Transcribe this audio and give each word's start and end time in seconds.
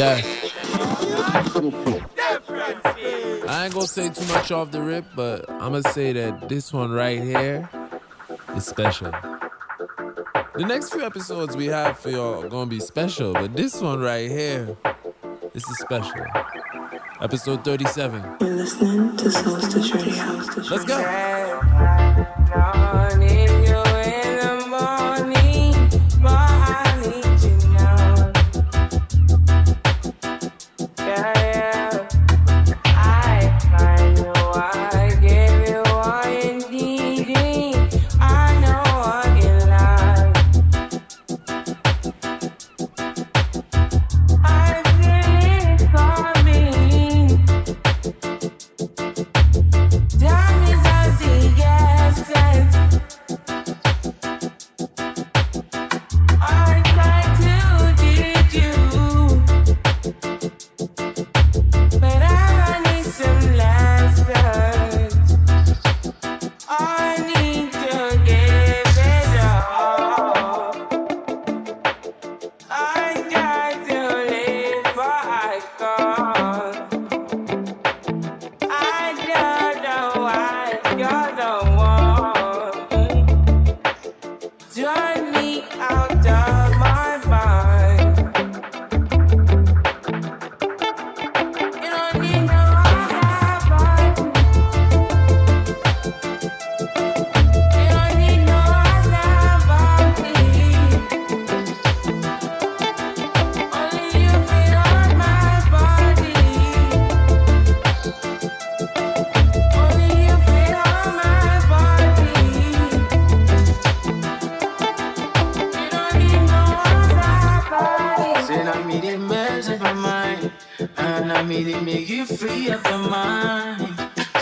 Yeah. 0.00 0.22
I 3.46 3.64
ain't 3.64 3.74
gonna 3.74 3.86
say 3.86 4.08
too 4.08 4.24
much 4.32 4.50
off 4.50 4.70
the 4.70 4.80
rip, 4.80 5.04
but 5.14 5.50
I'm 5.50 5.72
gonna 5.72 5.82
say 5.92 6.14
that 6.14 6.48
this 6.48 6.72
one 6.72 6.90
right 6.90 7.20
here 7.22 7.68
is 8.56 8.64
special. 8.64 9.12
The 10.54 10.64
next 10.66 10.94
few 10.94 11.02
episodes 11.02 11.54
we 11.54 11.66
have 11.66 11.98
for 11.98 12.08
y'all 12.08 12.42
are 12.42 12.48
gonna 12.48 12.70
be 12.70 12.80
special, 12.80 13.34
but 13.34 13.54
this 13.54 13.82
one 13.82 14.00
right 14.00 14.30
here, 14.30 14.74
this 15.52 15.68
is 15.68 15.78
special. 15.80 16.24
Episode 17.20 17.62
37. 17.62 18.22
You're 18.40 18.54
listening 18.54 19.18
to 19.18 19.26
Soulstice 19.26 19.92
Radio. 19.92 20.70
Let's 20.70 20.86
go. 20.86 21.29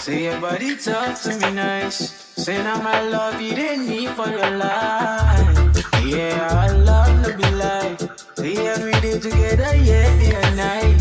Say 0.08 0.24
your 0.24 0.40
body 0.40 0.74
talk 0.74 1.20
to 1.20 1.36
me 1.36 1.50
nice. 1.50 1.98
Say 2.42 2.56
now 2.62 2.80
my 2.80 3.02
love 3.02 3.42
you 3.42 3.54
didn't 3.54 3.88
need 3.88 4.08
for 4.16 4.26
your 4.26 4.52
life. 4.56 5.84
Yeah, 6.02 6.48
I 6.50 6.72
love 6.72 7.26
to 7.26 7.36
be 7.36 7.50
like. 7.50 8.00
Say 8.34 8.54
yeah, 8.54 8.82
we 8.82 8.92
did 9.02 9.20
together, 9.20 9.76
yeah, 9.76 10.08
day 10.16 10.34
and 10.34 10.56
night. 10.56 11.00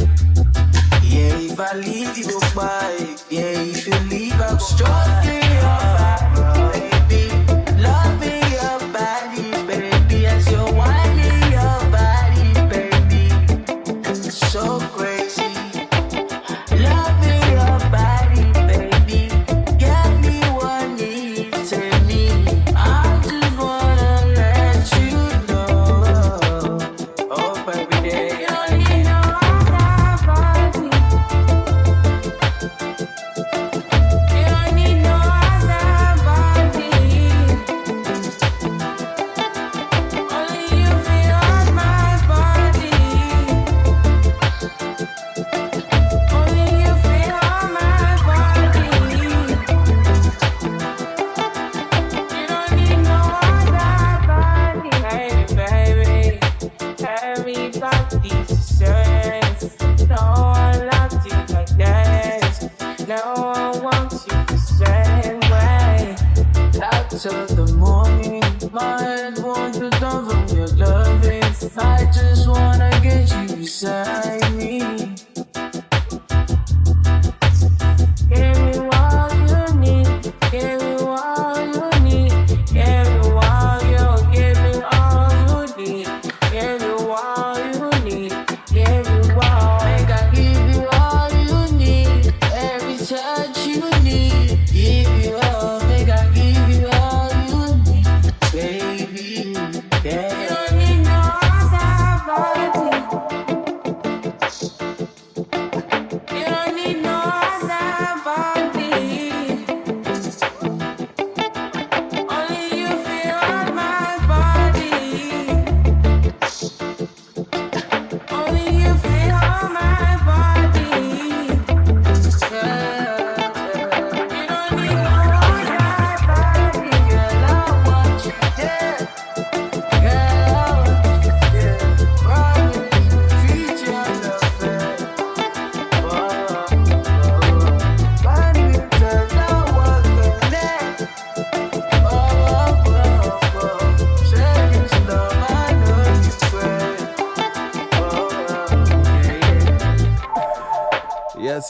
Yeah, 1.04 1.40
if 1.40 1.58
I 1.58 1.72
leave 1.78 2.18
you 2.18 2.28
go 2.28 2.40
by. 2.54 3.16
Yeah, 3.30 3.72
if 3.72 3.88
you 3.88 3.98
leave 4.10 4.34
I 4.34 4.52
go 4.52 4.58
struggling. 4.58 5.47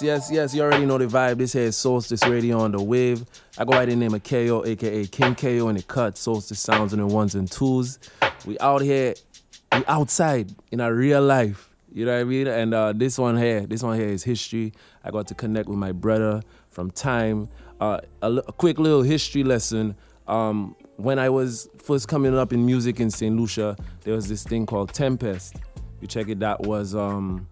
Yes, 0.07 0.31
yes. 0.31 0.56
You 0.56 0.62
already 0.62 0.86
know 0.86 0.98
the 0.98 1.06
vibe. 1.06 1.39
This 1.39 1.51
here 1.51 1.63
is 1.63 1.75
Soulstice 1.75 2.25
Radio 2.31 2.59
on 2.59 2.71
the 2.71 2.81
wave. 2.81 3.25
I 3.57 3.65
go 3.65 3.71
by 3.71 3.86
the 3.86 3.94
name 3.94 4.13
of 4.13 4.24
KAYO, 4.24 4.65
aka 4.65 5.06
King 5.06 5.36
KAYO, 5.36 5.68
and 5.68 5.77
it 5.77 5.89
cut 5.89 6.15
Soulstice 6.15 6.56
sounds 6.56 6.94
in 6.94 7.00
the 7.00 7.06
ones 7.06 7.36
and 7.36 7.51
twos. 7.51 8.00
We 8.45 8.57
out 8.59 8.81
here, 8.81 9.15
we 9.74 9.83
outside 9.86 10.56
in 10.71 10.80
our 10.80 10.94
real 10.94 11.21
life. 11.21 11.69
You 11.92 12.06
know 12.06 12.13
what 12.13 12.21
I 12.21 12.24
mean? 12.24 12.48
And 12.48 12.74
uh, 12.74 12.94
this 12.94 13.19
one 13.19 13.36
here, 13.36 13.65
this 13.65 13.83
one 13.83 14.00
here 14.00 14.07
is 14.07 14.24
history. 14.24 14.71
I 15.04 15.12
got 15.12 15.27
to 15.27 15.36
connect 15.36 15.68
with 15.68 15.77
my 15.77 15.92
brother 15.92 16.42
from 16.69 16.89
time. 16.89 17.50
Uh, 17.81 18.00
a, 18.21 18.42
quick 18.53 18.80
little 18.80 19.01
history 19.01 19.44
lesson. 19.44 19.94
Um, 20.25 20.77
when 20.95 21.19
I 21.19 21.27
was 21.27 21.68
first 21.80 22.07
coming 22.07 22.33
up 22.38 22.53
in 22.53 22.65
music 22.65 23.01
in 23.01 23.12
St. 23.12 23.36
Lucia, 23.36 23.75
there 24.03 24.13
was 24.13 24.30
this 24.30 24.45
thing 24.45 24.68
called 24.68 24.94
Tempest. 24.94 25.57
You 26.00 26.07
check 26.07 26.30
it. 26.30 26.39
That 26.39 26.62
was 26.62 26.95
um, 26.95 27.50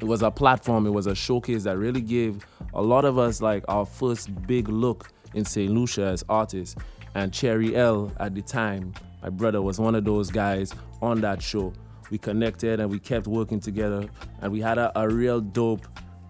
it 0.00 0.04
was 0.04 0.22
a 0.22 0.30
platform. 0.30 0.86
It 0.86 0.92
was 0.92 1.06
a 1.06 1.14
showcase 1.14 1.64
that 1.64 1.76
really 1.76 2.00
gave 2.00 2.46
a 2.74 2.82
lot 2.82 3.04
of 3.04 3.18
us 3.18 3.42
like 3.42 3.64
our 3.68 3.84
first 3.84 4.46
big 4.46 4.68
look 4.68 5.10
in 5.34 5.44
St. 5.44 5.70
Lucia 5.70 6.06
as 6.06 6.24
artists. 6.28 6.76
And 7.14 7.32
Cherry 7.32 7.74
L 7.74 8.12
at 8.20 8.34
the 8.34 8.42
time, 8.42 8.94
my 9.22 9.30
brother 9.30 9.60
was 9.60 9.80
one 9.80 9.94
of 9.94 10.04
those 10.04 10.30
guys 10.30 10.72
on 11.02 11.20
that 11.22 11.42
show. 11.42 11.72
We 12.10 12.18
connected 12.18 12.80
and 12.80 12.90
we 12.90 12.98
kept 12.98 13.26
working 13.26 13.60
together, 13.60 14.08
and 14.40 14.52
we 14.52 14.60
had 14.60 14.78
a, 14.78 14.92
a 14.98 15.08
real 15.08 15.40
dope 15.40 15.86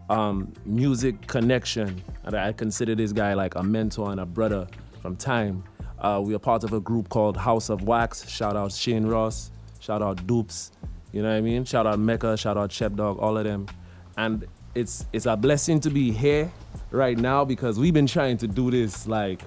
um, 0.09 0.53
music 0.64 1.26
connection. 1.26 2.03
And 2.25 2.35
I 2.35 2.53
consider 2.53 2.94
this 2.94 3.12
guy 3.12 3.35
like 3.35 3.55
a 3.55 3.62
mentor 3.62 4.11
and 4.11 4.21
a 4.21 4.26
brother 4.26 4.67
from 5.03 5.17
time. 5.17 5.62
Uh, 5.99 6.23
we 6.25 6.35
are 6.35 6.38
part 6.38 6.64
of 6.64 6.73
a 6.73 6.81
group 6.81 7.09
called 7.09 7.37
House 7.37 7.69
of 7.69 7.82
Wax. 7.82 8.29
Shout 8.29 8.56
out 8.56 8.73
Shane 8.73 9.06
Ross. 9.06 9.50
Shout 9.81 10.00
out 10.00 10.26
Dupes. 10.26 10.73
You 11.12 11.22
know 11.22 11.31
what 11.31 11.37
I 11.37 11.40
mean? 11.40 11.64
Shout 11.64 11.87
out 11.87 11.99
Mecca. 11.99 12.37
Shout 12.37 12.56
out 12.56 12.70
Chep 12.70 12.94
Dog. 12.94 13.19
All 13.19 13.38
of 13.38 13.44
them. 13.44 13.66
And 14.16 14.46
it's 14.75 15.06
it's 15.12 15.26
a 15.26 15.37
blessing 15.37 15.81
to 15.81 15.90
be 15.90 16.10
here 16.10 16.50
right 16.90 17.19
now 17.19 17.44
because 17.44 17.78
we've 17.78 17.94
been 17.94 18.06
trying 18.06 18.37
to 18.38 18.46
do 18.46 18.70
this 18.70 19.06
like 19.06 19.43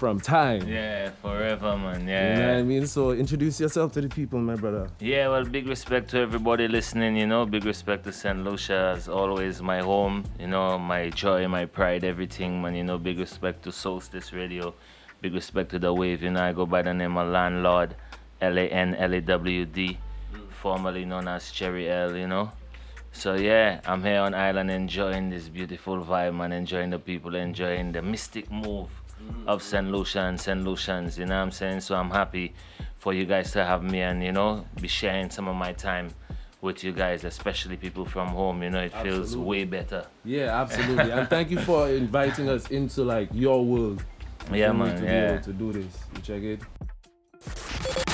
from 0.00 0.18
time. 0.18 0.66
Yeah, 0.66 1.10
forever, 1.20 1.76
man. 1.76 2.08
Yeah. 2.08 2.32
You 2.32 2.42
know 2.42 2.48
what 2.48 2.58
I 2.58 2.62
mean? 2.62 2.86
So 2.86 3.10
introduce 3.12 3.60
yourself 3.60 3.92
to 3.92 4.00
the 4.00 4.08
people, 4.08 4.38
my 4.40 4.56
brother. 4.56 4.88
Yeah, 4.98 5.28
well, 5.28 5.44
big 5.44 5.66
respect 5.66 6.08
to 6.10 6.18
everybody 6.18 6.68
listening, 6.68 7.16
you 7.16 7.26
know. 7.26 7.44
Big 7.44 7.66
respect 7.66 8.04
to 8.04 8.12
St. 8.12 8.42
Lucia, 8.42 8.94
as 8.96 9.08
always, 9.08 9.60
my 9.60 9.80
home, 9.80 10.24
you 10.38 10.46
know, 10.46 10.78
my 10.78 11.10
joy, 11.10 11.46
my 11.48 11.66
pride, 11.66 12.02
everything, 12.02 12.62
man. 12.62 12.74
You 12.74 12.84
know, 12.84 12.96
big 12.96 13.18
respect 13.18 13.62
to 13.64 13.70
Soulstice 13.70 14.32
Radio. 14.32 14.72
Big 15.20 15.34
respect 15.34 15.70
to 15.72 15.78
The 15.78 15.92
Wave, 15.92 16.22
you 16.22 16.30
know. 16.30 16.42
I 16.42 16.54
go 16.54 16.64
by 16.64 16.80
the 16.80 16.94
name 16.94 17.18
of 17.18 17.28
Lan 17.28 17.62
Lawd, 17.62 17.94
L 18.40 18.58
A 18.58 18.68
N 18.68 18.94
L 18.94 19.12
A 19.12 19.20
W 19.20 19.66
D, 19.66 19.98
formerly 20.60 21.06
known 21.06 21.26
as 21.26 21.50
Cherry 21.50 21.90
L, 21.90 22.14
you 22.14 22.26
know. 22.26 22.52
So, 23.12 23.34
yeah, 23.34 23.80
I'm 23.86 24.02
here 24.04 24.20
on 24.20 24.34
Island 24.34 24.70
enjoying 24.70 25.30
this 25.30 25.48
beautiful 25.48 26.04
vibe, 26.04 26.36
man. 26.36 26.52
Enjoying 26.52 26.90
the 26.90 26.98
people, 26.98 27.34
enjoying 27.34 27.92
the 27.92 28.02
mystic 28.02 28.50
move 28.50 28.88
of 29.46 29.60
mm-hmm. 29.60 29.70
St. 29.70 29.90
Lucia 29.90 30.20
and 30.20 30.40
St. 30.40 30.62
Lucians, 30.62 31.18
you 31.18 31.26
know 31.26 31.36
what 31.36 31.44
I'm 31.44 31.50
saying? 31.50 31.80
So 31.80 31.94
I'm 31.94 32.10
happy 32.10 32.52
for 32.98 33.14
you 33.14 33.24
guys 33.24 33.52
to 33.52 33.64
have 33.64 33.82
me 33.82 34.02
and, 34.02 34.22
you 34.22 34.32
know, 34.32 34.64
be 34.80 34.88
sharing 34.88 35.30
some 35.30 35.48
of 35.48 35.56
my 35.56 35.72
time 35.72 36.10
with 36.60 36.84
you 36.84 36.92
guys, 36.92 37.24
especially 37.24 37.76
people 37.76 38.04
from 38.04 38.28
home, 38.28 38.62
you 38.62 38.70
know, 38.70 38.82
it 38.82 38.92
feels 39.02 39.34
way 39.36 39.64
better. 39.64 40.06
Yeah, 40.24 40.60
absolutely. 40.60 41.10
and 41.10 41.28
thank 41.28 41.50
you 41.50 41.58
for 41.60 41.88
inviting 42.02 42.50
us 42.50 42.70
into 42.70 43.02
like 43.02 43.30
your 43.32 43.64
world. 43.64 44.04
Yeah, 44.52 44.72
man, 44.72 44.94
to 44.96 45.00
be 45.00 45.06
yeah. 45.06 45.32
able 45.32 45.42
to 45.44 45.52
do 45.52 45.72
this. 45.72 45.98
You 46.14 46.22
check 46.22 46.42
it. 46.42 48.09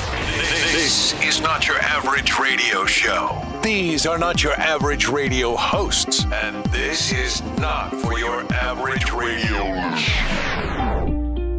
This 0.56 1.12
is 1.22 1.42
not 1.42 1.68
your 1.68 1.76
average 1.80 2.38
radio 2.38 2.86
show. 2.86 3.44
These 3.62 4.06
are 4.06 4.16
not 4.16 4.42
your 4.42 4.54
average 4.54 5.06
radio 5.06 5.54
hosts. 5.54 6.24
And 6.32 6.64
this 6.72 7.12
is 7.12 7.42
not 7.58 7.92
for 7.92 8.18
your 8.18 8.50
average 8.54 9.12
radio. 9.12 9.66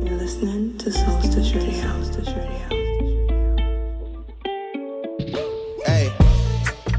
You're 0.03 0.17
listening 0.17 0.79
to 0.79 0.89
Soulstice 0.89 1.53
Radio. 1.53 1.73
Soulstice 1.73 2.35
Radio. 2.35 2.67
Hey, 5.85 6.11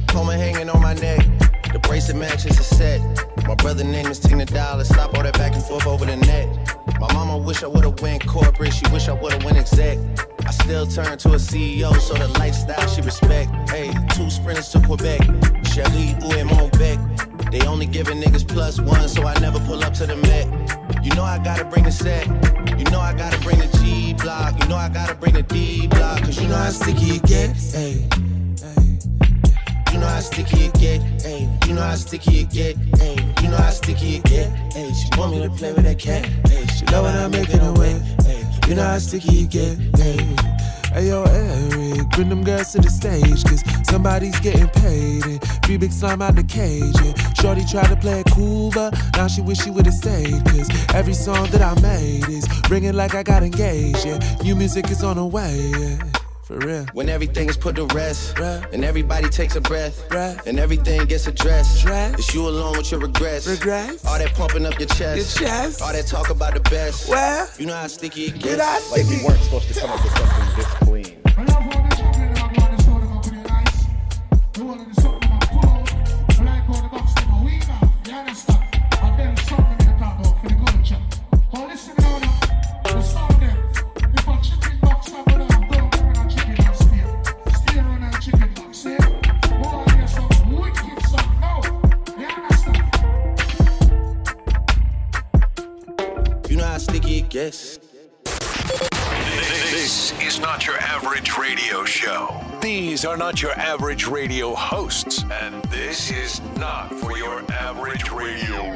coma 0.06 0.34
hanging 0.36 0.70
on 0.70 0.80
my 0.80 0.94
neck. 0.94 1.26
The 1.72 1.80
bracelet 1.82 2.16
matches 2.16 2.60
a 2.60 2.62
set. 2.62 3.00
My 3.48 3.56
brother 3.56 3.82
name 3.82 4.06
is 4.06 4.20
Tina 4.20 4.46
Dollar. 4.46 4.84
Stop 4.84 5.16
all 5.16 5.24
that 5.24 5.34
back 5.34 5.54
and 5.54 5.64
forth 5.64 5.88
over 5.88 6.04
the 6.04 6.16
net. 6.16 6.77
My 7.00 7.12
mama 7.12 7.38
wish 7.38 7.62
I 7.62 7.66
would've 7.66 8.00
went 8.00 8.26
corporate. 8.26 8.72
She 8.72 8.84
wish 8.92 9.08
I 9.08 9.12
would've 9.12 9.44
went 9.44 9.56
exec. 9.56 9.98
I 10.44 10.50
still 10.50 10.86
turn 10.86 11.16
to 11.18 11.28
a 11.30 11.36
CEO, 11.36 11.94
so 12.00 12.14
the 12.14 12.28
lifestyle 12.38 12.86
she 12.88 13.02
respect. 13.02 13.50
Hey, 13.70 13.92
two 14.14 14.28
sprinters 14.30 14.68
to 14.70 14.80
Quebec. 14.80 15.20
Cherie, 15.64 16.16
ou 16.22 16.32
et 16.32 16.44
Montbec. 16.44 16.98
They 17.50 17.66
only 17.66 17.86
giving 17.86 18.20
niggas 18.20 18.46
plus 18.46 18.80
one, 18.80 19.08
so 19.08 19.24
I 19.24 19.38
never 19.40 19.60
pull 19.60 19.82
up 19.84 19.94
to 19.94 20.06
the 20.06 20.16
Met. 20.16 20.46
You 21.04 21.14
know 21.14 21.22
I 21.22 21.38
gotta 21.38 21.64
bring 21.64 21.84
the 21.84 21.92
set. 21.92 22.26
You 22.78 22.84
know 22.90 23.00
I 23.00 23.14
gotta 23.14 23.38
bring 23.40 23.58
the 23.58 23.68
G 23.78 24.14
block. 24.14 24.60
You 24.60 24.68
know 24.68 24.76
I 24.76 24.88
gotta 24.88 25.14
bring 25.14 25.34
the 25.34 25.42
D 25.42 25.86
block. 25.86 26.22
Cause 26.22 26.40
you 26.40 26.48
know 26.48 26.56
how 26.56 26.70
sticky 26.70 27.16
it 27.16 27.22
gets. 27.22 27.74
Hey. 27.74 28.27
You 29.98 30.04
know 30.04 30.10
how 30.10 30.20
sticky 30.20 30.66
it 30.66 30.74
get, 30.74 31.00
ayy. 31.26 31.66
You 31.66 31.74
know 31.74 31.82
how 31.82 31.96
sticky 31.96 32.42
it 32.42 32.50
get, 32.50 32.76
ayy. 32.76 33.42
You 33.42 33.50
know 33.50 33.56
how 33.56 33.70
sticky 33.70 34.18
it 34.18 34.22
get, 34.22 34.48
ayy. 34.76 34.94
She 34.94 35.18
want 35.18 35.32
me 35.32 35.42
to 35.42 35.50
play 35.50 35.72
with 35.72 35.82
that 35.82 35.98
cat, 35.98 36.22
ayy. 36.22 36.70
She 36.70 36.86
love 36.86 37.04
when 37.04 37.16
I'm 37.16 37.32
making 37.32 37.58
her 37.58 37.72
wet, 37.72 38.00
ayy. 38.22 38.68
You 38.68 38.76
know 38.76 38.84
how 38.84 38.98
sticky 38.98 39.42
it 39.42 39.50
get, 39.50 39.76
ayy. 39.76 40.40
Hey 40.92 41.08
yo, 41.08 41.24
Eric, 41.24 42.10
bring 42.10 42.28
them 42.28 42.44
girls 42.44 42.70
to 42.74 42.78
the 42.78 42.88
stage, 42.88 43.42
cause 43.42 43.64
somebody's 43.82 44.38
getting 44.38 44.68
paid. 44.68 45.24
And 45.24 45.44
free 45.66 45.76
big 45.76 45.90
slime 45.90 46.22
out 46.22 46.36
the 46.36 46.44
cage. 46.44 46.94
And 47.02 47.36
Shorty 47.36 47.64
tried 47.64 47.88
to 47.88 47.96
play 47.96 48.20
it 48.20 48.26
cool, 48.30 48.70
but 48.70 48.96
now 49.16 49.26
she 49.26 49.40
wish 49.40 49.58
she 49.58 49.70
would've 49.70 49.92
stayed. 49.92 50.44
Cause 50.44 50.70
every 50.94 51.14
song 51.14 51.50
that 51.50 51.60
I 51.60 51.74
made 51.80 52.28
is 52.28 52.46
ringing 52.70 52.94
like 52.94 53.16
I 53.16 53.24
got 53.24 53.42
engaged. 53.42 54.06
Yeah, 54.06 54.20
new 54.44 54.54
music 54.54 54.92
is 54.92 55.02
on 55.02 55.16
the 55.16 55.26
way, 55.26 55.72
yeah. 55.76 56.17
For 56.48 56.56
real. 56.60 56.86
When 56.94 57.10
everything 57.10 57.50
is 57.50 57.58
put 57.58 57.76
to 57.76 57.84
rest, 57.94 58.38
Right. 58.38 58.64
and 58.72 58.82
everybody 58.82 59.28
takes 59.28 59.54
a 59.56 59.60
breath, 59.60 60.08
Breath. 60.08 60.46
and 60.46 60.58
everything 60.58 61.04
gets 61.04 61.26
addressed. 61.26 61.82
Dressed. 61.84 62.18
It's 62.20 62.34
you 62.34 62.48
alone 62.48 62.78
with 62.78 62.90
your 62.90 63.00
regrets. 63.00 63.46
Regrets. 63.46 64.02
All 64.06 64.18
that 64.18 64.32
pumping 64.32 64.64
up 64.64 64.78
your 64.78 64.88
chest. 64.88 65.38
Your 65.38 65.46
chest. 65.50 65.82
All 65.82 65.92
that 65.92 66.06
talk 66.06 66.30
about 66.30 66.54
the 66.54 66.60
best. 66.70 67.06
Well, 67.06 67.46
You 67.58 67.66
know 67.66 67.74
how 67.74 67.86
sticky 67.86 68.28
it 68.28 68.38
gets. 68.38 68.90
Like 68.90 69.04
we 69.08 69.22
weren't 69.22 69.42
supposed 69.42 69.68
to 69.68 69.78
come 69.78 69.90
up 69.90 70.02
with 70.02 70.16
something 70.16 70.56
this 70.56 70.66
clean. 70.66 71.17
These 102.98 103.04
are 103.04 103.16
not 103.16 103.40
your 103.40 103.52
average 103.52 104.08
radio 104.08 104.56
hosts. 104.56 105.22
And 105.30 105.62
this 105.66 106.10
is 106.10 106.40
not 106.56 106.92
for 106.92 107.16
your 107.16 107.48
average 107.52 108.10
radio. 108.10 108.72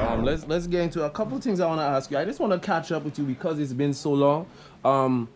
Um, 0.00 0.24
let's 0.24 0.46
let's 0.46 0.66
get 0.66 0.84
into 0.84 1.04
a 1.04 1.10
couple 1.10 1.38
things 1.38 1.60
I 1.60 1.66
want 1.66 1.80
to 1.80 1.84
ask 1.84 2.10
you. 2.10 2.16
I 2.16 2.24
just 2.24 2.40
want 2.40 2.54
to 2.54 2.58
catch 2.58 2.90
up 2.92 3.04
with 3.04 3.18
you 3.18 3.26
because 3.26 3.58
it's 3.58 3.74
been 3.74 3.92
so 3.92 4.12
long. 4.12 4.46
Um, 4.86 5.28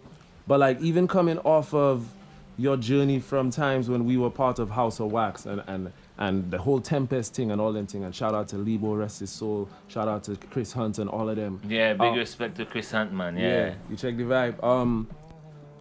but 0.46 0.60
like 0.60 0.80
even 0.80 1.06
coming 1.06 1.36
off 1.40 1.74
of 1.74 2.08
your 2.56 2.78
journey 2.78 3.20
from 3.20 3.50
times 3.50 3.90
when 3.90 4.06
we 4.06 4.16
were 4.16 4.30
part 4.30 4.58
of 4.58 4.70
House 4.70 4.98
of 4.98 5.12
Wax 5.12 5.44
and 5.44 5.62
and 5.66 5.92
and 6.16 6.50
the 6.50 6.56
whole 6.56 6.80
Tempest 6.80 7.34
thing 7.34 7.50
and 7.50 7.60
all 7.60 7.70
them 7.74 7.86
thing. 7.86 8.04
And 8.04 8.14
shout 8.14 8.34
out 8.34 8.48
to 8.48 8.56
Lebo, 8.56 8.94
rest 8.94 9.20
his 9.20 9.28
soul. 9.28 9.68
Shout 9.88 10.08
out 10.08 10.24
to 10.24 10.36
Chris 10.36 10.72
Hunt 10.72 11.00
and 11.00 11.10
all 11.10 11.28
of 11.28 11.36
them. 11.36 11.60
Yeah, 11.68 11.92
big 11.92 12.14
Uh, 12.14 12.16
respect 12.16 12.56
to 12.56 12.64
Chris 12.64 12.90
Huntman, 12.92 13.38
yeah. 13.38 13.42
yeah, 13.42 13.74
you 13.90 13.96
check 13.96 14.16
the 14.16 14.22
vibe. 14.22 14.64
Um, 14.64 15.06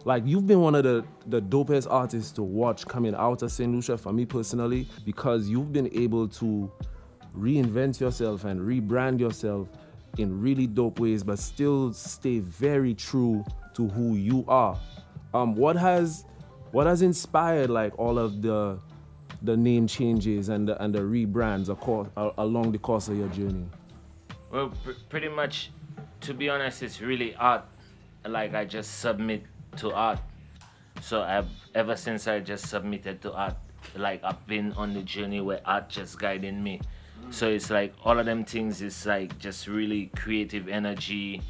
like 0.04 0.22
you've 0.26 0.46
been 0.46 0.60
one 0.60 0.74
of 0.74 0.84
the 0.84 1.04
the 1.26 1.40
dopest 1.40 1.86
artists 1.90 2.32
to 2.32 2.42
watch 2.42 2.86
coming 2.86 3.14
out 3.14 3.42
of 3.42 3.50
St. 3.50 3.72
Lucia 3.72 3.96
for 3.96 4.12
me 4.12 4.24
personally 4.26 4.86
because 5.04 5.48
you've 5.48 5.72
been 5.72 5.90
able 5.94 6.28
to 6.28 6.70
reinvent 7.36 8.00
yourself 8.00 8.44
and 8.44 8.60
rebrand 8.60 9.18
yourself 9.18 9.68
in 10.18 10.40
really 10.40 10.66
dope 10.66 11.00
ways, 11.00 11.22
but 11.22 11.38
still 11.38 11.92
stay 11.92 12.38
very 12.38 12.94
true 12.94 13.44
to 13.74 13.88
who 13.88 14.14
you 14.14 14.44
are. 14.46 14.78
Um, 15.32 15.54
what 15.54 15.76
has 15.76 16.24
what 16.70 16.86
has 16.86 17.02
inspired 17.02 17.70
like 17.70 17.98
all 17.98 18.18
of 18.18 18.42
the 18.42 18.78
the 19.42 19.56
name 19.56 19.86
changes 19.86 20.48
and 20.48 20.68
the, 20.68 20.82
and 20.82 20.94
the 20.94 21.00
rebrands 21.00 21.68
across, 21.68 22.06
a- 22.16 22.30
along 22.38 22.72
the 22.72 22.78
course 22.78 23.08
of 23.08 23.18
your 23.18 23.28
journey? 23.28 23.66
Well, 24.50 24.72
pr- 24.82 24.92
pretty 25.08 25.28
much, 25.28 25.70
to 26.22 26.32
be 26.32 26.48
honest, 26.48 26.82
it's 26.82 27.00
really 27.00 27.34
art. 27.34 27.64
Like 28.26 28.54
I 28.54 28.64
just 28.64 29.00
submit 29.00 29.42
to 29.78 29.92
art. 29.92 30.20
So 31.00 31.22
I've 31.22 31.48
ever 31.74 31.96
since 31.96 32.26
I 32.28 32.40
just 32.40 32.68
submitted 32.68 33.20
to 33.22 33.32
art, 33.32 33.56
like 33.96 34.22
I've 34.24 34.46
been 34.46 34.72
on 34.72 34.94
the 34.94 35.02
journey 35.02 35.40
where 35.40 35.60
art 35.64 35.88
just 35.88 36.18
guiding 36.18 36.62
me. 36.62 36.80
So 37.30 37.48
it's 37.48 37.70
like 37.70 37.94
all 38.04 38.18
of 38.18 38.26
them 38.26 38.44
things 38.44 38.82
is 38.82 39.06
like 39.06 39.38
just 39.38 39.66
really 39.66 40.06
creative 40.16 40.68
energy, 40.68 41.42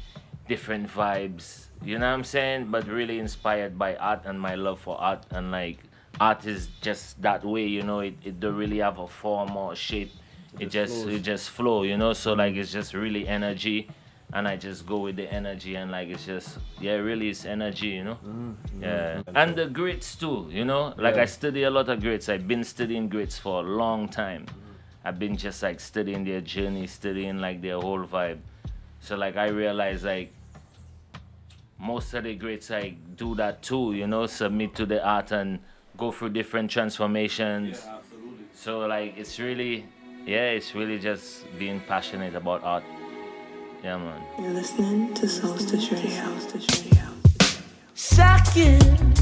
different 0.47 0.89
vibes. 0.89 1.67
You 1.83 1.99
know 1.99 2.07
what 2.07 2.13
I'm 2.13 2.23
saying? 2.23 2.67
But 2.71 2.87
really 2.87 3.19
inspired 3.19 3.77
by 3.77 3.95
art 3.95 4.21
and 4.25 4.39
my 4.39 4.55
love 4.55 4.79
for 4.79 4.99
art 4.99 5.25
and 5.31 5.51
like 5.51 5.79
art 6.19 6.45
is 6.45 6.67
just 6.81 7.21
that 7.21 7.43
way, 7.43 7.65
you 7.65 7.83
know. 7.83 7.99
It, 7.99 8.15
it 8.23 8.39
don't 8.39 8.55
really 8.55 8.79
have 8.79 8.99
a 8.99 9.07
form 9.07 9.55
or 9.55 9.75
shape. 9.75 10.11
It 10.59 10.67
just 10.67 11.05
it 11.07 11.19
just 11.19 11.49
flow, 11.49 11.83
you 11.83 11.97
know. 11.97 12.13
So 12.13 12.33
like 12.33 12.55
it's 12.55 12.71
just 12.71 12.93
really 12.93 13.27
energy, 13.27 13.89
and 14.33 14.47
I 14.47 14.57
just 14.57 14.85
go 14.85 14.99
with 14.99 15.15
the 15.15 15.31
energy 15.31 15.75
and 15.75 15.91
like 15.91 16.09
it's 16.09 16.25
just 16.25 16.57
yeah, 16.79 16.95
really 16.95 17.29
it's 17.29 17.45
energy, 17.45 17.87
you 17.87 18.03
know. 18.03 18.17
Mm, 18.25 18.55
mm, 18.55 18.81
yeah, 18.81 19.21
mm, 19.21 19.23
and 19.35 19.55
the 19.55 19.67
grits 19.67 20.15
too, 20.15 20.47
you 20.49 20.65
know. 20.65 20.93
Like 20.97 21.15
I 21.15 21.25
study 21.25 21.63
a 21.63 21.69
lot 21.69 21.89
of 21.89 22.01
grits. 22.01 22.29
I've 22.29 22.47
been 22.47 22.63
studying 22.63 23.07
grits 23.07 23.37
for 23.37 23.59
a 23.61 23.63
long 23.63 24.09
time. 24.09 24.45
Mm-hmm. 24.45 25.07
I've 25.07 25.19
been 25.19 25.37
just 25.37 25.61
like 25.63 25.79
studying 25.79 26.25
their 26.25 26.41
journey, 26.41 26.87
studying 26.87 27.39
like 27.39 27.61
their 27.61 27.79
whole 27.79 28.05
vibe. 28.05 28.39
So 28.99 29.15
like 29.15 29.37
I 29.37 29.49
realize 29.49 30.03
like 30.03 30.33
most 31.79 32.13
of 32.13 32.23
the 32.23 32.35
greats 32.35 32.69
like 32.69 32.95
do 33.15 33.35
that 33.35 33.61
too, 33.61 33.93
you 33.93 34.07
know, 34.07 34.25
submit 34.25 34.75
to 34.75 34.85
the 34.85 35.05
art 35.05 35.31
and 35.31 35.59
go 35.97 36.11
through 36.11 36.29
different 36.29 36.71
transformations. 36.71 37.83
Yeah, 37.85 37.97
absolutely. 37.97 38.45
So 38.53 38.79
like 38.79 39.17
it's 39.17 39.39
really 39.39 39.85
yeah, 40.25 40.49
it's 40.49 40.73
really 40.73 40.97
just 40.97 41.45
being 41.59 41.79
passionate 41.87 42.35
about 42.35 42.63
art. 42.63 42.83
Yeah 43.85 43.97
man. 43.97 44.19
You're 44.39 44.49
listening 44.49 45.13
to 45.13 45.27
Soulstice 45.27 45.91
Radio. 45.91 46.09
Soulstice 46.09 46.85
Radio. 46.85 47.03
Shocking. 47.93 49.13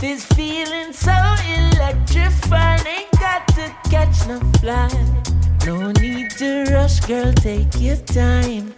This 0.00 0.24
feeling 0.34 0.92
so 0.92 1.14
electrifying. 1.46 2.84
Ain't 2.88 3.12
got 3.20 3.46
to 3.54 3.72
catch 3.88 4.26
no 4.26 4.40
flight. 4.58 4.92
No 5.64 5.92
need 5.92 6.32
to 6.38 6.64
rush, 6.72 6.98
girl. 7.06 7.32
Take 7.34 7.80
your 7.80 7.94
time. 7.98 8.74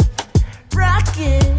Rocking. 0.74 1.56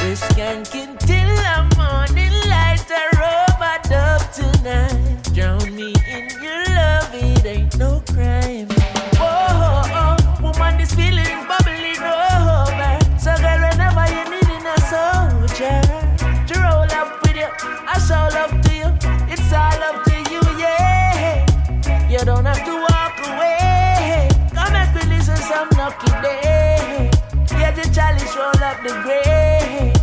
We're 0.00 0.16
skanking 0.16 0.98
till 1.00 1.34
the 1.44 1.58
morning 1.76 2.32
light. 2.48 2.86
A 2.88 3.04
robot 3.20 3.92
up 3.92 4.32
tonight. 4.32 5.20
Drown 5.34 5.76
me 5.76 5.92
in 6.08 6.30
your 6.42 6.64
love. 6.74 7.10
It 7.12 7.44
ain't 7.44 7.76
no 7.76 8.02
crime. 8.10 8.83
Don't 22.24 22.46
have 22.46 22.64
to 22.64 22.74
walk 22.74 23.18
away. 23.28 24.30
Come 24.54 24.72
with 24.94 25.08
listen 25.08 25.36
some 25.36 25.68
lucky 25.76 26.10
day. 26.22 27.10
Yeah, 27.50 27.70
the 27.72 27.82
chalice 27.94 28.34
roll 28.34 28.64
up 28.64 28.82
the 28.82 28.98
gray. 29.02 29.93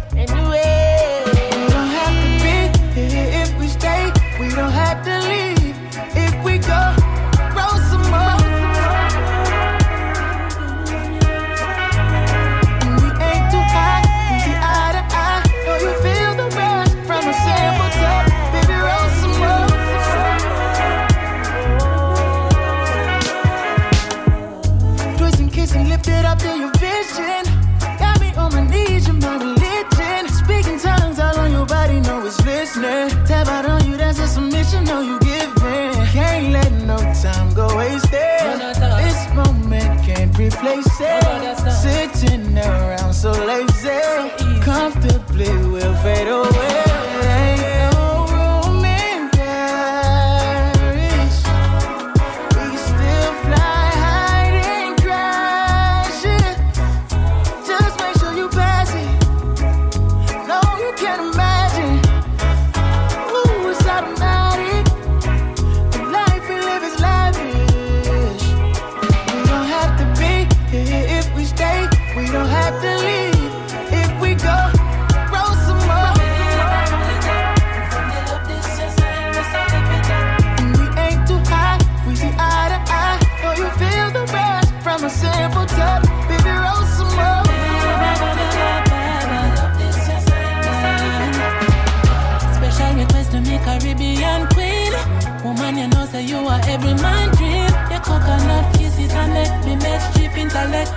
We'll 46.28 46.51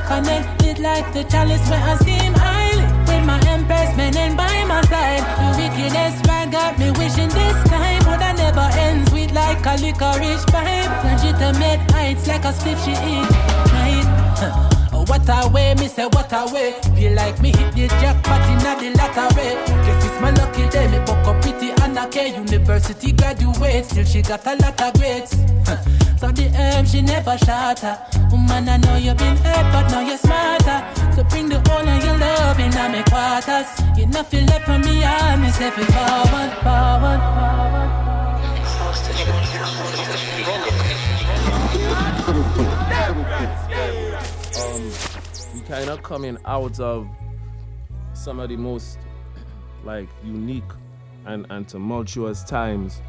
Connect 0.06 0.54
like 0.84 1.14
the 1.14 1.24
chalice 1.24 1.64
where 1.70 1.80
I 1.80 1.96
steam 1.96 2.34
highly. 2.34 2.84
With 3.08 3.24
my 3.24 3.40
empress 3.48 3.90
and 3.96 4.36
by 4.36 4.64
my 4.68 4.82
side. 4.92 5.24
The 5.40 5.48
wickedest 5.56 6.26
ride 6.28 6.52
got 6.52 6.78
me 6.78 6.90
wishing 6.92 7.32
this 7.32 7.58
time 7.72 8.02
would 8.06 8.20
I 8.20 8.32
never 8.32 8.68
end 8.84 9.08
sweet 9.08 9.32
like 9.32 9.64
a 9.64 9.74
licorice 9.80 10.44
pipe. 10.44 10.92
Legitimate 11.08 11.90
heights 11.90 12.26
like 12.28 12.44
a 12.44 12.52
spliff 12.52 12.78
she 12.84 12.92
eat. 12.92 13.28
Night. 13.72 14.06
Huh. 14.36 14.70
Oh, 14.92 15.04
what 15.08 15.28
a 15.28 15.48
way, 15.48 15.74
me 15.74 15.88
say 15.88 16.06
what 16.06 16.32
a 16.32 16.52
way. 16.52 16.74
Feel 16.94 17.14
like 17.14 17.40
me 17.40 17.50
hit 17.50 17.72
the 17.74 17.88
jackpot 18.00 18.44
in 18.52 18.58
the 18.58 18.90
lottery. 18.98 19.56
Guess 19.84 20.04
it's 20.04 20.20
my 20.20 20.30
lucky 20.30 20.68
day. 20.68 20.86
Me 20.88 20.98
care. 22.10 22.28
University 22.28 23.12
graduate, 23.12 23.84
still 23.84 24.04
she 24.04 24.22
got 24.22 24.46
a 24.46 24.56
lot 24.56 24.80
of 24.80 24.94
grades. 24.94 25.34
Huh. 25.66 25.76
So 26.24 26.30
the 26.30 26.44
aim 26.44 26.86
she 26.86 27.02
never 27.02 27.36
shatter. 27.36 27.98
Woman, 28.30 28.68
I 28.68 28.78
know 28.78 28.96
you've 28.96 29.16
been 29.18 29.36
hurt, 29.36 29.72
but 29.72 29.88
now 29.90 30.00
you're 30.00 30.16
smarter. 30.16 30.80
So 31.14 31.24
bring 31.24 31.48
the 31.50 31.60
whole 31.68 31.86
of 31.86 32.04
your 32.04 32.16
love 32.16 32.58
in 32.58 32.70
my 32.70 33.02
quarters. 33.02 33.68
You 33.98 34.06
nothing 34.06 34.46
left 34.46 34.64
for 34.64 34.78
me, 34.78 35.04
I 35.04 35.36
me 35.36 35.50
say 35.50 35.70
feel 35.70 35.84
forward, 35.84 36.52
forward, 36.64 37.20
forward. 37.34 38.04
um, 44.56 44.92
we 45.54 45.60
kind 45.66 45.90
of 45.90 46.02
coming 46.02 46.38
out 46.46 46.80
of 46.80 47.06
some 48.14 48.40
of 48.40 48.48
the 48.48 48.56
most 48.56 48.98
like 49.84 50.08
unique 50.24 50.64
and, 51.26 51.46
and 51.50 51.68
tumultuous 51.68 52.42
times 52.44 53.02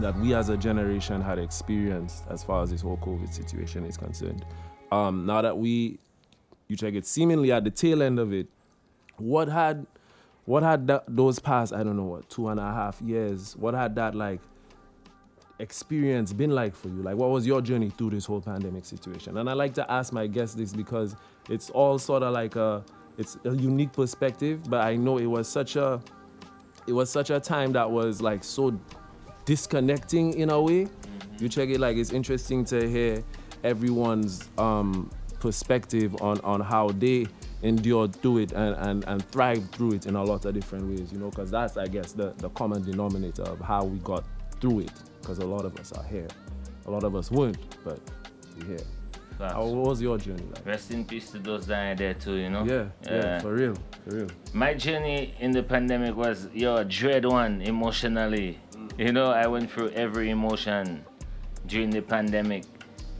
that 0.00 0.18
we 0.18 0.34
as 0.34 0.48
a 0.48 0.56
generation 0.56 1.20
had 1.20 1.38
experienced 1.38 2.24
as 2.28 2.42
far 2.42 2.62
as 2.62 2.70
this 2.70 2.80
whole 2.80 2.96
COVID 2.98 3.32
situation 3.32 3.84
is 3.84 3.96
concerned. 3.96 4.44
Um, 4.90 5.26
now 5.26 5.42
that 5.42 5.56
we, 5.56 5.98
you 6.68 6.76
check 6.76 6.94
it, 6.94 7.06
seemingly 7.06 7.52
at 7.52 7.64
the 7.64 7.70
tail 7.70 8.02
end 8.02 8.18
of 8.18 8.32
it, 8.32 8.48
what 9.16 9.48
had, 9.48 9.86
what 10.46 10.62
had 10.62 10.86
that, 10.88 11.04
those 11.08 11.38
past, 11.38 11.72
I 11.72 11.82
don't 11.82 11.96
know 11.96 12.04
what, 12.04 12.28
two 12.28 12.48
and 12.48 12.58
a 12.58 12.64
half 12.64 13.00
years, 13.00 13.56
what 13.56 13.74
had 13.74 13.94
that 13.94 14.14
like 14.14 14.40
experience 15.60 16.32
been 16.32 16.50
like 16.50 16.74
for 16.74 16.88
you? 16.88 17.02
Like, 17.02 17.16
what 17.16 17.30
was 17.30 17.46
your 17.46 17.60
journey 17.60 17.90
through 17.90 18.10
this 18.10 18.24
whole 18.24 18.40
pandemic 18.40 18.84
situation? 18.84 19.36
And 19.36 19.48
I 19.48 19.52
like 19.52 19.74
to 19.74 19.90
ask 19.90 20.12
my 20.12 20.26
guests 20.26 20.56
this 20.56 20.72
because 20.72 21.14
it's 21.48 21.70
all 21.70 22.00
sort 22.00 22.24
of 22.24 22.32
like 22.32 22.56
a, 22.56 22.84
it's 23.16 23.38
a 23.44 23.54
unique 23.54 23.92
perspective, 23.92 24.68
but 24.68 24.80
I 24.80 24.96
know 24.96 25.18
it 25.18 25.26
was 25.26 25.46
such 25.46 25.76
a, 25.76 26.00
it 26.86 26.92
was 26.92 27.10
such 27.10 27.30
a 27.30 27.40
time 27.40 27.72
that 27.72 27.90
was 27.90 28.20
like 28.20 28.44
so 28.44 28.78
disconnecting 29.44 30.34
in 30.34 30.50
a 30.50 30.60
way. 30.60 30.86
You 31.38 31.48
check 31.48 31.68
it, 31.68 31.80
like 31.80 31.96
it's 31.96 32.12
interesting 32.12 32.64
to 32.66 32.88
hear 32.88 33.24
everyone's 33.62 34.48
um, 34.58 35.10
perspective 35.40 36.14
on 36.22 36.40
on 36.40 36.60
how 36.60 36.88
they 36.88 37.26
endured 37.64 38.14
through 38.16 38.38
it 38.38 38.52
and, 38.52 38.76
and, 38.76 39.04
and 39.08 39.24
thrived 39.30 39.72
through 39.72 39.92
it 39.92 40.06
in 40.06 40.16
a 40.16 40.22
lot 40.22 40.44
of 40.44 40.52
different 40.52 40.86
ways, 40.86 41.10
you 41.10 41.18
know, 41.18 41.30
because 41.30 41.50
that's, 41.50 41.78
I 41.78 41.86
guess, 41.86 42.12
the, 42.12 42.34
the 42.36 42.50
common 42.50 42.82
denominator 42.82 43.42
of 43.42 43.58
how 43.60 43.84
we 43.84 43.98
got 44.00 44.24
through 44.60 44.80
it, 44.80 44.92
because 45.20 45.38
a 45.38 45.46
lot 45.46 45.64
of 45.64 45.76
us 45.78 45.90
are 45.92 46.04
here. 46.04 46.28
A 46.86 46.90
lot 46.90 47.04
of 47.04 47.16
us 47.16 47.30
weren't, 47.30 47.56
but 47.82 47.98
we're 48.58 48.66
here. 48.66 48.86
Facts. 49.38 49.54
How 49.54 49.64
what 49.64 49.88
was 49.88 50.02
your 50.02 50.18
journey 50.18 50.44
like? 50.54 50.66
Rest 50.66 50.90
in 50.90 51.04
peace 51.04 51.30
to 51.30 51.38
those 51.38 51.66
dying 51.66 51.96
there 51.96 52.14
too, 52.14 52.34
you 52.34 52.50
know? 52.50 52.64
Yeah, 52.64 52.86
yeah, 53.02 53.38
for 53.40 53.54
real, 53.54 53.74
for 54.04 54.16
real. 54.16 54.28
My 54.52 54.74
journey 54.74 55.34
in 55.40 55.50
the 55.50 55.62
pandemic 55.62 56.16
was 56.16 56.48
yo 56.52 56.76
a 56.76 56.84
dread 56.84 57.24
one 57.24 57.62
emotionally. 57.62 58.58
Mm. 58.72 58.98
You 58.98 59.12
know, 59.12 59.26
I 59.26 59.46
went 59.46 59.70
through 59.70 59.90
every 59.90 60.30
emotion 60.30 61.04
during 61.66 61.90
the 61.90 62.02
pandemic. 62.02 62.64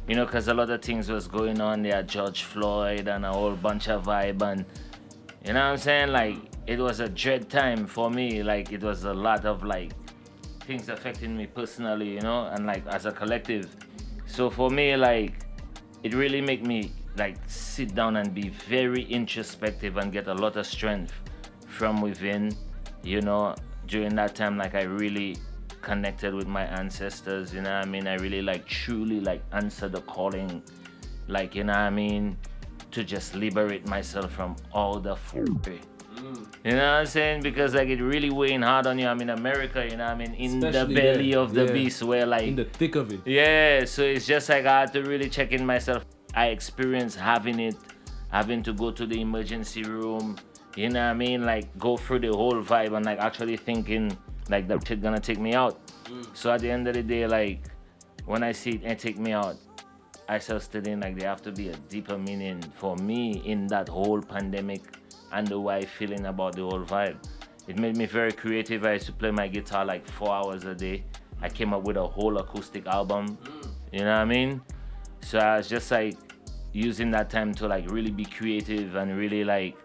You 0.06 0.16
know, 0.16 0.26
because 0.26 0.48
a 0.48 0.54
lot 0.54 0.68
of 0.68 0.82
things 0.82 1.10
was 1.10 1.26
going 1.26 1.60
on 1.60 1.82
there, 1.82 2.02
George 2.02 2.42
Floyd 2.42 3.08
and 3.08 3.24
a 3.24 3.32
whole 3.32 3.56
bunch 3.56 3.88
of 3.88 4.04
vibe 4.04 4.42
and 4.42 4.66
you 5.46 5.52
know 5.52 5.60
what 5.60 5.72
I'm 5.72 5.76
saying? 5.78 6.08
Like 6.08 6.36
it 6.66 6.78
was 6.78 7.00
a 7.00 7.08
dread 7.08 7.50
time 7.50 7.86
for 7.86 8.10
me. 8.10 8.42
Like 8.42 8.72
it 8.72 8.82
was 8.82 9.04
a 9.04 9.12
lot 9.12 9.44
of 9.44 9.62
like 9.62 9.92
things 10.66 10.88
affecting 10.88 11.36
me 11.36 11.46
personally, 11.46 12.14
you 12.14 12.20
know, 12.20 12.46
and 12.46 12.66
like 12.66 12.86
as 12.86 13.06
a 13.06 13.12
collective. 13.12 13.74
So 14.26 14.50
for 14.50 14.70
me, 14.70 14.96
like 14.96 15.43
it 16.04 16.12
really 16.12 16.42
make 16.42 16.62
me 16.62 16.92
like 17.16 17.36
sit 17.46 17.94
down 17.94 18.16
and 18.16 18.34
be 18.34 18.50
very 18.50 19.04
introspective 19.04 19.96
and 19.96 20.12
get 20.12 20.28
a 20.28 20.34
lot 20.34 20.56
of 20.56 20.66
strength 20.66 21.14
from 21.66 22.02
within, 22.02 22.54
you 23.02 23.22
know, 23.22 23.54
during 23.86 24.14
that 24.14 24.34
time 24.34 24.58
like 24.58 24.74
I 24.74 24.82
really 24.82 25.36
connected 25.80 26.34
with 26.34 26.46
my 26.46 26.64
ancestors, 26.64 27.54
you 27.54 27.62
know 27.62 27.72
I 27.72 27.86
mean? 27.86 28.06
I 28.06 28.14
really 28.16 28.42
like 28.42 28.66
truly 28.66 29.20
like 29.20 29.42
answer 29.52 29.88
the 29.88 30.02
calling, 30.02 30.62
like 31.26 31.54
you 31.54 31.64
know 31.64 31.72
I 31.72 31.90
mean, 31.90 32.36
to 32.90 33.02
just 33.02 33.34
liberate 33.34 33.86
myself 33.88 34.32
from 34.32 34.56
all 34.72 35.00
the 35.00 35.16
fuckery. 36.32 36.46
You 36.64 36.70
know 36.72 36.76
what 36.76 37.00
I'm 37.00 37.06
saying? 37.06 37.42
Because 37.42 37.74
like 37.74 37.88
it 37.88 38.00
really 38.00 38.30
weighing 38.30 38.62
hard 38.62 38.86
on 38.86 38.98
you. 38.98 39.06
I'm 39.06 39.20
in 39.20 39.30
America, 39.30 39.84
you 39.88 39.96
know 39.96 40.04
what 40.04 40.12
I 40.12 40.16
mean? 40.16 40.34
In 40.34 40.64
Especially 40.64 40.94
the 40.94 41.00
belly 41.00 41.30
there, 41.32 41.40
of 41.40 41.54
the 41.54 41.64
yeah. 41.66 41.72
beast 41.72 42.02
where 42.02 42.26
like 42.26 42.42
In 42.44 42.56
the 42.56 42.64
thick 42.64 42.94
of 42.96 43.12
it. 43.12 43.20
yeah, 43.26 43.84
so 43.84 44.02
it's 44.02 44.26
just 44.26 44.48
like 44.48 44.64
I 44.66 44.80
had 44.80 44.92
to 44.94 45.02
really 45.02 45.28
check 45.28 45.52
in 45.52 45.64
myself. 45.66 46.04
I 46.34 46.46
experienced 46.48 47.16
having 47.18 47.60
it, 47.60 47.76
having 48.30 48.62
to 48.64 48.72
go 48.72 48.90
to 48.90 49.06
the 49.06 49.20
emergency 49.20 49.82
room, 49.84 50.36
you 50.76 50.88
know 50.88 51.00
what 51.00 51.10
I 51.10 51.14
mean? 51.14 51.44
Like 51.44 51.76
go 51.78 51.96
through 51.96 52.20
the 52.20 52.32
whole 52.32 52.60
vibe 52.62 52.96
and 52.96 53.04
like 53.06 53.18
actually 53.20 53.56
thinking 53.56 54.16
like 54.48 54.66
that 54.68 54.86
shit 54.86 55.00
gonna 55.02 55.20
take 55.20 55.38
me 55.38 55.54
out. 55.54 55.86
Mm. 56.06 56.26
So 56.34 56.50
at 56.50 56.60
the 56.60 56.70
end 56.70 56.88
of 56.88 56.94
the 56.94 57.02
day, 57.02 57.26
like 57.26 57.60
when 58.26 58.42
I 58.42 58.52
see 58.52 58.70
it 58.70 58.82
and 58.84 58.98
take 58.98 59.18
me 59.18 59.32
out, 59.32 59.56
I 60.28 60.38
start 60.38 60.62
studying 60.62 61.00
like 61.00 61.18
there 61.18 61.28
have 61.28 61.42
to 61.42 61.52
be 61.52 61.68
a 61.68 61.76
deeper 61.88 62.16
meaning 62.18 62.62
for 62.76 62.96
me 62.96 63.42
in 63.44 63.66
that 63.68 63.88
whole 63.88 64.20
pandemic 64.22 64.82
and 65.34 65.46
the 65.46 65.58
way 65.58 65.78
I 65.78 65.84
feeling 65.84 66.26
about 66.26 66.56
the 66.56 66.62
whole 66.62 66.84
vibe. 66.84 67.16
It 67.66 67.78
made 67.78 67.96
me 67.96 68.06
very 68.06 68.32
creative. 68.32 68.84
I 68.84 68.94
used 68.94 69.06
to 69.06 69.12
play 69.12 69.30
my 69.30 69.48
guitar 69.48 69.84
like 69.84 70.06
four 70.06 70.32
hours 70.32 70.64
a 70.64 70.74
day. 70.74 71.04
I 71.42 71.48
came 71.48 71.74
up 71.74 71.82
with 71.82 71.96
a 71.96 72.06
whole 72.06 72.38
acoustic 72.38 72.86
album. 72.86 73.38
You 73.92 74.00
know 74.00 74.12
what 74.12 74.20
I 74.20 74.24
mean? 74.24 74.60
So 75.20 75.38
I 75.38 75.56
was 75.56 75.68
just 75.68 75.90
like 75.90 76.16
using 76.72 77.10
that 77.12 77.30
time 77.30 77.54
to 77.54 77.66
like 77.66 77.90
really 77.90 78.10
be 78.10 78.24
creative 78.24 78.96
and 78.96 79.16
really 79.16 79.44
like 79.44 79.76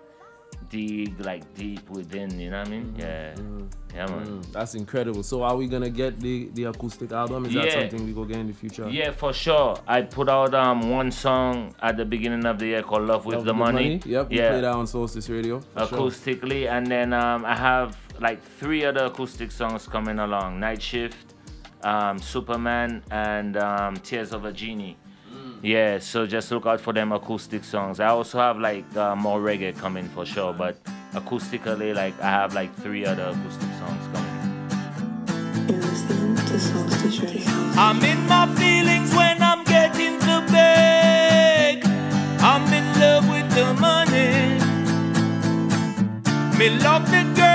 dig 0.70 1.20
like 1.26 1.54
deep 1.56 1.90
within, 1.90 2.40
you 2.40 2.50
know 2.50 2.60
what 2.60 2.68
I 2.68 2.72
mean? 2.72 2.86
Mm-hmm. 2.86 3.00
Yeah. 3.00 3.34
Mm-hmm. 3.36 3.79
Yeah 3.94 4.06
man. 4.08 4.26
Mm, 4.28 4.52
that's 4.52 4.76
incredible. 4.76 5.24
So 5.24 5.44
are 5.44 5.56
we 5.56 5.68
gonna 5.68 5.90
get 5.90 6.20
the 6.20 6.50
the 6.54 6.66
acoustic 6.66 7.12
album? 7.12 7.46
Is 7.46 7.54
that 7.54 7.72
something 7.72 8.06
we 8.06 8.14
go 8.14 8.24
get 8.24 8.38
in 8.38 8.48
the 8.48 8.54
future? 8.54 8.88
Yeah, 8.90 9.12
for 9.12 9.34
sure. 9.34 9.78
I 9.88 10.02
put 10.04 10.30
out 10.30 10.54
um 10.54 10.90
one 10.90 11.12
song 11.12 11.74
at 11.82 11.98
the 11.98 12.06
beginning 12.06 12.46
of 12.46 12.60
the 12.60 12.68
year 12.68 12.84
called 12.84 13.04
Love 13.04 13.26
with 13.26 13.36
Love 13.36 13.46
the 13.46 13.54
Good 13.54 13.60
Money. 13.60 14.02
Yep, 14.06 14.30
we 14.30 14.38
yeah. 14.38 14.50
play 14.50 14.62
that 14.62 14.74
on 14.74 14.86
Soulstice 14.86 15.30
Radio. 15.30 15.60
for 15.60 15.88
sure. 15.88 15.98
acoustically, 15.98 16.70
and 16.70 16.88
then 16.88 17.14
um, 17.14 17.46
I 17.46 17.56
have 17.56 17.98
like 18.20 18.42
three 18.42 18.86
other 18.86 19.06
acoustic 19.06 19.52
songs 19.52 19.88
coming 19.88 20.20
along: 20.20 20.60
Night 20.60 20.82
Shift, 20.82 21.34
um, 21.84 22.20
Superman, 22.20 23.04
and 23.12 23.58
um, 23.58 23.96
Tears 23.98 24.34
of 24.34 24.46
a 24.46 24.52
Genie. 24.52 24.98
Yeah, 25.62 26.00
so 26.00 26.26
just 26.26 26.52
look 26.52 26.66
out 26.66 26.80
for 26.80 26.94
them 26.94 27.12
acoustic 27.12 27.64
songs. 27.64 28.00
I 28.00 28.08
also 28.08 28.38
have 28.40 28.58
like 28.58 28.86
uh, 28.96 29.16
more 29.16 29.40
reggae 29.40 29.78
coming 29.78 30.08
for 30.10 30.26
sure, 30.26 30.54
but 30.54 30.78
acoustically, 31.14 31.94
like 31.94 32.20
I 32.22 32.30
have 32.30 32.54
like 32.54 32.74
three 32.78 33.06
other 33.06 33.24
acoustic 33.24 33.70
songs 33.80 34.08
coming. 34.14 34.36
To. 35.68 35.74
I'm 37.78 38.02
in 38.04 38.28
my 38.28 38.48
feelings 38.56 39.14
when 39.14 39.44
I'm 39.44 39.64
getting 39.66 40.20
bag. 40.52 41.86
I'm 42.42 42.66
in 42.74 42.86
love 43.00 43.28
with 43.30 43.50
the 43.56 43.74
money. 43.74 44.60
Me 46.58 46.70
love 46.84 47.06
the 47.12 47.24
girl, 47.36 47.49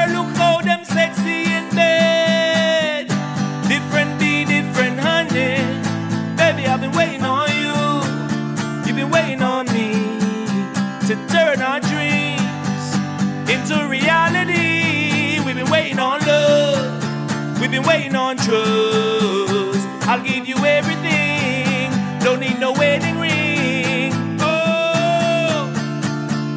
been 17.75 17.83
waiting 17.89 18.15
on 18.15 18.37
trust. 18.37 19.89
I'll 20.07 20.23
give 20.23 20.47
you 20.47 20.57
everything. 20.65 21.91
Don't 22.21 22.39
need 22.41 22.61
no 22.61 22.73
wedding 22.73 23.19
ring. 23.19 24.13
Oh, 24.41 25.73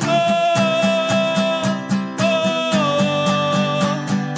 oh, 0.03 0.07
oh, 2.19 2.23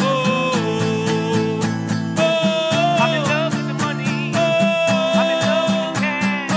oh, 0.01 1.61
oh. 2.17 2.97
I'm 3.01 3.13
in 3.17 3.23
love 3.27 3.53
with 3.55 3.67
the 3.67 3.73
money. 3.73 4.31
I'm 4.35 5.29
in 5.35 5.41
love 5.49 5.91
with 5.91 6.01
cash. 6.01 6.51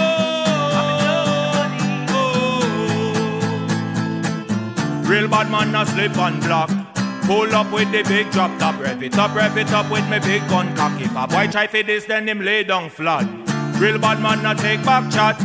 I'm 0.78 1.72
in 1.80 2.06
love 2.14 2.86
with 2.86 2.96
money. 5.00 5.08
Real 5.08 5.28
bad 5.28 5.50
man, 5.50 5.72
not 5.72 5.88
slip 5.88 6.16
and 6.16 6.40
block. 6.44 6.70
Pull 7.32 7.54
up 7.54 7.72
with 7.72 7.90
the 7.92 8.02
big 8.02 8.30
drop 8.30 8.50
top, 8.58 8.78
rev 8.78 9.02
it 9.02 9.16
up, 9.16 9.34
rev 9.34 9.56
it 9.56 9.72
up 9.72 9.90
with 9.90 10.06
me 10.10 10.18
big 10.18 10.46
gun 10.50 10.76
cock. 10.76 10.92
If 11.00 11.16
a 11.16 11.26
boy 11.26 11.50
try 11.50 11.66
for 11.66 11.82
this, 11.82 12.04
then 12.04 12.28
him 12.28 12.40
lay 12.40 12.62
down 12.62 12.90
flat. 12.90 13.24
Real 13.80 13.98
bad 13.98 14.20
man, 14.20 14.42
not 14.42 14.58
take 14.58 14.84
back 14.84 15.10
chat. 15.10 15.40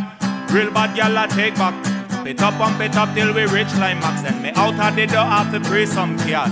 Real 0.52 0.70
bad 0.70 0.98
gal, 0.98 1.18
I 1.18 1.28
take 1.28 1.56
back. 1.56 1.74
Pump 2.10 2.28
it 2.28 2.42
up, 2.42 2.56
pump 2.56 2.82
it 2.82 2.98
up 2.98 3.16
till 3.16 3.34
we 3.34 3.46
reach 3.46 3.70
climax. 3.70 4.22
Then 4.22 4.42
me 4.42 4.50
out 4.56 4.78
of 4.78 4.96
the 4.98 5.08
door, 5.08 5.24
have 5.24 5.50
to 5.54 5.62
pray 5.62 5.86
some 5.86 6.18
cash. 6.18 6.52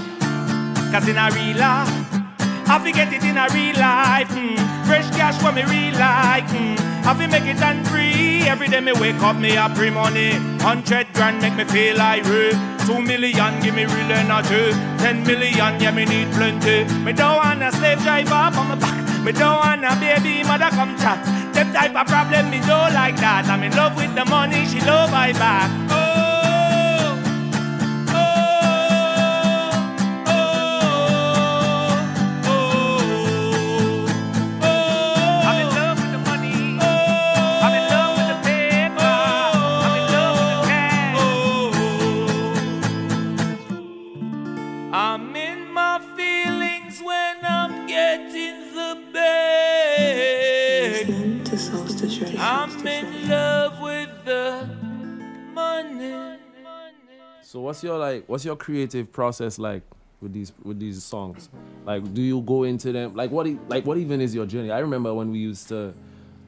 Cause 0.94 1.06
in 1.10 1.18
a 1.18 1.30
real 1.36 1.58
life, 1.58 1.92
I 2.72 2.80
fi 2.82 2.94
get 2.94 3.12
it 3.12 3.26
in 3.26 3.38
a 3.38 3.46
real 3.52 3.76
life. 3.76 4.30
Mm. 4.30 4.88
Fresh 4.88 5.10
cash 5.18 5.36
for 5.42 5.52
me 5.52 5.64
real 5.64 6.00
like. 6.00 6.48
Mm. 6.48 6.80
I 7.06 7.14
fi 7.14 7.28
make 7.28 7.44
it 7.44 7.62
and 7.62 7.86
free. 7.90 8.48
Every 8.48 8.70
day 8.70 8.80
me 8.80 8.94
wake 8.94 9.22
up, 9.22 9.36
me 9.36 9.58
a 9.58 9.68
pre 9.68 9.90
money. 9.90 10.32
Hundred 10.64 11.05
grand 11.16 11.42
make 11.42 11.56
me 11.56 11.64
feel 11.64 11.98
real. 11.98 12.54
Two 12.86 13.02
million 13.02 13.60
give 13.62 13.74
me 13.74 13.86
real 13.86 14.12
energy. 14.12 14.72
Ten 15.02 15.24
million, 15.24 15.80
yeah 15.82 15.92
me 15.92 16.06
need 16.06 16.32
plenty. 16.34 16.84
Me 17.04 17.14
don't 17.14 17.38
want 17.38 17.64
a 17.64 17.72
slave 17.72 18.02
driver 18.04 18.52
on 18.60 18.68
my 18.68 18.76
back. 18.76 19.02
Me 19.24 19.32
don't 19.32 19.58
want 19.58 19.84
a 19.84 19.96
baby 20.00 20.44
mother 20.44 20.70
come 20.70 20.96
chat. 21.00 21.20
Them 21.54 21.74
type 21.74 21.96
of 21.96 22.08
problem 22.08 22.50
me 22.52 22.60
don't 22.60 22.94
like 22.94 23.16
that. 23.18 23.48
I'm 23.48 23.64
in 23.64 23.76
love 23.76 23.96
with 23.96 24.14
the 24.14 24.26
money, 24.26 24.66
she 24.66 24.80
love 24.82 25.10
my 25.12 25.32
back. 25.34 25.72
Oh, 25.90 26.05
So 57.56 57.62
what's 57.62 57.82
your 57.82 57.98
like 57.98 58.26
what's 58.28 58.44
your 58.44 58.58
creative 58.58 59.14
process 59.14 59.58
like 59.58 59.82
with 60.20 60.34
these 60.34 60.52
with 60.64 60.78
these 60.78 61.02
songs? 61.02 61.48
Like 61.86 62.14
do 62.14 62.22
you 62.22 62.42
go 62.42 62.64
into 62.64 62.92
them 62.92 63.16
like 63.16 63.32
what 63.32 63.48
like 63.70 63.86
what 63.86 63.98
even 63.98 64.20
is 64.20 64.36
your 64.36 64.46
journey? 64.46 64.72
I 64.72 64.80
remember 64.80 65.14
when 65.14 65.32
we 65.32 65.40
used 65.40 65.70
to 65.70 65.94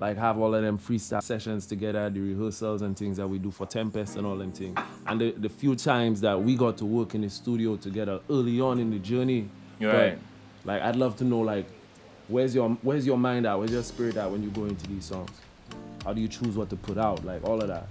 like 0.01 0.17
have 0.17 0.37
all 0.37 0.53
of 0.53 0.61
them 0.61 0.77
freestyle 0.77 1.23
sessions 1.23 1.65
together, 1.65 2.09
the 2.09 2.19
rehearsals 2.19 2.81
and 2.81 2.97
things 2.97 3.15
that 3.15 3.25
we 3.25 3.39
do 3.39 3.51
for 3.51 3.65
Tempest 3.65 4.17
and 4.17 4.27
all 4.27 4.35
them 4.35 4.51
things. 4.51 4.77
And 5.05 5.21
the, 5.21 5.31
the 5.31 5.47
few 5.47 5.77
times 5.77 6.19
that 6.19 6.43
we 6.43 6.57
got 6.57 6.77
to 6.79 6.85
work 6.85 7.15
in 7.15 7.21
the 7.21 7.29
studio 7.29 7.77
together 7.77 8.19
early 8.29 8.59
on 8.59 8.77
in 8.77 8.91
the 8.91 8.99
journey. 8.99 9.47
But, 9.79 9.87
right. 9.87 10.19
Like 10.65 10.81
I'd 10.81 10.97
love 10.97 11.15
to 11.19 11.23
know 11.23 11.39
like 11.39 11.67
where's 12.27 12.53
your 12.53 12.71
where's 12.81 13.07
your 13.07 13.17
mind 13.17 13.47
at? 13.47 13.57
Where's 13.57 13.71
your 13.71 13.83
spirit 13.83 14.17
at 14.17 14.29
when 14.29 14.43
you 14.43 14.49
go 14.49 14.65
into 14.65 14.85
these 14.87 15.05
songs? 15.05 15.31
How 16.03 16.11
do 16.11 16.19
you 16.19 16.27
choose 16.27 16.57
what 16.57 16.69
to 16.69 16.75
put 16.75 16.97
out? 16.97 17.23
Like 17.23 17.45
all 17.45 17.61
of 17.61 17.69
that. 17.69 17.87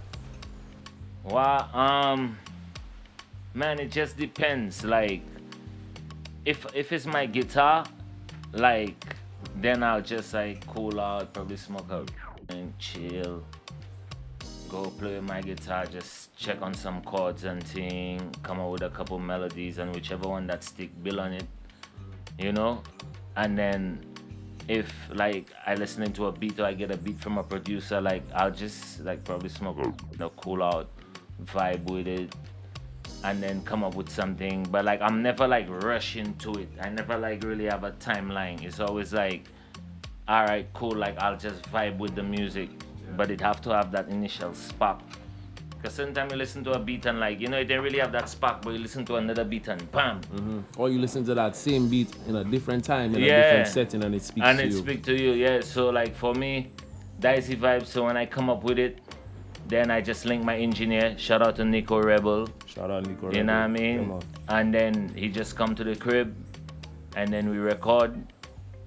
Well, 1.24 1.74
um, 1.74 2.36
man, 3.56 3.80
it 3.80 3.90
just 3.90 4.16
depends. 4.18 4.84
Like, 4.84 5.22
if 6.44 6.66
if 6.74 6.92
it's 6.92 7.06
my 7.06 7.26
guitar, 7.26 7.86
like, 8.52 9.16
then 9.56 9.82
I'll 9.82 10.02
just 10.02 10.34
like 10.34 10.64
cool 10.66 11.00
out, 11.00 11.32
probably 11.32 11.56
smoke 11.56 11.90
out 11.90 12.10
and 12.50 12.78
chill. 12.78 13.42
Go 14.68 14.90
play 14.98 15.20
my 15.20 15.40
guitar, 15.40 15.86
just 15.86 16.36
check 16.36 16.60
on 16.60 16.74
some 16.74 17.00
chords 17.02 17.44
and 17.44 17.62
thing, 17.62 18.34
come 18.42 18.60
up 18.60 18.70
with 18.70 18.82
a 18.82 18.90
couple 18.90 19.18
melodies, 19.18 19.78
and 19.78 19.94
whichever 19.94 20.28
one 20.28 20.46
that 20.48 20.62
stick, 20.62 20.90
build 21.02 21.20
on 21.20 21.32
it, 21.32 21.46
you 22.38 22.52
know. 22.52 22.82
And 23.36 23.56
then 23.56 24.04
if 24.68 24.92
like 25.14 25.52
I 25.64 25.76
listening 25.76 26.12
to 26.14 26.26
a 26.26 26.32
beat 26.32 26.58
or 26.58 26.64
I 26.64 26.74
get 26.74 26.90
a 26.90 26.96
beat 26.96 27.18
from 27.20 27.38
a 27.38 27.44
producer, 27.44 28.00
like 28.00 28.24
I'll 28.34 28.50
just 28.50 29.00
like 29.04 29.24
probably 29.24 29.48
smoke, 29.48 29.78
know, 30.18 30.30
cool 30.30 30.62
out, 30.62 30.90
vibe 31.44 31.84
with 31.84 32.08
it, 32.08 32.34
and 33.24 33.42
then 33.42 33.62
come 33.62 33.84
up 33.84 33.94
with 33.94 34.08
something. 34.08 34.64
But 34.70 34.84
like 34.84 35.00
I'm 35.00 35.22
never 35.22 35.46
like 35.46 35.66
rushing 35.68 36.34
to 36.36 36.52
it. 36.54 36.68
I 36.80 36.88
never 36.88 37.18
like 37.18 37.42
really 37.42 37.66
have 37.66 37.84
a 37.84 37.92
timeline. 37.92 38.62
It's 38.62 38.80
always 38.80 39.12
like, 39.12 39.46
all 40.28 40.44
right, 40.44 40.66
cool. 40.74 40.94
Like 40.94 41.18
I'll 41.18 41.36
just 41.36 41.62
vibe 41.70 41.98
with 41.98 42.14
the 42.14 42.22
music, 42.22 42.70
but 43.16 43.30
it 43.30 43.40
have 43.40 43.60
to 43.62 43.70
have 43.70 43.90
that 43.92 44.08
initial 44.08 44.54
spark. 44.54 45.00
Cause 45.82 45.94
sometimes 45.94 46.32
you 46.32 46.38
listen 46.38 46.64
to 46.64 46.72
a 46.72 46.78
beat 46.78 47.04
and 47.06 47.20
like 47.20 47.38
you 47.38 47.48
know 47.48 47.58
it 47.58 47.66
didn't 47.66 47.84
really 47.84 47.98
have 47.98 48.10
that 48.12 48.28
spark, 48.28 48.62
but 48.62 48.70
you 48.70 48.78
listen 48.78 49.04
to 49.04 49.16
another 49.16 49.44
beat 49.44 49.68
and 49.68 49.90
bam, 49.92 50.20
mm-hmm. 50.22 50.60
Or 50.78 50.88
you 50.88 50.98
listen 50.98 51.24
to 51.26 51.34
that 51.34 51.54
same 51.54 51.88
beat 51.88 52.16
in 52.26 52.36
a 52.36 52.44
different 52.44 52.84
time, 52.84 53.14
in 53.14 53.22
a 53.22 53.26
different 53.26 53.68
setting, 53.68 54.02
and 54.02 54.14
it 54.14 54.22
speaks 54.22 54.34
to 54.34 54.42
you. 54.42 54.50
and 54.50 54.60
it 54.60 54.72
you. 54.72 54.78
speak 54.78 55.04
to 55.04 55.14
you. 55.14 55.32
Yeah. 55.32 55.60
So 55.60 55.90
like 55.90 56.16
for 56.16 56.34
me, 56.34 56.72
dicey 57.20 57.56
vibe. 57.56 57.86
So 57.86 58.04
when 58.04 58.16
I 58.16 58.24
come 58.26 58.48
up 58.48 58.64
with 58.64 58.78
it, 58.78 59.00
then 59.68 59.90
I 59.90 60.00
just 60.00 60.24
link 60.24 60.44
my 60.44 60.56
engineer. 60.56 61.16
Shout 61.18 61.42
out 61.42 61.56
to 61.56 61.64
Nico 61.64 62.00
Rebel. 62.00 62.48
Shout 62.66 62.90
out 62.90 63.04
to 63.04 63.10
Nico 63.10 63.26
Rebel. 63.26 63.36
You 63.38 63.44
know 63.44 63.54
what 63.54 63.62
I 63.62 63.68
mean? 63.68 64.20
And 64.48 64.72
then 64.74 65.12
he 65.16 65.28
just 65.28 65.56
come 65.56 65.74
to 65.74 65.84
the 65.84 65.96
crib, 65.96 66.34
and 67.16 67.32
then 67.32 67.48
we 67.50 67.58
record, 67.58 68.16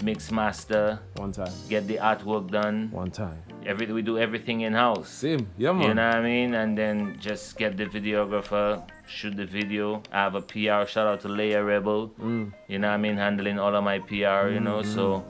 mix 0.04 0.32
master, 0.32 1.00
One 1.18 1.32
time. 1.32 1.52
get 1.68 1.88
the 1.88 1.98
artwork 1.98 2.50
done. 2.52 2.90
One 2.92 3.12
time. 3.12 3.44
Every 3.66 3.92
we 3.92 4.02
do 4.02 4.18
everything 4.18 4.62
in 4.62 4.72
house. 4.74 5.10
Same. 5.10 5.50
Yeah, 5.58 5.74
man. 5.74 5.88
You 5.90 5.94
know 5.96 6.08
what 6.08 6.16
I 6.16 6.22
mean? 6.24 6.54
And 6.54 6.78
then 6.78 7.18
just 7.20 7.58
get 7.58 7.76
the 7.76 7.86
videographer, 7.86 8.82
shoot 9.06 9.36
the 9.36 9.46
video. 9.46 10.02
I 10.14 10.20
have 10.24 10.36
a 10.36 10.42
PR. 10.42 10.88
Shout 10.88 11.08
out 11.08 11.20
to 11.22 11.28
Leia 11.28 11.66
Rebel. 11.66 12.08
Mm. 12.22 12.54
You 12.70 12.80
know 12.80 12.88
what 12.88 12.94
I 12.94 12.98
mean? 12.98 13.18
Handling 13.18 13.60
all 13.60 13.76
of 13.76 13.84
my 13.84 14.00
PR. 14.00 14.48
You 14.56 14.62
know, 14.62 14.80
Mm, 14.80 14.86
so 14.96 15.26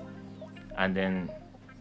and 0.77 0.95
then 0.95 1.31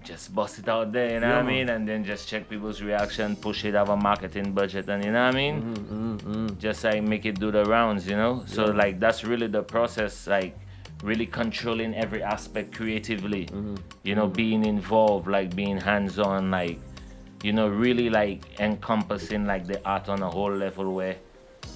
just 0.05 0.35
bust 0.35 0.59
it 0.59 0.69
out 0.69 0.93
there. 0.93 1.13
You 1.15 1.21
know 1.21 1.29
Yeah, 1.29 1.37
what 1.43 1.45
I 1.45 1.55
mean? 1.55 1.69
And 1.69 1.87
then 1.89 2.05
just 2.05 2.29
check 2.29 2.49
people's 2.49 2.81
reaction, 2.83 3.37
push 3.37 3.65
it, 3.65 3.75
have 3.75 3.89
a 3.91 3.97
marketing 3.97 4.53
budget, 4.53 4.89
and 4.89 5.05
you 5.05 5.13
know 5.13 5.25
what 5.27 5.35
I 5.35 5.37
mean? 5.37 5.63
Mm-hmm, 5.63 6.59
Just 6.59 6.85
like 6.85 7.03
make 7.03 7.27
it 7.27 7.39
do 7.39 7.51
the 7.51 7.65
rounds. 7.65 8.07
You 8.09 8.17
know. 8.17 8.43
So 8.47 8.67
Yeah. 8.67 8.73
like 8.83 9.01
that's 9.01 9.25
really 9.25 9.47
the 9.49 9.63
process. 9.63 10.27
Like 10.27 10.57
really 11.03 11.27
controlling 11.27 11.95
every 11.95 12.23
aspect 12.23 12.75
creatively. 12.75 13.47
Mm-hmm. 13.47 13.75
You 14.03 14.15
know, 14.15 14.27
being 14.27 14.65
involved, 14.65 15.29
like 15.29 15.55
being 15.55 15.77
hands-on, 15.79 16.51
like 16.51 16.79
you 17.43 17.53
know, 17.53 17.69
really 17.69 18.11
like 18.11 18.43
encompassing 18.61 19.47
like 19.47 19.67
the 19.67 19.81
art 19.87 20.09
on 20.09 20.23
a 20.23 20.29
whole 20.31 20.53
level 20.53 20.93
where 20.95 21.17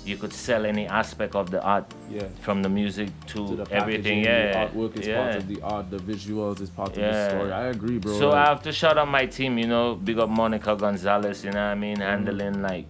you 0.04 0.16
could 0.16 0.32
sell 0.32 0.66
any 0.66 0.86
aspect 0.86 1.34
of 1.36 1.50
the 1.50 1.62
art 1.62 1.84
Yeah. 2.10 2.26
from 2.40 2.62
the 2.62 2.68
music 2.68 3.08
to, 3.28 3.46
To 3.48 3.56
the 3.56 3.72
everything. 3.72 4.24
Yeah, 4.24 4.66
the 4.66 4.72
artwork 4.72 4.98
is 4.98 5.06
yeah. 5.06 5.22
part 5.22 5.36
of 5.36 5.48
the 5.48 5.60
art, 5.62 5.90
the 5.90 5.98
visuals 5.98 6.60
is 6.60 6.70
part 6.70 6.90
of 6.90 6.94
the 6.96 7.28
story. 7.30 7.52
I 7.52 7.66
agree, 7.66 7.98
bro. 7.98 8.12
So 8.18 8.28
Like, 8.30 8.46
I 8.46 8.48
have 8.50 8.62
to 8.62 8.72
shout 8.72 8.98
out 8.98 9.08
my 9.08 9.26
team, 9.26 9.58
you 9.58 9.66
know, 9.66 9.94
big 9.94 10.18
up 10.18 10.28
Monica 10.28 10.74
Gonzalez, 10.76 11.44
you 11.44 11.50
know 11.52 11.58
what 11.66 11.72
I 11.72 11.74
mean, 11.76 11.98
handling 11.98 12.62
like 12.62 12.86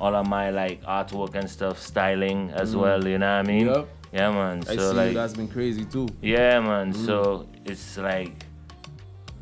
all 0.00 0.14
of 0.16 0.26
my 0.26 0.50
like 0.50 0.82
artwork 0.84 1.34
and 1.36 1.48
stuff, 1.48 1.78
styling 1.78 2.50
as 2.54 2.74
Mm. 2.74 2.80
well, 2.80 3.06
you 3.06 3.18
know 3.18 3.36
what 3.38 3.44
I 3.48 3.52
mean? 3.52 3.66
Yep. 3.66 3.88
Yeah, 4.12 4.30
man. 4.30 4.62
I 4.68 4.76
so 4.76 4.90
see 4.90 4.96
like, 4.96 5.14
that's 5.14 5.32
been 5.34 5.48
crazy 5.48 5.84
too. 5.84 6.08
yeah, 6.20 6.60
man. 6.60 6.92
Mm. 6.92 7.06
So 7.06 7.46
it's 7.64 7.96
like 7.98 8.41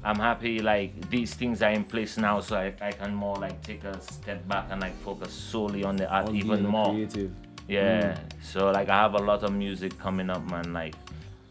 I'm 0.02 0.16
happy 0.16 0.60
like 0.60 1.10
these 1.10 1.34
things 1.34 1.60
are 1.62 1.70
in 1.70 1.84
place 1.84 2.16
now, 2.16 2.40
so 2.40 2.56
I, 2.56 2.72
I 2.80 2.90
can 2.92 3.14
more 3.14 3.36
like 3.36 3.60
take 3.62 3.84
a 3.84 4.00
step 4.00 4.46
back 4.48 4.66
and 4.70 4.80
like 4.80 4.96
focus 5.02 5.32
solely 5.32 5.84
on 5.84 5.96
the 5.96 6.08
art 6.10 6.28
On 6.28 6.34
even 6.36 6.66
more. 6.66 6.92
creative. 6.92 7.30
Yeah. 7.68 8.14
Mm. 8.14 8.18
So 8.42 8.70
like 8.70 8.88
I 8.88 8.96
have 8.96 9.14
a 9.14 9.18
lot 9.18 9.42
of 9.42 9.52
music 9.52 9.98
coming 9.98 10.30
up, 10.30 10.42
man. 10.50 10.72
Like 10.72 10.94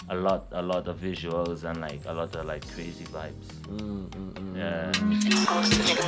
a 0.09 0.15
lot, 0.15 0.47
a 0.51 0.61
lot 0.61 0.87
of 0.87 0.97
visuals 0.97 1.63
and 1.63 1.79
like 1.81 2.01
a 2.07 2.13
lot 2.13 2.35
of 2.35 2.45
like 2.45 2.67
crazy 2.73 3.05
vibes. 3.05 3.47
Mm, 3.69 4.57
Yeah. 4.57 5.99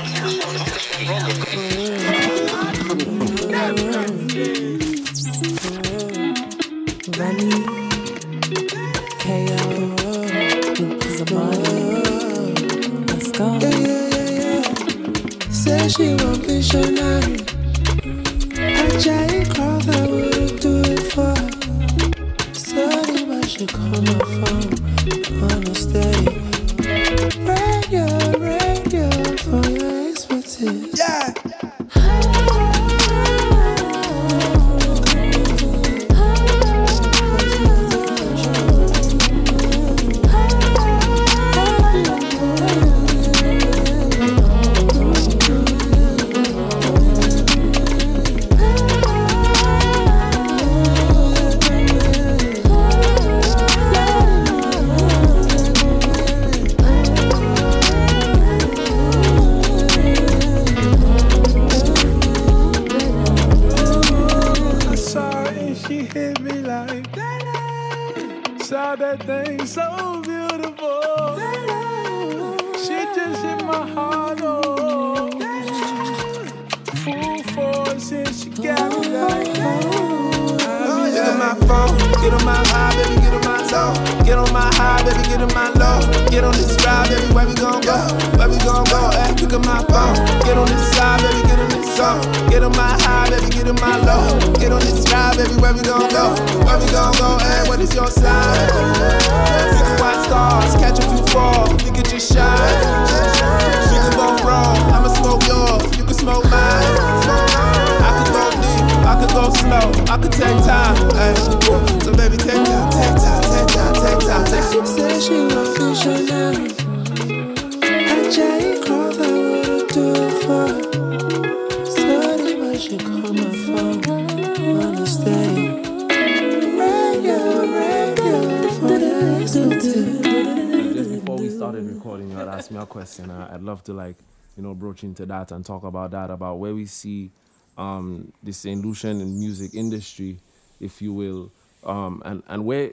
Question. 132.91 133.31
I- 133.31 133.55
I'd 133.55 133.61
love 133.61 133.83
to 133.85 133.93
like, 133.93 134.15
you 134.57 134.63
know, 134.63 134.73
broach 134.73 135.03
into 135.03 135.25
that 135.27 135.51
and 135.51 135.65
talk 135.65 135.83
about 135.83 136.11
that, 136.11 136.29
about 136.29 136.59
where 136.59 136.73
we 136.73 136.85
see 136.85 137.31
um, 137.77 138.31
the 138.43 138.51
St. 138.51 138.83
Lucian 138.83 139.17
music 139.39 139.73
industry, 139.73 140.39
if 140.79 141.01
you 141.01 141.13
will, 141.13 141.51
um, 141.83 142.21
and 142.25 142.43
and 142.47 142.65
where 142.65 142.91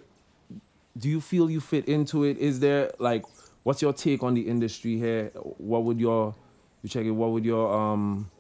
do 0.99 1.09
you 1.09 1.21
feel 1.21 1.51
you 1.51 1.61
fit 1.61 1.87
into 1.87 2.25
it? 2.25 2.39
Is 2.39 2.61
there 2.61 2.91
like, 2.99 3.25
what's 3.63 3.81
your 3.83 3.93
take 3.93 4.23
on 4.23 4.35
the 4.35 4.43
industry 4.43 4.97
here? 4.99 5.31
What 5.35 5.85
would 5.85 6.01
your, 6.01 6.35
you 6.83 6.89
check 6.89 7.05
it? 7.07 7.11
What 7.11 7.31
would 7.31 7.45
your 7.45 7.73
um, 7.73 8.31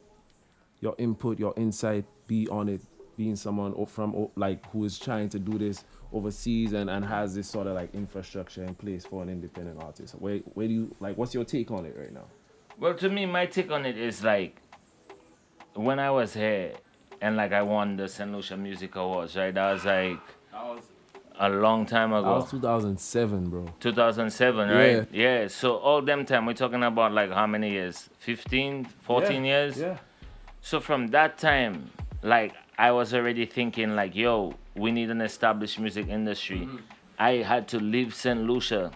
your 0.80 0.94
input, 0.98 1.38
your 1.38 1.54
insight 1.56 2.04
be 2.26 2.48
on 2.48 2.68
it? 2.68 2.80
Being 3.16 3.34
someone 3.36 3.74
o- 3.76 3.84
from 3.84 4.28
like 4.36 4.64
who 4.70 4.84
is 4.84 4.98
trying 4.98 5.28
to 5.30 5.40
do 5.40 5.58
this 5.58 5.84
overseas 6.12 6.72
and, 6.72 6.88
and 6.88 7.04
has 7.04 7.34
this 7.34 7.48
sort 7.48 7.66
of 7.66 7.74
like 7.74 7.92
infrastructure 7.94 8.62
in 8.62 8.74
place 8.76 9.04
for 9.04 9.22
an 9.22 9.28
independent 9.28 9.82
artist. 9.82 10.14
Where 10.14 10.38
where 10.54 10.68
do 10.68 10.72
you 10.72 10.96
like? 11.00 11.18
What's 11.18 11.34
your 11.34 11.44
take 11.44 11.70
on 11.72 11.84
it 11.84 11.96
right 11.98 12.12
now? 12.12 12.26
Well, 12.78 12.94
to 12.94 13.08
me, 13.08 13.26
my 13.26 13.46
take 13.46 13.72
on 13.72 13.86
it 13.86 13.98
is 13.98 14.22
like 14.22 14.62
when 15.74 15.98
I 15.98 16.12
was 16.12 16.32
here 16.32 16.74
and 17.20 17.36
like 17.36 17.52
I 17.52 17.62
won 17.62 17.96
the 17.96 18.08
St. 18.08 18.30
Lucia 18.32 18.56
Music 18.56 18.94
Awards, 18.94 19.34
right? 19.36 19.56
I 19.58 19.72
was 19.72 19.84
like, 19.84 20.20
A 21.40 21.48
long 21.48 21.86
time 21.86 22.10
That 22.10 22.18
ago. 22.18 22.34
was 22.36 22.50
2007, 22.50 23.48
bro. 23.50 23.66
2007, 23.80 24.68
right? 24.68 25.06
Yeah. 25.12 25.46
So 25.46 25.76
all 25.76 26.02
them 26.02 26.24
time, 26.26 26.46
we're 26.46 26.52
talking 26.54 26.82
about 26.82 27.12
like 27.12 27.30
how 27.32 27.46
many 27.46 27.70
years? 27.70 28.08
15, 28.18 28.84
14 29.02 29.44
Yeah, 29.44 29.50
years? 29.50 29.78
yeah. 29.78 29.98
So 30.60 30.80
from 30.80 31.08
that 31.08 31.38
time, 31.38 31.90
like 32.22 32.54
I 32.76 32.90
was 32.90 33.14
already 33.14 33.46
thinking 33.46 33.94
like, 33.94 34.16
yo, 34.16 34.54
we 34.74 34.90
need 34.90 35.10
an 35.10 35.20
established 35.20 35.78
music 35.78 36.08
industry. 36.08 36.60
Mm-hmm. 36.60 36.76
I 37.20 37.30
had 37.42 37.68
to 37.68 37.78
leave 37.78 38.14
St. 38.14 38.40
Lucia, 38.42 38.90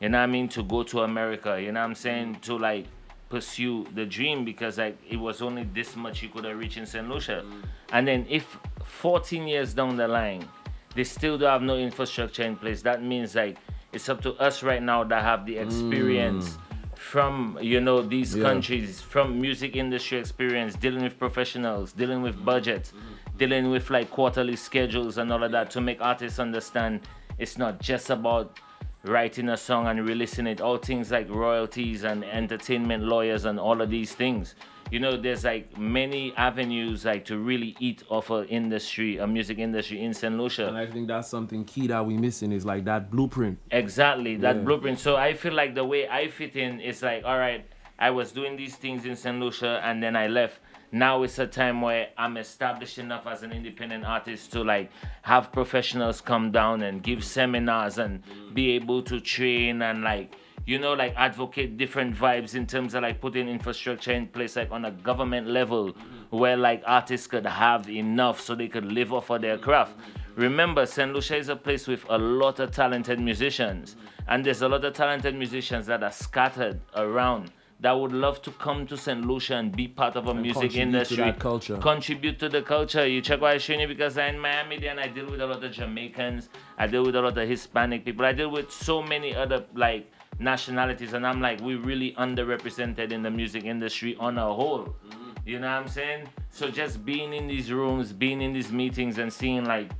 you 0.00 0.08
know 0.08 0.18
what 0.18 0.24
I 0.24 0.26
mean, 0.26 0.48
to 0.50 0.62
go 0.62 0.82
to 0.84 1.00
America, 1.00 1.60
you 1.60 1.72
know 1.72 1.80
what 1.80 1.86
I'm 1.86 1.94
saying, 1.96 2.34
Mm-hmm. 2.34 2.40
to 2.42 2.58
like 2.58 2.86
pursue 3.28 3.86
the 3.94 4.04
dream 4.06 4.44
because 4.44 4.78
like 4.78 4.96
it 5.08 5.16
was 5.16 5.40
only 5.42 5.64
this 5.72 5.94
much 5.96 6.22
you 6.22 6.28
could 6.28 6.44
have 6.44 6.56
reached 6.58 6.76
in 6.78 6.86
St. 6.86 7.08
Lucia. 7.08 7.42
Mm-hmm. 7.44 7.60
And 7.92 8.06
then 8.06 8.26
if 8.28 8.58
14 8.84 9.48
years 9.48 9.74
down 9.74 9.96
the 9.96 10.06
line, 10.08 10.48
they 10.94 11.04
still 11.04 11.38
don't 11.38 11.50
have 11.50 11.62
no 11.62 11.76
infrastructure 11.76 12.42
in 12.42 12.56
place, 12.56 12.82
that 12.82 13.02
means 13.02 13.34
like 13.34 13.58
it's 13.92 14.08
up 14.08 14.20
to 14.22 14.32
us 14.34 14.62
right 14.62 14.82
now 14.82 15.04
that 15.04 15.22
have 15.22 15.46
the 15.46 15.56
experience 15.58 16.50
mm. 16.50 16.98
from 16.98 17.58
you 17.60 17.80
know 17.80 18.02
these 18.02 18.36
Yeah. 18.36 18.44
countries 18.44 19.00
from 19.00 19.40
music 19.40 19.74
industry 19.76 20.18
experience 20.18 20.74
dealing 20.74 21.02
with 21.02 21.18
professionals 21.18 21.92
dealing 21.92 22.22
with 22.22 22.44
budgets 22.44 22.92
dealing 23.36 23.70
with 23.70 23.90
like 23.90 24.10
quarterly 24.10 24.54
schedules 24.54 25.18
and 25.18 25.32
all 25.32 25.42
of 25.42 25.50
that 25.50 25.70
to 25.70 25.80
make 25.80 26.00
artists 26.00 26.38
understand 26.38 27.00
it's 27.38 27.56
not 27.58 27.80
just 27.80 28.10
about 28.10 28.60
writing 29.04 29.48
a 29.48 29.56
song 29.56 29.86
and 29.86 30.06
releasing 30.06 30.46
it. 30.46 30.60
All 30.60 30.76
things 30.76 31.10
like 31.10 31.28
royalties 31.30 32.04
and 32.04 32.22
entertainment 32.22 33.02
lawyers 33.04 33.46
and 33.46 33.58
all 33.58 33.80
of 33.80 33.88
these 33.88 34.14
things 34.14 34.54
you 34.90 34.98
know 34.98 35.16
there's 35.16 35.44
like 35.44 35.76
many 35.78 36.32
avenues 36.36 37.04
like 37.04 37.24
to 37.24 37.38
really 37.38 37.76
eat 37.78 38.02
off 38.08 38.30
a 38.30 38.46
industry 38.48 39.18
a 39.18 39.26
music 39.26 39.58
industry 39.58 40.02
in 40.02 40.12
st 40.12 40.36
lucia 40.36 40.66
And 40.66 40.76
I 40.76 40.86
think 40.86 41.08
that's 41.08 41.28
something 41.28 41.64
key 41.64 41.86
that 41.88 42.04
we 42.04 42.16
missing 42.16 42.52
is 42.52 42.64
like 42.64 42.84
that 42.84 43.10
blueprint. 43.10 43.58
Exactly, 43.70 44.36
that 44.36 44.56
Yeah. 44.56 44.62
blueprint. 44.62 44.98
So 44.98 45.16
I 45.16 45.34
feel 45.34 45.52
like 45.54 45.74
the 45.74 45.84
way 45.84 46.08
I 46.08 46.28
fit 46.28 46.56
in 46.56 46.80
is 46.80 47.02
like, 47.02 47.24
all 47.24 47.38
right, 47.38 47.64
I 47.98 48.10
was 48.10 48.32
doing 48.32 48.56
these 48.56 48.76
things 48.76 49.04
in 49.04 49.14
St. 49.14 49.38
Lucia 49.38 49.80
and 49.84 50.02
then 50.02 50.16
I 50.16 50.26
left. 50.26 50.60
Now 50.92 51.22
it's 51.22 51.38
a 51.38 51.46
time 51.46 51.82
where 51.82 52.08
I'm 52.18 52.36
established 52.36 52.98
enough 52.98 53.26
as 53.26 53.42
an 53.44 53.52
independent 53.52 54.04
artist 54.04 54.50
to 54.52 54.64
like 54.64 54.90
have 55.22 55.52
professionals 55.52 56.20
come 56.20 56.50
down 56.50 56.82
and 56.82 57.00
give 57.02 57.22
seminars 57.24 57.98
and 57.98 58.22
be 58.54 58.70
able 58.72 59.02
to 59.04 59.20
train 59.20 59.82
and 59.82 60.02
like 60.02 60.34
you 60.66 60.78
know 60.78 60.92
like 60.92 61.14
advocate 61.16 61.76
different 61.76 62.14
vibes 62.14 62.54
in 62.54 62.66
terms 62.66 62.94
of 62.94 63.02
like 63.02 63.20
putting 63.20 63.48
infrastructure 63.48 64.12
in 64.12 64.26
place 64.26 64.56
like 64.56 64.70
on 64.70 64.84
a 64.84 64.90
government 64.90 65.46
level 65.46 65.92
where 66.30 66.56
like 66.56 66.82
artists 66.86 67.26
could 67.26 67.46
have 67.46 67.88
enough 67.88 68.40
so 68.40 68.54
they 68.54 68.68
could 68.68 68.84
live 68.84 69.12
off 69.12 69.30
of 69.30 69.40
their 69.40 69.58
craft 69.58 69.96
remember 70.36 70.86
st 70.86 71.12
lucia 71.12 71.36
is 71.36 71.48
a 71.48 71.56
place 71.56 71.86
with 71.86 72.04
a 72.10 72.18
lot 72.18 72.60
of 72.60 72.70
talented 72.70 73.18
musicians 73.18 73.96
and 74.28 74.44
there's 74.44 74.62
a 74.62 74.68
lot 74.68 74.84
of 74.84 74.92
talented 74.92 75.34
musicians 75.34 75.86
that 75.86 76.02
are 76.02 76.12
scattered 76.12 76.80
around 76.96 77.50
that 77.80 77.92
would 77.92 78.12
love 78.12 78.42
to 78.42 78.50
come 78.52 78.86
to 78.86 78.96
st 78.96 79.24
lucia 79.26 79.54
and 79.56 79.74
be 79.74 79.88
part 79.88 80.14
of 80.14 80.26
a 80.26 80.30
And 80.30 80.42
music 80.42 80.72
to 80.72 80.78
industry 80.80 81.32
culture. 81.38 81.78
contribute 81.78 82.38
to 82.38 82.50
the 82.50 82.60
culture. 82.60 83.06
You 83.06 83.22
check 83.22 83.40
what 83.40 83.52
I 83.54 83.58
showing 83.58 83.80
you 83.80 83.88
because 83.88 84.18
I'm 84.18 84.34
in 84.34 84.40
Miami 84.40 84.86
and 84.86 85.00
I 85.00 85.08
deal 85.08 85.24
with 85.30 85.40
a 85.40 85.46
lot 85.46 85.64
of 85.64 85.72
Jamaicans. 85.72 86.50
I 86.76 86.86
deal 86.86 87.04
with 87.06 87.16
a 87.16 87.22
lot 87.22 87.38
of 87.38 87.48
Hispanic 87.48 88.04
people. 88.04 88.26
I 88.26 88.32
deal 88.34 88.50
with 88.50 88.70
so 88.70 89.02
many 89.02 89.34
other 89.34 89.64
like 89.74 90.12
nationalities 90.40 91.12
and 91.12 91.26
I'm 91.26 91.40
like 91.40 91.60
we're 91.60 91.78
really 91.78 92.12
underrepresented 92.14 93.12
in 93.12 93.22
the 93.22 93.30
music 93.30 93.64
industry 93.64 94.16
on 94.18 94.38
a 94.38 94.52
whole. 94.52 94.86
Mm-hmm. 94.86 95.30
You 95.44 95.58
know 95.60 95.68
what 95.68 95.82
I'm 95.82 95.88
saying? 95.88 96.28
So 96.50 96.70
just 96.70 97.04
being 97.04 97.32
in 97.32 97.46
these 97.46 97.70
rooms, 97.70 98.12
being 98.12 98.40
in 98.40 98.52
these 98.52 98.72
meetings 98.72 99.18
and 99.18 99.32
seeing 99.32 99.64
like 99.64 99.90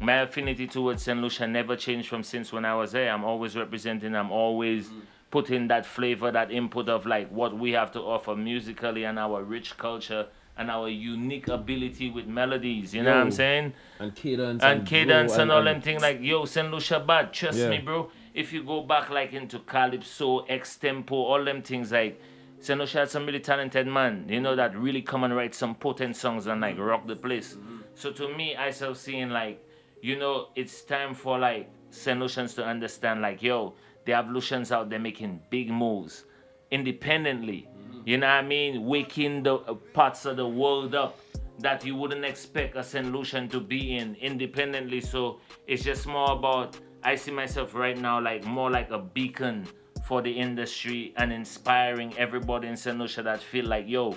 my 0.00 0.22
affinity 0.22 0.66
towards 0.66 1.02
St. 1.02 1.20
Lucia 1.20 1.46
never 1.46 1.76
changed 1.76 2.08
from 2.08 2.22
since 2.22 2.52
when 2.52 2.64
I 2.64 2.74
was 2.74 2.92
there. 2.92 3.12
I'm 3.12 3.24
always 3.24 3.56
representing, 3.56 4.16
I'm 4.16 4.32
always 4.32 4.88
mm-hmm. 4.88 5.00
putting 5.30 5.68
that 5.68 5.86
flavor, 5.86 6.30
that 6.30 6.50
input 6.50 6.88
of 6.88 7.06
like 7.06 7.28
what 7.30 7.56
we 7.56 7.72
have 7.72 7.92
to 7.92 8.00
offer 8.00 8.34
musically 8.34 9.04
and 9.04 9.18
our 9.18 9.42
rich 9.42 9.76
culture 9.76 10.26
and 10.56 10.70
our 10.70 10.88
unique 10.88 11.48
ability 11.48 12.10
with 12.10 12.26
melodies. 12.26 12.94
You 12.94 13.02
know 13.02 13.14
what 13.14 13.20
I'm 13.20 13.30
saying? 13.30 13.72
And 13.98 14.14
cadence. 14.14 14.62
And 14.62 14.86
cadence 14.86 15.34
flow 15.34 15.42
and, 15.42 15.52
all 15.52 15.64
them 15.64 15.80
things 15.80 16.02
like 16.02 16.20
yo, 16.20 16.44
St. 16.44 16.70
Lucia 16.70 17.00
bad. 17.00 17.32
Trust 17.32 17.58
Yeah. 17.58 17.70
me, 17.70 17.78
bro. 17.78 18.10
If 18.34 18.52
you 18.52 18.62
go 18.62 18.82
back 18.82 19.10
like 19.10 19.32
into 19.32 19.58
calypso, 19.60 20.46
extempo, 20.46 21.12
all 21.12 21.44
them 21.44 21.62
things 21.62 21.92
like. 21.92 22.20
Lucia 22.68 23.00
had 23.00 23.10
some 23.10 23.26
really 23.26 23.40
talented 23.40 23.88
man, 23.88 24.24
you 24.28 24.40
know, 24.40 24.54
that 24.54 24.76
really 24.78 25.02
come 25.02 25.24
and 25.24 25.34
write 25.34 25.52
some 25.52 25.74
potent 25.74 26.14
songs 26.14 26.46
and 26.46 26.60
like 26.60 26.78
rock 26.78 27.08
the 27.08 27.16
place. 27.16 27.56
So 27.94 28.12
to 28.12 28.28
me, 28.36 28.54
I 28.54 28.70
start 28.70 28.96
seeing 28.98 29.30
like, 29.30 29.66
you 30.00 30.16
know, 30.16 30.48
it's 30.54 30.82
time 30.82 31.12
for 31.12 31.40
like 31.40 31.68
St. 31.90 32.20
Lucians 32.20 32.54
to 32.54 32.64
understand 32.64 33.20
like, 33.20 33.42
yo, 33.42 33.74
they 34.04 34.12
have 34.12 34.30
Lucians 34.30 34.70
out 34.70 34.90
there 34.90 34.98
making 34.98 35.40
big 35.50 35.70
moves 35.70 36.24
independently. 36.70 37.68
You 38.04 38.18
know 38.18 38.26
what 38.26 38.32
I 38.32 38.42
mean? 38.42 38.84
Waking 38.84 39.44
the 39.44 39.56
uh, 39.56 39.74
parts 39.92 40.24
of 40.24 40.36
the 40.36 40.46
world 40.46 40.94
up 40.94 41.18
that 41.60 41.84
you 41.84 41.94
wouldn't 41.94 42.24
expect 42.24 42.76
a 42.76 42.82
St. 42.82 43.12
Lucian 43.12 43.48
to 43.50 43.60
be 43.60 43.96
in 43.96 44.16
independently. 44.16 45.00
So 45.00 45.40
it's 45.68 45.84
just 45.84 46.06
more 46.06 46.32
about, 46.32 46.76
I 47.04 47.16
see 47.16 47.32
myself 47.32 47.74
right 47.74 47.98
now 47.98 48.20
like 48.20 48.44
more 48.44 48.70
like 48.70 48.90
a 48.90 48.98
beacon 48.98 49.66
for 50.04 50.22
the 50.22 50.30
industry 50.30 51.12
and 51.16 51.32
inspiring 51.32 52.16
everybody 52.18 52.68
in 52.68 52.76
St. 52.76 52.98
Lucia 52.98 53.22
that 53.22 53.42
feel 53.42 53.66
like, 53.66 53.88
yo, 53.88 54.16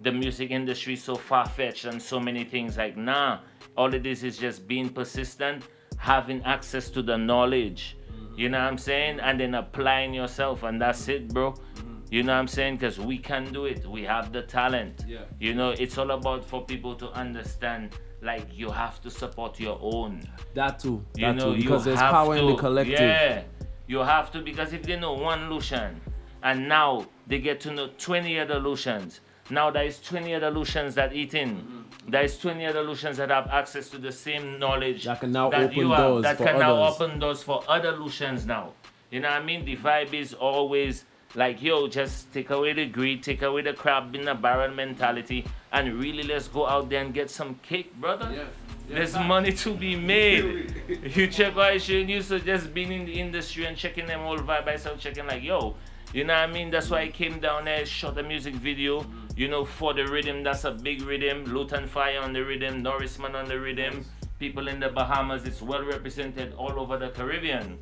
the 0.00 0.12
music 0.12 0.50
industry 0.50 0.94
is 0.94 1.02
so 1.02 1.14
far 1.14 1.46
fetched 1.46 1.84
and 1.84 2.00
so 2.00 2.20
many 2.20 2.44
things. 2.44 2.76
Like, 2.76 2.96
nah, 2.96 3.40
all 3.76 3.92
it 3.94 4.06
is 4.06 4.24
is 4.24 4.38
just 4.38 4.66
being 4.66 4.88
persistent, 4.88 5.64
having 5.96 6.42
access 6.44 6.90
to 6.90 7.02
the 7.02 7.16
knowledge. 7.16 7.96
Mm-hmm. 8.10 8.40
You 8.40 8.48
know 8.50 8.58
what 8.58 8.68
I'm 8.68 8.78
saying? 8.78 9.20
And 9.20 9.40
then 9.40 9.54
applying 9.54 10.12
yourself, 10.12 10.62
and 10.62 10.80
that's 10.80 11.08
it, 11.08 11.28
bro. 11.28 11.52
Mm-hmm. 11.52 11.94
You 12.10 12.22
know 12.22 12.32
what 12.34 12.40
I'm 12.40 12.48
saying? 12.48 12.76
Because 12.76 12.98
we 12.98 13.18
can 13.18 13.52
do 13.52 13.64
it. 13.64 13.86
We 13.86 14.02
have 14.02 14.32
the 14.32 14.42
talent. 14.42 15.04
Yeah. 15.08 15.20
You 15.40 15.54
know, 15.54 15.70
it's 15.70 15.98
all 15.98 16.10
about 16.10 16.44
for 16.44 16.64
people 16.64 16.94
to 16.96 17.10
understand. 17.12 17.92
Like 18.26 18.48
you 18.52 18.70
have 18.70 19.00
to 19.02 19.10
support 19.10 19.60
your 19.60 19.78
own. 19.80 20.20
That 20.54 20.80
too. 20.80 21.04
You 21.16 21.32
know, 21.32 21.54
too. 21.54 21.62
Because 21.62 21.84
there's 21.84 21.98
power 21.98 22.34
to. 22.34 22.40
in 22.40 22.46
the 22.48 22.56
collective. 22.56 22.98
Yeah, 22.98 23.42
you 23.86 23.98
have 23.98 24.32
to 24.32 24.40
because 24.40 24.72
if 24.72 24.82
they 24.82 24.98
know 24.98 25.12
one 25.12 25.48
Lucian, 25.48 26.00
and 26.42 26.68
now 26.68 27.06
they 27.26 27.38
get 27.38 27.60
to 27.60 27.70
know 27.72 27.88
20 27.98 28.38
other 28.40 28.58
Lucians. 28.58 29.20
Now 29.48 29.70
there 29.70 29.84
is 29.84 30.00
20 30.00 30.34
other 30.34 30.50
Lucians 30.50 30.96
that 30.96 31.12
eat 31.12 31.34
in. 31.34 31.56
Mm-hmm. 31.56 32.10
There 32.10 32.24
is 32.24 32.36
20 32.38 32.66
other 32.66 32.82
Lucians 32.82 33.16
that 33.18 33.30
have 33.30 33.46
access 33.46 33.88
to 33.90 33.98
the 33.98 34.10
same 34.10 34.58
knowledge 34.58 35.04
That 35.04 35.20
can 35.20 35.32
now 35.32 35.50
that 35.50 35.60
open 35.60 35.76
you 35.76 35.90
have. 35.90 35.98
doors 35.98 36.22
That 36.24 36.36
for 36.38 36.44
can 36.44 36.58
now 36.58 36.82
open 36.82 37.18
doors 37.20 37.42
for 37.42 37.62
other 37.68 37.92
Lucians 37.92 38.44
now. 38.44 38.72
You 39.10 39.20
know 39.20 39.30
what 39.30 39.42
I 39.42 39.44
mean? 39.44 39.64
The 39.64 39.76
vibe 39.76 40.14
is 40.14 40.34
always 40.34 41.04
like, 41.34 41.62
yo, 41.62 41.86
just 41.86 42.32
take 42.32 42.50
away 42.50 42.72
the 42.72 42.86
greed, 42.86 43.22
take 43.22 43.42
away 43.42 43.62
the 43.62 43.72
crab 43.72 44.14
in 44.14 44.24
the 44.24 44.34
barrel 44.34 44.74
mentality, 44.74 45.44
and 45.76 45.92
really 46.00 46.22
let's 46.22 46.48
go 46.48 46.66
out 46.66 46.88
there 46.88 47.02
and 47.04 47.12
get 47.12 47.30
some 47.30 47.54
cake, 47.62 47.94
brother. 48.00 48.48
There's 48.88 49.14
money 49.14 49.52
to 49.52 49.74
be 49.74 49.94
made. 49.94 50.74
you 51.16 51.26
check 51.26 51.54
why 51.54 51.76
showing 51.76 52.08
you, 52.08 52.22
so 52.22 52.38
just 52.38 52.72
being 52.72 52.92
in 52.92 53.04
the 53.04 53.20
industry 53.20 53.66
and 53.66 53.76
checking 53.76 54.06
them 54.06 54.20
all 54.22 54.38
vibe, 54.38 54.68
I 54.68 54.76
started 54.76 55.00
checking 55.00 55.26
like, 55.26 55.42
yo, 55.42 55.74
you 56.14 56.24
know 56.24 56.32
what 56.32 56.48
I 56.48 56.52
mean? 56.52 56.70
That's 56.70 56.88
why 56.88 57.00
I 57.00 57.08
came 57.08 57.40
down 57.40 57.66
there, 57.66 57.84
shot 57.84 58.16
a 58.16 58.22
music 58.22 58.54
video, 58.54 59.02
mm. 59.02 59.36
you 59.36 59.48
know, 59.48 59.66
for 59.66 59.92
the 59.92 60.06
rhythm. 60.06 60.42
That's 60.42 60.64
a 60.64 60.70
big 60.70 61.02
rhythm. 61.02 61.44
Luton 61.44 61.86
Fyah 61.86 62.22
on 62.22 62.32
the 62.32 62.42
rhythm, 62.42 62.82
Norrisman 62.82 63.34
on 63.34 63.46
the 63.46 63.60
rhythm. 63.60 64.02
People 64.38 64.68
in 64.68 64.80
the 64.80 64.88
Bahamas, 64.88 65.44
it's 65.44 65.60
well 65.60 65.84
represented 65.84 66.54
all 66.54 66.80
over 66.80 66.96
the 66.96 67.10
Caribbean. 67.10 67.78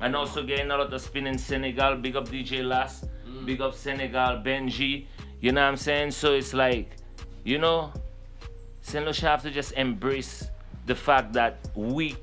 And 0.00 0.14
mm. 0.14 0.18
also 0.18 0.44
getting 0.44 0.70
a 0.70 0.76
lot 0.76 0.92
of 0.92 1.00
spin 1.00 1.26
in 1.26 1.36
Senegal. 1.36 1.96
Big 1.96 2.14
up 2.14 2.28
DJ 2.28 2.64
Last. 2.64 3.06
Mm. 3.26 3.46
Big 3.46 3.60
up 3.60 3.74
Senegal, 3.74 4.40
Benji. 4.44 5.06
You 5.40 5.52
know 5.52 5.62
what 5.62 5.68
I'm 5.68 5.76
saying? 5.76 6.10
So 6.10 6.34
it's 6.34 6.52
like, 6.52 6.97
you 7.48 7.56
know, 7.56 7.90
St. 8.82 9.06
Lucia 9.06 9.26
have 9.26 9.42
to 9.42 9.50
just 9.50 9.72
embrace 9.72 10.50
the 10.84 10.94
fact 10.94 11.32
that 11.32 11.56
we 11.74 12.14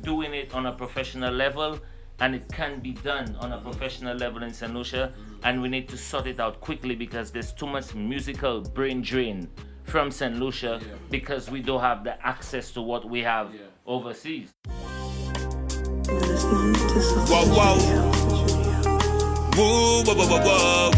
doing 0.00 0.32
it 0.32 0.54
on 0.54 0.64
a 0.64 0.72
professional 0.72 1.34
level 1.34 1.78
and 2.20 2.34
it 2.34 2.50
can 2.50 2.80
be 2.80 2.92
done 2.92 3.36
on 3.40 3.52
a 3.52 3.58
professional 3.58 4.16
level 4.16 4.42
in 4.42 4.54
St. 4.54 4.72
Lucia 4.72 5.12
and 5.42 5.60
we 5.60 5.68
need 5.68 5.86
to 5.90 5.98
sort 5.98 6.26
it 6.26 6.40
out 6.40 6.62
quickly 6.62 6.94
because 6.94 7.30
there's 7.30 7.52
too 7.52 7.66
much 7.66 7.94
musical 7.94 8.62
brain 8.62 9.02
drain 9.02 9.50
from 9.82 10.10
St. 10.10 10.40
Lucia 10.40 10.80
because 11.10 11.50
we 11.50 11.60
don't 11.60 11.82
have 11.82 12.02
the 12.02 12.26
access 12.26 12.70
to 12.70 12.80
what 12.80 13.04
we 13.04 13.20
have 13.20 13.52
overseas. 13.86 14.48
Whoa, 17.28 17.44
whoa. 17.52 18.34
Whoa, 19.56 20.02
whoa, 20.04 20.14
whoa, 20.14 20.26
whoa, 20.26 20.40
whoa, 20.40 20.90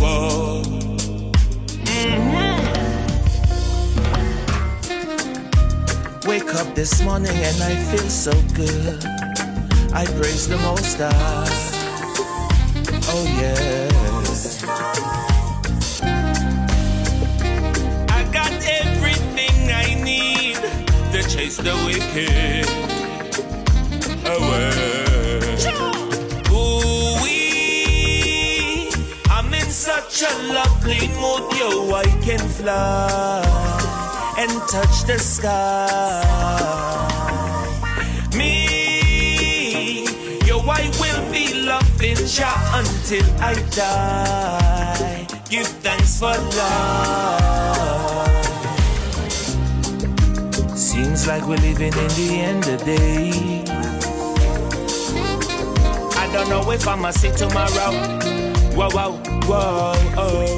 up 6.59 6.75
this 6.75 7.03
morning 7.03 7.37
and 7.37 7.63
I 7.63 7.75
feel 7.91 8.09
so 8.09 8.33
good. 8.55 9.05
I 9.93 10.05
praise 10.19 10.49
the 10.49 10.57
Most 10.59 10.97
High. 10.99 11.47
Oh 13.09 13.25
yes. 13.41 14.65
I 18.09 18.25
got 18.33 18.53
everything 18.83 19.71
I 19.71 19.95
need 20.03 20.57
to 21.13 21.23
chase 21.29 21.59
the 21.59 21.75
wicked 21.85 22.67
away. 24.25 25.57
Ooh 26.53 27.23
wee, 27.23 28.91
I'm 29.31 29.53
in 29.53 29.71
such 29.71 30.23
a 30.23 30.33
lovely 30.53 31.09
mood, 31.21 31.53
yo, 31.59 31.95
I 31.95 32.05
can 32.25 32.39
fly 32.49 33.56
and 34.49 34.61
touch 34.69 35.05
the 35.05 35.19
sky. 35.19 36.23
Me, 38.37 40.05
yo, 40.47 40.59
I 40.61 40.91
will 41.01 41.33
be 41.33 41.55
loving 41.67 42.17
ya 42.39 42.53
until 42.81 43.27
I 43.41 43.55
die. 43.75 45.27
Give 45.49 45.67
thanks 45.83 46.19
for 46.19 46.37
life. 46.59 47.57
Seems 50.77 51.27
like 51.27 51.47
we're 51.47 51.57
living 51.57 51.93
in 51.93 52.11
the 52.21 52.41
end 52.51 52.69
of 52.69 52.85
day. 52.85 53.65
I 56.23 56.31
don't 56.33 56.49
know 56.49 56.71
if 56.71 56.87
I'ma 56.87 57.11
see 57.11 57.33
tomorrow. 57.33 57.93
Whoa, 58.77 58.91
whoa, 58.91 59.13
whoa, 59.49 59.95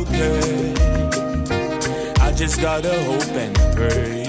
okay. 0.03 0.78
Just 2.39 2.61
gotta 2.61 2.95
hope 3.03 3.35
and 3.35 3.53
pray. 3.75 4.23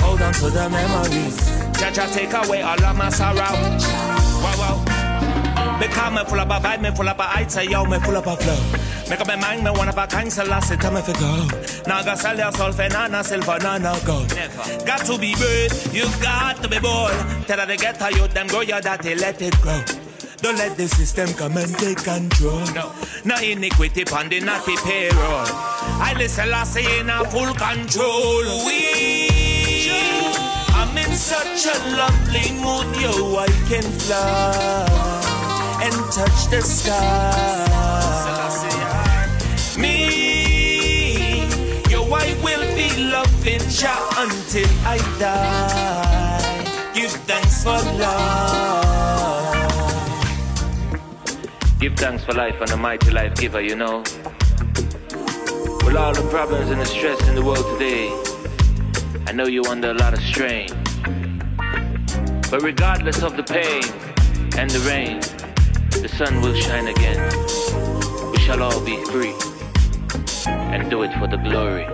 Hold 0.00 0.22
on 0.22 0.32
to 0.34 0.48
the 0.48 0.70
memories. 0.70 1.36
Jaja, 1.74 2.06
take 2.14 2.32
away 2.32 2.62
all 2.62 2.80
of 2.80 2.96
my 2.96 3.08
sorrow. 3.08 3.50
Whoa, 4.44 4.54
whoa. 4.62 5.78
Because 5.80 6.12
me 6.12 6.24
full 6.30 6.38
of 6.38 6.48
a 6.48 6.60
vibe, 6.64 6.82
me 6.82 6.92
full 6.92 7.08
of 7.08 7.18
a 7.18 7.50
say 7.50 7.66
yo, 7.66 7.84
me 7.84 7.98
full 7.98 8.14
of 8.14 8.28
a 8.28 8.36
flow. 8.36 9.10
Make 9.10 9.20
up 9.20 9.26
my 9.26 9.34
mind, 9.34 9.64
me 9.64 9.72
one 9.72 9.88
of 9.88 9.98
a 9.98 10.06
kind, 10.06 10.32
so 10.32 10.44
last 10.44 10.70
it 10.70 10.80
time 10.80 10.96
if 10.96 11.08
it 11.08 11.18
go. 11.18 11.48
Now 11.88 12.04
go 12.04 12.14
sell 12.14 12.38
your 12.38 12.52
soul 12.52 12.70
for 12.70 12.88
nana, 12.88 13.24
silver, 13.24 13.58
nana, 13.58 13.98
gold. 14.06 14.28
Got 14.86 15.04
to 15.06 15.18
be 15.18 15.34
brave, 15.34 15.92
you 15.92 16.04
got 16.22 16.62
to 16.62 16.68
be 16.68 16.78
bold. 16.78 17.10
Tell 17.48 17.58
her 17.58 17.66
to 17.66 17.76
get 17.76 17.96
her 17.96 18.12
youth, 18.12 18.32
them 18.32 18.46
grow 18.46 18.60
your 18.60 18.80
daddy, 18.80 19.16
let 19.16 19.42
it 19.42 19.60
grow. 19.60 19.82
Don't 20.36 20.58
let 20.58 20.76
the 20.76 20.86
system 20.86 21.28
come 21.34 21.56
and 21.56 21.74
take 21.76 22.04
control. 22.04 22.64
No, 22.72 22.92
no 23.24 23.34
iniquity 23.42 24.04
on 24.12 24.28
the 24.28 24.38
naughty 24.38 24.76
payroll. 24.76 25.71
I 26.00 26.14
listen, 26.16 26.48
say 26.64 27.00
in 27.00 27.10
a 27.10 27.24
full 27.30 27.54
control. 27.54 28.44
We, 28.66 29.90
I'm 30.74 30.96
in 30.96 31.12
such 31.14 31.66
a 31.66 31.76
lovely 31.96 32.52
mood, 32.62 32.96
yo, 33.00 33.36
I 33.38 33.48
can 33.68 33.82
fly 34.00 35.22
and 35.82 35.94
touch 36.12 36.48
the 36.50 36.60
sky. 36.60 38.02
Me, 39.78 41.44
yo, 41.90 42.04
I 42.12 42.34
will 42.44 42.66
be 42.76 42.88
loving 43.10 43.64
ya 43.80 43.94
until 44.18 44.68
I 44.86 44.98
die. 45.18 46.92
Give 46.94 47.10
thanks 47.26 47.64
for 47.64 47.80
life. 47.98 48.92
Give 51.80 51.94
thanks 51.96 52.22
for 52.24 52.32
life 52.32 52.60
and 52.60 52.68
the 52.68 52.76
mighty 52.76 53.10
life 53.10 53.34
giver, 53.34 53.60
you 53.60 53.74
know. 53.74 54.04
With 55.84 55.96
all 55.96 56.14
the 56.14 56.26
problems 56.30 56.70
and 56.70 56.80
the 56.80 56.86
stress 56.86 57.20
in 57.28 57.34
the 57.34 57.44
world 57.44 57.66
today, 57.78 58.08
I 59.26 59.32
know 59.32 59.46
you're 59.46 59.68
under 59.68 59.90
a 59.90 59.94
lot 59.94 60.14
of 60.14 60.20
strain. 60.20 60.68
But 62.50 62.62
regardless 62.62 63.22
of 63.22 63.36
the 63.36 63.42
pain 63.42 63.82
and 64.58 64.70
the 64.70 64.80
rain, 64.88 65.20
the 66.02 66.08
sun 66.08 66.40
will 66.40 66.54
shine 66.54 66.88
again. 66.88 67.20
We 68.30 68.38
shall 68.38 68.62
all 68.62 68.80
be 68.80 68.96
free 69.06 69.34
and 70.46 70.90
do 70.90 71.02
it 71.02 71.12
for 71.18 71.26
the 71.26 71.38
glory. 71.38 71.86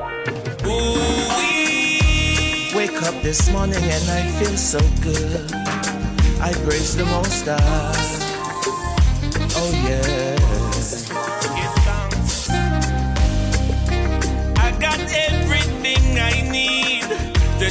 Wake 2.75 3.03
up 3.03 3.23
this 3.23 3.51
morning 3.51 3.83
and 3.83 4.11
I 4.11 4.27
feel 4.39 4.57
so 4.57 4.81
good. 5.03 5.53
I 6.41 6.53
praise 6.65 6.97
the 6.97 7.05
Most 7.07 7.47
High. 7.47 8.19
Oh 9.57 9.71
yes. 9.89 10.28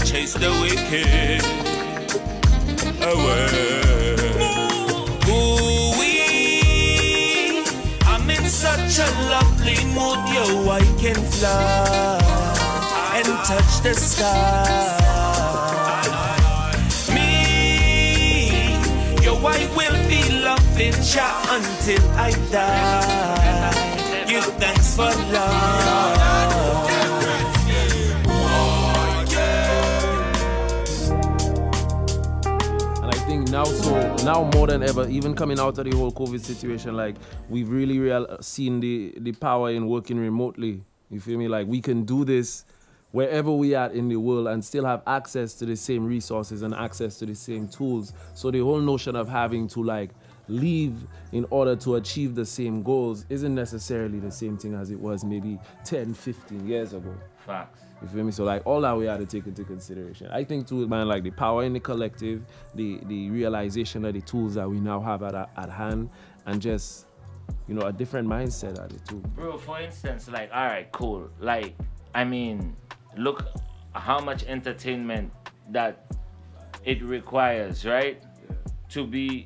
Chase 0.08 0.34
the 0.36 0.50
wicked 0.62 1.44
away. 3.04 4.16
Ooh-wee. 5.28 6.38
I'm 8.06 8.30
in 8.30 8.46
such 8.46 9.00
a 9.00 9.10
lovely 9.30 9.84
mood, 9.96 10.20
yo, 10.34 10.70
I 10.72 10.80
can 11.02 11.16
fly 11.16 12.20
and 13.16 13.28
touch 13.46 13.82
the 13.84 13.94
sky. 13.96 14.64
Me, 17.14 17.30
yo, 19.26 19.34
I 19.46 19.68
will 19.76 20.00
be 20.08 20.22
loving 20.42 20.98
ya 21.14 21.28
until 21.52 22.04
I 22.16 22.32
die. 22.50 24.26
Give 24.26 24.46
thanks 24.56 24.96
for 24.96 25.12
love. 25.34 25.87
Now 34.28 34.44
more 34.56 34.68
than 34.68 34.84
ever, 34.84 35.08
even 35.08 35.34
coming 35.34 35.58
out 35.58 35.78
of 35.78 35.90
the 35.90 35.96
whole 35.96 36.12
COVID 36.12 36.42
situation, 36.42 36.98
like 36.98 37.16
we've 37.50 37.70
really 37.70 37.98
real 37.98 38.28
uh, 38.30 38.42
seen 38.42 38.82
the 38.82 39.14
the 39.20 39.32
power 39.32 39.72
in 39.72 39.88
working 39.88 40.20
remotely. 40.20 40.84
You 41.10 41.22
feel 41.22 41.38
me? 41.38 41.48
Like 41.48 41.66
we 41.66 41.80
can 41.80 42.04
do 42.04 42.26
this 42.26 42.66
wherever 43.12 43.50
we 43.50 43.74
are 43.74 43.90
in 43.92 44.10
the 44.10 44.18
world 44.18 44.48
and 44.48 44.64
still 44.64 44.84
have 44.84 45.02
access 45.08 45.54
to 45.54 45.66
the 45.66 45.78
same 45.78 46.06
resources 46.06 46.62
and 46.62 46.74
access 46.74 47.18
to 47.20 47.26
the 47.26 47.34
same 47.34 47.70
tools. 47.70 48.14
So 48.34 48.52
the 48.52 48.60
whole 48.60 48.82
notion 48.82 49.16
of 49.16 49.30
having 49.30 49.66
to 49.70 49.82
like 49.82 50.10
leave 50.50 50.96
in 51.32 51.46
order 51.50 51.78
to 51.78 51.96
achieve 51.96 52.36
the 52.36 52.46
same 52.46 52.84
goals 52.84 53.26
isn't 53.30 53.56
necessarily 53.56 54.20
the 54.20 54.32
same 54.32 54.58
thing 54.58 54.74
as 54.74 54.92
it 54.92 55.00
was 55.00 55.24
maybe 55.24 55.58
10, 55.86 56.14
15 56.14 56.68
years 56.68 56.92
ago. 56.92 57.16
Facts. 57.46 57.87
You 58.02 58.08
feel 58.08 58.24
me? 58.24 58.32
So 58.32 58.44
like 58.44 58.62
all 58.66 58.82
that 58.82 58.96
we 58.96 59.06
had 59.06 59.20
to 59.20 59.26
take 59.26 59.48
into 59.48 59.64
consideration. 59.64 60.28
I 60.28 60.44
think 60.44 60.68
too, 60.68 60.88
man, 60.88 61.08
like 61.08 61.24
the 61.24 61.32
power 61.32 61.64
in 61.64 61.74
the 61.74 61.80
collective, 61.80 62.44
the 62.76 63.00
the 63.06 63.30
realization 63.30 64.06
of 64.06 64.14
the 64.14 64.22
tools 64.22 64.54
that 64.56 64.70
we 64.70 64.80
now 64.80 65.00
have 65.00 65.24
at 65.24 65.34
at 65.36 65.70
hand, 65.70 66.10
and 66.46 66.62
just 66.62 67.08
you 67.68 67.74
know 67.74 67.88
a 67.88 67.94
different 67.94 68.28
mindset 68.28 68.84
at 68.84 68.92
it 68.92 69.04
too. 69.08 69.22
Bro, 69.36 69.58
for 69.58 69.80
instance, 69.80 70.30
like, 70.30 70.52
all 70.54 70.66
right, 70.66 70.92
cool. 70.92 71.30
Like, 71.40 71.76
I 72.14 72.24
mean, 72.24 72.76
look 73.18 73.48
how 73.94 74.20
much 74.20 74.44
entertainment 74.46 75.32
that 75.72 76.06
it 76.86 77.02
requires, 77.02 77.86
right? 77.86 78.22
To 78.90 79.06
be 79.06 79.46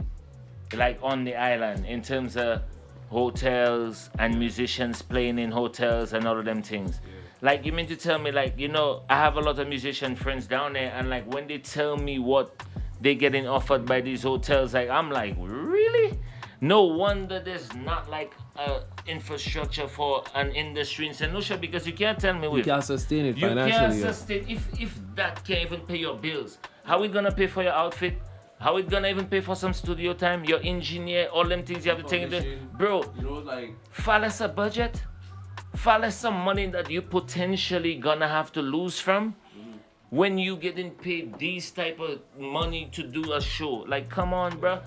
like 0.73 0.99
on 1.01 1.23
the 1.23 1.35
island 1.35 1.85
in 1.85 2.01
terms 2.01 2.37
of 2.37 2.61
hotels 3.09 4.09
and 4.19 4.37
musicians 4.37 5.01
playing 5.01 5.37
in 5.39 5.51
hotels 5.51 6.13
and 6.13 6.25
all 6.25 6.37
of 6.37 6.45
them 6.45 6.61
things. 6.61 7.01
Like, 7.41 7.65
you 7.65 7.71
mean 7.71 7.87
to 7.87 7.95
tell 7.95 8.19
me, 8.19 8.31
like, 8.31 8.57
you 8.59 8.67
know, 8.67 9.03
I 9.09 9.15
have 9.15 9.35
a 9.35 9.39
lot 9.41 9.57
of 9.59 9.67
musician 9.67 10.15
friends 10.15 10.45
down 10.47 10.73
there, 10.73 10.91
and 10.95 11.09
like, 11.09 11.31
when 11.33 11.47
they 11.47 11.57
tell 11.57 11.97
me 11.97 12.19
what 12.19 12.63
they're 13.01 13.15
getting 13.15 13.47
offered 13.47 13.85
by 13.85 14.01
these 14.01 14.21
hotels, 14.23 14.73
like, 14.75 14.89
I'm 14.89 15.09
like, 15.09 15.35
really? 15.39 16.19
No 16.63 16.83
wonder 16.83 17.39
there's 17.39 17.73
not 17.73 18.07
like 18.07 18.35
a 18.55 18.81
infrastructure 19.07 19.87
for 19.87 20.23
an 20.35 20.51
industry 20.51 21.07
in 21.07 21.13
St. 21.15 21.59
Because 21.59 21.87
you 21.87 21.93
can't 21.93 22.19
tell 22.19 22.35
me 22.35 22.43
You 22.43 22.51
with 22.51 22.65
can't 22.65 22.83
sustain 22.83 23.25
it 23.25 23.35
you 23.37 23.47
financially. 23.47 23.71
can't 23.71 23.95
yeah. 23.95 24.11
sustain 24.11 24.45
if 24.47 24.79
if 24.79 24.99
that 25.15 25.43
can't 25.43 25.61
even 25.61 25.79
pay 25.81 25.97
your 25.97 26.15
bills. 26.15 26.59
How 26.83 27.01
we 27.01 27.07
gonna 27.07 27.31
pay 27.31 27.47
for 27.47 27.63
your 27.63 27.73
outfit? 27.73 28.13
How 28.59 28.75
we 28.75 28.83
gonna 28.83 29.07
even 29.07 29.25
pay 29.25 29.41
for 29.41 29.55
some 29.55 29.73
studio 29.73 30.13
time? 30.13 30.45
Your 30.45 30.59
engineer, 30.63 31.29
all 31.33 31.45
them 31.47 31.63
things 31.63 31.83
you 31.83 31.91
have 31.93 32.03
to 32.03 32.07
take 32.07 32.21
into 32.31 32.59
bro. 32.77 33.03
You 33.17 33.23
know, 33.23 33.33
like 33.39 33.73
File 33.89 34.25
us 34.25 34.39
a 34.41 34.47
budget. 34.47 35.01
Us 35.73 36.15
some 36.15 36.35
money 36.35 36.67
that 36.67 36.89
you 36.91 37.01
potentially 37.01 37.95
gonna 37.95 38.27
have 38.27 38.51
to 38.53 38.61
lose 38.61 38.99
from 38.99 39.35
when 40.09 40.37
you 40.37 40.57
getting 40.57 40.91
paid 40.91 41.39
these 41.39 41.71
type 41.71 41.99
of 41.99 42.19
money 42.37 42.89
to 42.91 43.03
do 43.03 43.33
a 43.33 43.41
show. 43.41 43.85
Like, 43.87 44.09
come 44.09 44.33
on, 44.33 44.59
bruh. 44.59 44.81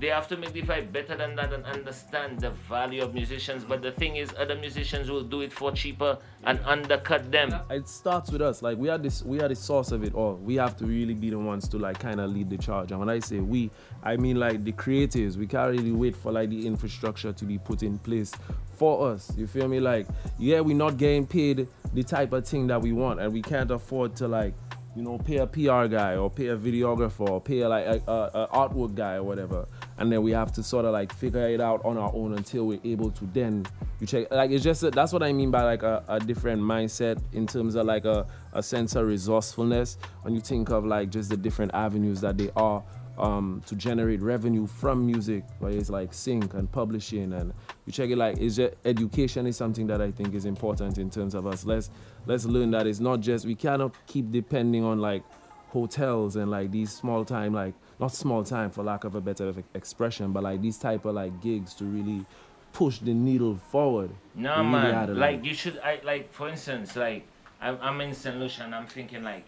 They 0.00 0.08
have 0.08 0.28
to 0.28 0.36
make 0.36 0.52
the 0.52 0.62
better 0.62 1.16
than 1.16 1.34
that 1.36 1.52
and 1.52 1.64
understand 1.64 2.40
the 2.40 2.50
value 2.50 3.02
of 3.02 3.14
musicians. 3.14 3.64
But 3.64 3.82
the 3.82 3.90
thing 3.90 4.16
is, 4.16 4.32
other 4.38 4.54
musicians 4.54 5.10
will 5.10 5.24
do 5.24 5.40
it 5.40 5.52
for 5.52 5.72
cheaper 5.72 6.18
and 6.44 6.60
undercut 6.64 7.32
them. 7.32 7.52
it 7.68 7.88
starts 7.88 8.30
with 8.30 8.40
us. 8.40 8.62
Like 8.62 8.78
we 8.78 8.88
are 8.90 8.98
this, 8.98 9.24
we 9.24 9.40
are 9.40 9.48
the 9.48 9.56
source 9.56 9.90
of 9.90 10.04
it 10.04 10.14
all. 10.14 10.34
We 10.34 10.54
have 10.54 10.76
to 10.76 10.86
really 10.86 11.14
be 11.14 11.30
the 11.30 11.38
ones 11.38 11.68
to 11.70 11.78
like 11.78 11.98
kind 11.98 12.20
of 12.20 12.30
lead 12.30 12.48
the 12.48 12.58
charge. 12.58 12.92
And 12.92 13.00
when 13.00 13.08
I 13.08 13.18
say 13.18 13.40
we, 13.40 13.70
I 14.02 14.16
mean 14.16 14.38
like 14.38 14.64
the 14.64 14.72
creatives. 14.72 15.36
We 15.36 15.48
can't 15.48 15.72
really 15.72 15.92
wait 15.92 16.16
for 16.16 16.30
like 16.30 16.50
the 16.50 16.66
infrastructure 16.66 17.32
to 17.32 17.44
be 17.44 17.58
put 17.58 17.82
in 17.82 17.98
place 17.98 18.32
for 18.76 19.10
us. 19.10 19.32
You 19.36 19.46
feel 19.48 19.66
me? 19.66 19.80
Like 19.80 20.06
yeah, 20.38 20.60
we're 20.60 20.76
not 20.76 20.96
getting 20.96 21.26
paid 21.26 21.66
the 21.92 22.04
type 22.04 22.32
of 22.32 22.46
thing 22.46 22.68
that 22.68 22.80
we 22.80 22.92
want, 22.92 23.20
and 23.20 23.32
we 23.32 23.42
can't 23.42 23.70
afford 23.70 24.14
to 24.16 24.28
like 24.28 24.54
you 24.94 25.02
know 25.02 25.18
pay 25.18 25.36
a 25.38 25.46
PR 25.46 25.86
guy 25.86 26.16
or 26.16 26.30
pay 26.30 26.48
a 26.48 26.56
videographer 26.56 27.28
or 27.28 27.40
pay 27.40 27.66
like 27.66 27.86
a, 27.86 28.02
a, 28.06 28.42
a 28.42 28.48
artwork 28.48 28.94
guy 28.94 29.14
or 29.14 29.22
whatever. 29.24 29.66
And 29.98 30.12
then 30.12 30.22
we 30.22 30.30
have 30.30 30.52
to 30.52 30.62
sort 30.62 30.84
of 30.84 30.92
like 30.92 31.12
figure 31.12 31.48
it 31.48 31.60
out 31.60 31.84
on 31.84 31.98
our 31.98 32.12
own 32.14 32.34
until 32.34 32.66
we're 32.66 32.80
able 32.84 33.10
to 33.10 33.26
then 33.32 33.66
you 34.00 34.06
check 34.06 34.30
like 34.30 34.52
it's 34.52 34.62
just 34.62 34.84
a, 34.84 34.90
that's 34.90 35.12
what 35.12 35.24
I 35.24 35.32
mean 35.32 35.50
by 35.50 35.64
like 35.64 35.82
a, 35.82 36.04
a 36.06 36.20
different 36.20 36.62
mindset 36.62 37.20
in 37.32 37.46
terms 37.46 37.74
of 37.74 37.86
like 37.86 38.04
a, 38.04 38.26
a 38.52 38.62
sense 38.62 38.94
of 38.94 39.06
resourcefulness 39.06 39.98
when 40.22 40.34
you 40.34 40.40
think 40.40 40.70
of 40.70 40.84
like 40.84 41.10
just 41.10 41.30
the 41.30 41.36
different 41.36 41.74
avenues 41.74 42.20
that 42.20 42.38
they 42.38 42.50
are 42.54 42.82
um, 43.18 43.62
to 43.66 43.74
generate 43.74 44.22
revenue 44.22 44.66
from 44.66 45.04
music, 45.04 45.44
where 45.58 45.72
it's 45.72 45.90
like 45.90 46.14
sync 46.14 46.54
and 46.54 46.70
publishing 46.70 47.32
and 47.32 47.52
you 47.84 47.92
check 47.92 48.10
it 48.10 48.16
like 48.16 48.38
is 48.38 48.60
education 48.84 49.46
is 49.46 49.56
something 49.56 49.86
that 49.88 50.00
I 50.00 50.10
think 50.10 50.34
is 50.34 50.44
important 50.44 50.98
in 50.98 51.10
terms 51.10 51.34
of 51.34 51.46
us. 51.46 51.64
Let's 51.64 51.90
let's 52.26 52.44
learn 52.44 52.70
that 52.72 52.86
it's 52.86 53.00
not 53.00 53.20
just 53.20 53.44
we 53.44 53.54
cannot 53.54 53.94
keep 54.06 54.30
depending 54.30 54.84
on 54.84 55.00
like 55.00 55.24
hotels 55.68 56.36
and 56.36 56.50
like 56.50 56.70
these 56.70 56.90
small 56.90 57.24
time 57.24 57.52
like 57.52 57.74
not 58.00 58.12
small 58.12 58.44
time 58.44 58.70
for 58.70 58.82
lack 58.82 59.04
of 59.04 59.14
a 59.14 59.20
better 59.20 59.52
expression, 59.74 60.32
but 60.32 60.42
like 60.42 60.60
these 60.62 60.78
type 60.78 61.04
of 61.04 61.14
like 61.14 61.40
gigs 61.42 61.74
to 61.74 61.84
really 61.84 62.24
push 62.72 62.98
the 62.98 63.12
needle 63.14 63.56
forward. 63.70 64.10
No 64.34 64.62
man, 64.62 65.16
like 65.16 65.44
you 65.44 65.54
should 65.54 65.78
I 65.78 66.00
like 66.04 66.32
for 66.32 66.48
instance 66.48 66.96
like 66.96 67.26
I'm, 67.60 67.78
I'm 67.80 68.00
in 68.00 68.14
St. 68.14 68.38
Lucia 68.38 68.62
and 68.64 68.74
I'm 68.74 68.86
thinking 68.86 69.22
like 69.22 69.44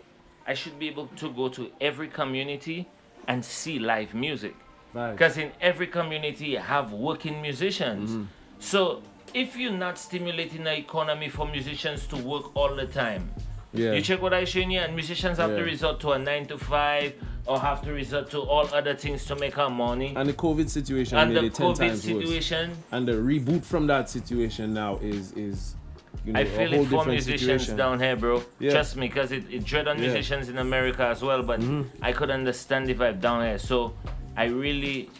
I 0.46 0.54
should 0.54 0.78
be 0.78 0.88
able 0.88 1.06
to 1.16 1.30
go 1.30 1.48
to 1.50 1.70
every 1.80 2.08
community 2.08 2.88
and 3.28 3.44
see 3.44 3.78
live 3.78 4.14
music. 4.14 4.54
Because 4.92 5.36
right. 5.36 5.46
in 5.46 5.52
every 5.60 5.86
community 5.86 6.46
you 6.46 6.58
have 6.58 6.92
working 6.92 7.40
musicians. 7.40 8.10
Mm-hmm. 8.10 8.24
So 8.58 9.02
if 9.32 9.56
you're 9.56 9.70
not 9.70 9.98
stimulating 9.98 10.64
the 10.64 10.76
economy 10.76 11.28
for 11.28 11.46
musicians 11.46 12.06
to 12.08 12.16
work 12.16 12.54
all 12.56 12.74
the 12.74 12.86
time, 12.86 13.30
yeah. 13.72 13.92
you 13.92 14.02
check 14.02 14.20
what 14.20 14.34
I 14.34 14.44
showing 14.44 14.70
you, 14.70 14.80
and 14.80 14.94
musicians 14.94 15.38
have 15.38 15.50
yeah. 15.50 15.58
to 15.58 15.62
resort 15.64 16.00
to 16.00 16.12
a 16.12 16.18
nine 16.18 16.46
to 16.46 16.58
five 16.58 17.14
or 17.46 17.58
have 17.58 17.82
to 17.82 17.92
resort 17.92 18.30
to 18.30 18.40
all 18.40 18.72
other 18.74 18.94
things 18.94 19.24
to 19.26 19.36
make 19.36 19.58
our 19.58 19.70
money. 19.70 20.14
And 20.16 20.28
the 20.28 20.34
COVID 20.34 20.68
situation 20.68 21.18
and 21.18 21.36
the 21.36 21.50
COVID 21.50 21.96
situation. 21.96 22.70
Worse. 22.70 22.78
And 22.92 23.08
the 23.08 23.12
reboot 23.12 23.64
from 23.64 23.86
that 23.88 24.08
situation 24.10 24.74
now 24.74 24.98
is 24.98 25.32
is 25.32 25.76
you 26.24 26.32
know, 26.32 26.40
I 26.40 26.44
feel 26.44 26.72
it 26.74 26.86
for 26.88 27.04
musicians 27.04 27.62
situation. 27.62 27.76
down 27.76 28.00
here, 28.00 28.16
bro. 28.16 28.42
Yeah. 28.58 28.72
Trust 28.72 28.96
me, 28.96 29.08
because 29.08 29.32
it, 29.32 29.44
it 29.50 29.64
dread 29.64 29.88
on 29.88 29.98
yeah. 29.98 30.06
musicians 30.06 30.48
in 30.48 30.58
America 30.58 31.04
as 31.04 31.22
well, 31.22 31.42
but 31.42 31.60
mm-hmm. 31.60 31.82
I 32.02 32.12
could 32.12 32.30
understand 32.30 32.86
the 32.86 32.94
vibe 32.94 33.20
down 33.20 33.42
here. 33.42 33.58
So 33.58 33.94
I 34.36 34.44
really 34.44 35.10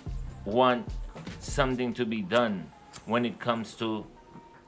want 0.44 0.86
something 1.38 1.94
to 1.94 2.05
be 2.05 2.22
done 2.22 2.70
when 3.07 3.24
it 3.24 3.38
comes 3.38 3.74
to 3.76 4.05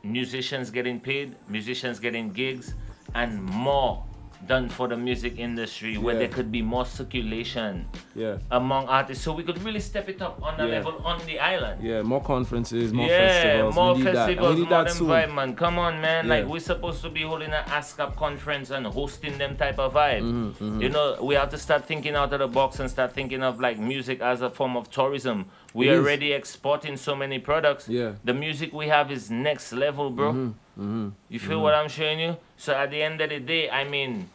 musicians 0.02 0.70
getting 0.70 0.98
paid, 1.00 1.34
musicians 1.48 2.00
getting 2.00 2.30
gigs, 2.30 2.74
and 3.14 3.42
more 3.42 4.04
done 4.46 4.68
for 4.68 4.88
the 4.88 4.96
music 4.96 5.38
industry 5.38 5.96
where 5.96 6.14
yeah. 6.14 6.20
there 6.20 6.28
could 6.28 6.50
be 6.50 6.62
more 6.62 6.84
circulation 6.84 7.86
yeah. 8.14 8.38
among 8.50 8.88
artists. 8.88 9.24
So 9.24 9.32
we 9.32 9.42
could 9.42 9.62
really 9.62 9.80
step 9.80 10.08
it 10.08 10.20
up 10.20 10.42
on 10.42 10.60
a 10.60 10.66
yeah. 10.66 10.74
level 10.74 11.00
on 11.04 11.24
the 11.26 11.38
island. 11.38 11.82
Yeah 11.82 12.02
more 12.02 12.22
conferences 12.22 12.92
more 12.92 13.06
yeah, 13.06 13.18
festivals. 13.18 13.74
More 13.74 13.98
festivals 13.98 14.58
more 14.58 14.84
than 14.84 14.86
vibe 14.86 15.34
man 15.34 15.54
come 15.54 15.78
on 15.78 16.00
man. 16.00 16.28
Like 16.28 16.46
we're 16.46 16.60
supposed 16.60 17.02
to 17.02 17.10
be 17.10 17.22
holding 17.22 17.52
an 17.52 17.64
ASCAP 17.64 18.16
conference 18.16 18.70
and 18.70 18.86
hosting 18.86 19.38
them 19.38 19.56
type 19.56 19.78
of 19.78 19.94
vibe. 19.94 20.22
Mm-hmm, 20.22 20.64
mm-hmm. 20.64 20.82
you 20.82 20.88
know 20.88 21.18
we 21.22 21.34
have 21.34 21.50
to 21.50 21.58
start 21.58 21.86
thinking 21.86 22.14
out 22.14 22.32
of 22.32 22.40
the 22.40 22.48
box 22.48 22.80
and 22.80 22.90
start 22.90 23.12
thinking 23.12 23.42
of 23.42 23.60
like 23.60 23.78
music 23.78 24.20
as 24.20 24.42
a 24.42 24.50
form 24.50 24.76
of 24.76 24.90
tourism. 24.90 25.46
We 25.74 25.88
are 25.88 25.96
already 25.96 26.32
exporting 26.32 26.96
so 26.98 27.16
many 27.16 27.38
products. 27.38 27.88
Yeah. 27.88 28.12
The 28.24 28.34
music 28.34 28.74
we 28.74 28.88
have 28.88 29.10
is 29.10 29.30
next 29.30 29.72
level 29.72 30.10
bro. 30.10 30.32
Mm-hmm. 30.32 30.50
Mm-hmm. 30.78 31.08
You 31.28 31.38
feel 31.38 31.50
mm-hmm. 31.52 31.62
what 31.62 31.74
I'm 31.74 31.88
showing 31.88 32.20
you? 32.20 32.36
So 32.56 32.74
at 32.74 32.90
the 32.90 33.02
end 33.02 33.20
of 33.20 33.30
the 33.30 33.40
day, 33.40 33.68
I 33.68 33.84
mean, 33.84 34.28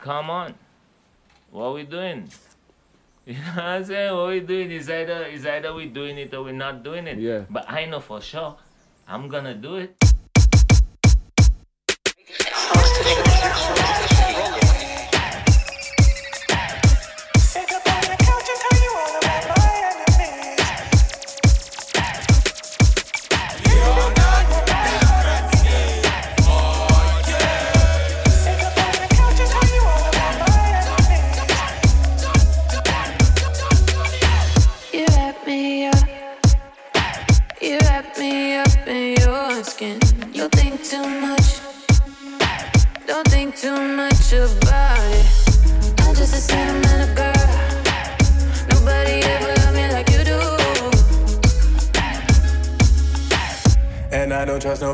come 0.00 0.30
on. 0.30 0.54
What 1.50 1.64
are 1.64 1.72
we 1.72 1.84
doing? 1.84 2.28
You 3.26 3.34
know 3.34 3.52
what 3.54 3.64
I'm 3.64 3.84
saying? 3.84 4.16
What 4.16 4.28
we 4.28 4.40
doing 4.40 4.70
is 4.72 4.90
either 4.90 5.24
is 5.26 5.46
either 5.46 5.72
we 5.74 5.86
doing 5.86 6.18
it 6.18 6.34
or 6.34 6.42
we're 6.42 6.52
not 6.52 6.82
doing 6.82 7.06
it. 7.06 7.18
Yeah. 7.18 7.44
But 7.48 7.70
I 7.70 7.84
know 7.84 8.00
for 8.00 8.20
sure 8.20 8.56
I'm 9.06 9.28
gonna 9.28 9.54
do 9.54 9.76
it. 9.76 9.94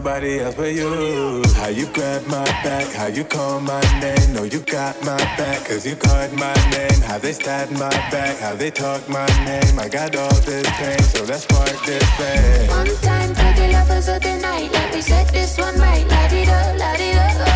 Nobody 0.06 0.38
else 0.38 0.54
but 0.54 0.72
you. 0.72 1.42
How 1.56 1.68
you 1.68 1.86
grab 1.86 2.24
my 2.28 2.44
back, 2.62 2.86
how 2.94 3.08
you 3.08 3.24
call 3.24 3.60
my 3.60 3.80
name. 4.00 4.34
No, 4.34 4.44
you 4.44 4.60
got 4.60 4.94
my 5.04 5.18
back, 5.36 5.66
cause 5.66 5.84
you 5.84 5.96
called 5.96 6.32
my 6.32 6.54
name. 6.70 7.00
How 7.02 7.18
they 7.18 7.32
stab 7.32 7.70
my 7.72 7.90
back, 8.10 8.38
how 8.38 8.54
they 8.54 8.70
talk 8.70 9.08
my 9.08 9.26
name. 9.44 9.78
I 9.78 9.88
got 9.88 10.14
all 10.14 10.38
this 10.46 10.68
pain, 10.78 11.02
so 11.02 11.24
let's 11.24 11.42
spark 11.42 11.74
this 11.84 12.04
flame. 12.16 12.68
One 12.68 12.96
time 13.02 13.34
for 13.34 13.52
the 13.60 13.68
lovers 13.72 14.08
of 14.08 14.22
the 14.22 14.36
night, 14.38 14.70
let 14.72 14.94
me 14.94 15.00
set 15.00 15.28
this 15.32 15.58
one 15.58 15.76
right. 15.78 16.06
La 16.08 16.28
di 16.28 16.44
da, 16.44 16.60
la 16.78 16.96
di 16.96 17.12
da, 17.12 17.26
oh. 17.40 17.55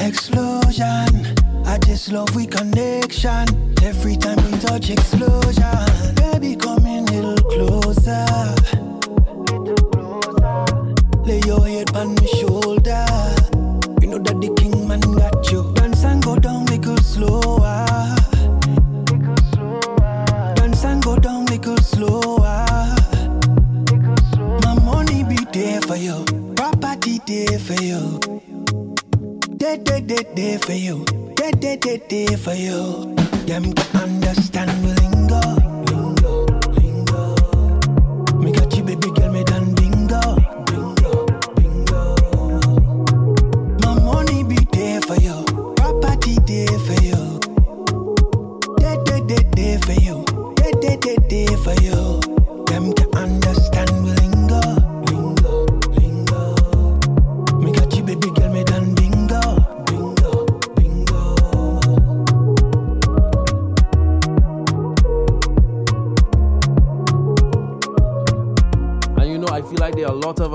Explosion. 0.00 1.26
I 1.66 1.78
just 1.84 2.12
love 2.12 2.34
we 2.34 2.46
connection. 2.46 3.74
Every 3.82 4.16
time 4.16 4.36
we 4.44 4.58
touch 4.58 4.90
explosion. 4.90 6.14
Baby, 6.14 6.56
come 6.56 6.86
in 6.86 7.04
little 7.06 7.36
closer. 7.50 8.24
Lay 11.24 11.40
your 11.46 11.66
head 11.66 11.94
on 11.96 12.14
my 12.14 12.26
shoulder. 12.38 13.04
You 14.00 14.08
know 14.08 14.18
that 14.18 14.38
the 14.40 14.54
king 14.56 14.86
man 14.86 15.00
got 15.00 15.50
you. 15.50 15.72
Dance 15.74 16.04
and 16.04 16.22
go 16.22 16.36
down, 16.36 16.64
make 16.66 16.86
it 16.86 17.02
slower. 17.02 18.17
Dead, 29.68 29.84
dead, 29.84 30.06
dead, 30.06 30.34
dead 30.34 30.64
for 30.64 30.72
you. 30.72 31.04
Dead, 31.34 31.60
dead, 31.60 31.80
dead, 31.80 32.08
dead 32.08 32.40
for 32.40 32.54
you. 32.54 33.14
Them 33.44 33.70
can 33.74 34.00
understand 34.00 34.70
the 34.82 34.96
lingo. 35.02 35.40
Lingo, 35.92 36.46
lingo. 36.80 38.38
Me 38.38 38.50
got 38.50 38.74
you, 38.74 38.82
baby 38.82 39.17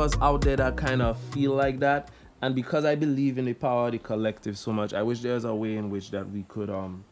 us 0.04 0.14
out 0.22 0.42
there 0.42 0.58
that 0.58 0.76
kind 0.76 1.02
of 1.02 1.18
feel 1.32 1.54
like 1.54 1.80
that. 1.80 2.10
And 2.42 2.54
because 2.54 2.84
I 2.84 2.96
believe 2.96 3.38
in 3.38 3.46
the 3.46 3.54
power 3.54 3.86
of 3.86 3.94
the 3.94 4.00
collective 4.00 4.58
so 4.58 4.74
much, 4.74 4.94
I 4.94 5.02
wish 5.02 5.22
there's 5.22 5.46
a 5.46 5.56
way 5.56 5.78
in 5.78 5.90
which 5.90 6.12
that 6.12 6.30
we 6.30 6.44
could 6.44 6.70
um 6.70 7.06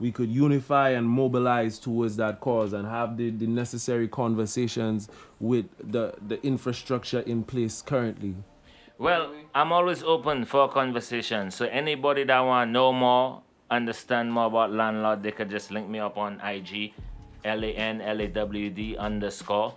we 0.00 0.12
could 0.12 0.30
unify 0.30 0.90
and 0.90 1.08
mobilize 1.08 1.78
towards 1.78 2.16
that 2.16 2.40
cause 2.40 2.72
and 2.72 2.86
have 2.86 3.16
the, 3.16 3.30
the 3.30 3.48
necessary 3.48 4.06
conversations 4.06 5.08
with 5.40 5.66
the, 5.82 6.14
the 6.28 6.40
infrastructure 6.46 7.20
in 7.20 7.42
place 7.42 7.82
currently. 7.82 8.36
Well, 8.96 9.34
I'm 9.56 9.72
always 9.72 10.04
open 10.04 10.44
for 10.44 10.68
conversation. 10.68 11.50
So 11.50 11.66
anybody 11.66 12.22
that 12.24 12.40
want 12.40 12.68
to 12.68 12.72
know 12.72 12.92
more, 12.92 13.42
understand 13.70 14.32
more 14.32 14.46
about 14.46 14.72
Lan 14.72 15.02
Lawd, 15.02 15.24
they 15.24 15.32
could 15.32 15.50
just 15.50 15.72
link 15.72 15.88
me 15.88 15.98
up 15.98 16.16
on 16.16 16.40
IG, 16.40 16.92
L 17.44 17.64
A 17.64 17.72
N 17.72 18.00
L 18.00 18.20
A 18.20 18.28
W 18.28 18.70
D 18.70 18.96
underscore, 18.96 19.74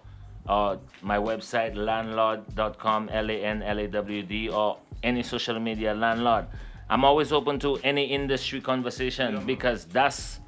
or 0.48 0.80
my 1.02 1.18
website 1.18 1.76
Lan 1.76 2.14
Lawd.com, 2.14 3.10
L 3.12 3.30
A 3.30 3.44
N 3.44 3.64
L 3.64 3.80
A 3.80 3.88
W 3.88 4.24
D, 4.24 4.50
or 4.50 4.78
any 5.04 5.24
social 5.24 5.60
media 5.60 5.94
landlord. 5.94 6.46
I'm 6.90 7.06
always 7.06 7.32
open 7.32 7.60
to 7.60 7.78
any 7.78 8.06
industry 8.06 8.62
conversation 8.62 9.46
because 9.46 9.86
that's 9.86 10.40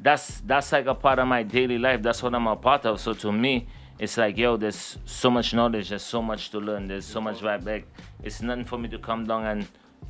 that's 0.00 0.40
that's 0.40 0.72
like 0.72 0.86
a 0.86 0.94
part 0.94 1.18
of 1.18 1.26
my 1.26 1.42
daily 1.42 1.78
life. 1.78 2.02
That's 2.02 2.22
what 2.22 2.34
I'm 2.34 2.46
a 2.46 2.56
part 2.56 2.86
of. 2.86 3.00
So 3.00 3.14
to 3.14 3.32
me, 3.32 3.66
it's 3.98 4.16
like 4.16 4.36
yo, 4.36 4.56
there's 4.56 4.98
so 5.04 5.30
much 5.30 5.54
knowledge, 5.54 5.88
there's 5.88 6.02
so 6.02 6.22
much 6.22 6.50
to 6.50 6.58
learn, 6.58 6.86
there's 6.86 7.06
so 7.06 7.20
much 7.20 7.40
vibe. 7.40 7.64
Like 7.64 7.86
it's 8.22 8.42
nothing 8.42 8.64
for 8.64 8.78
me 8.78 8.88
to 8.88 8.98
come 8.98 9.26
down 9.26 9.46
and 9.46 9.66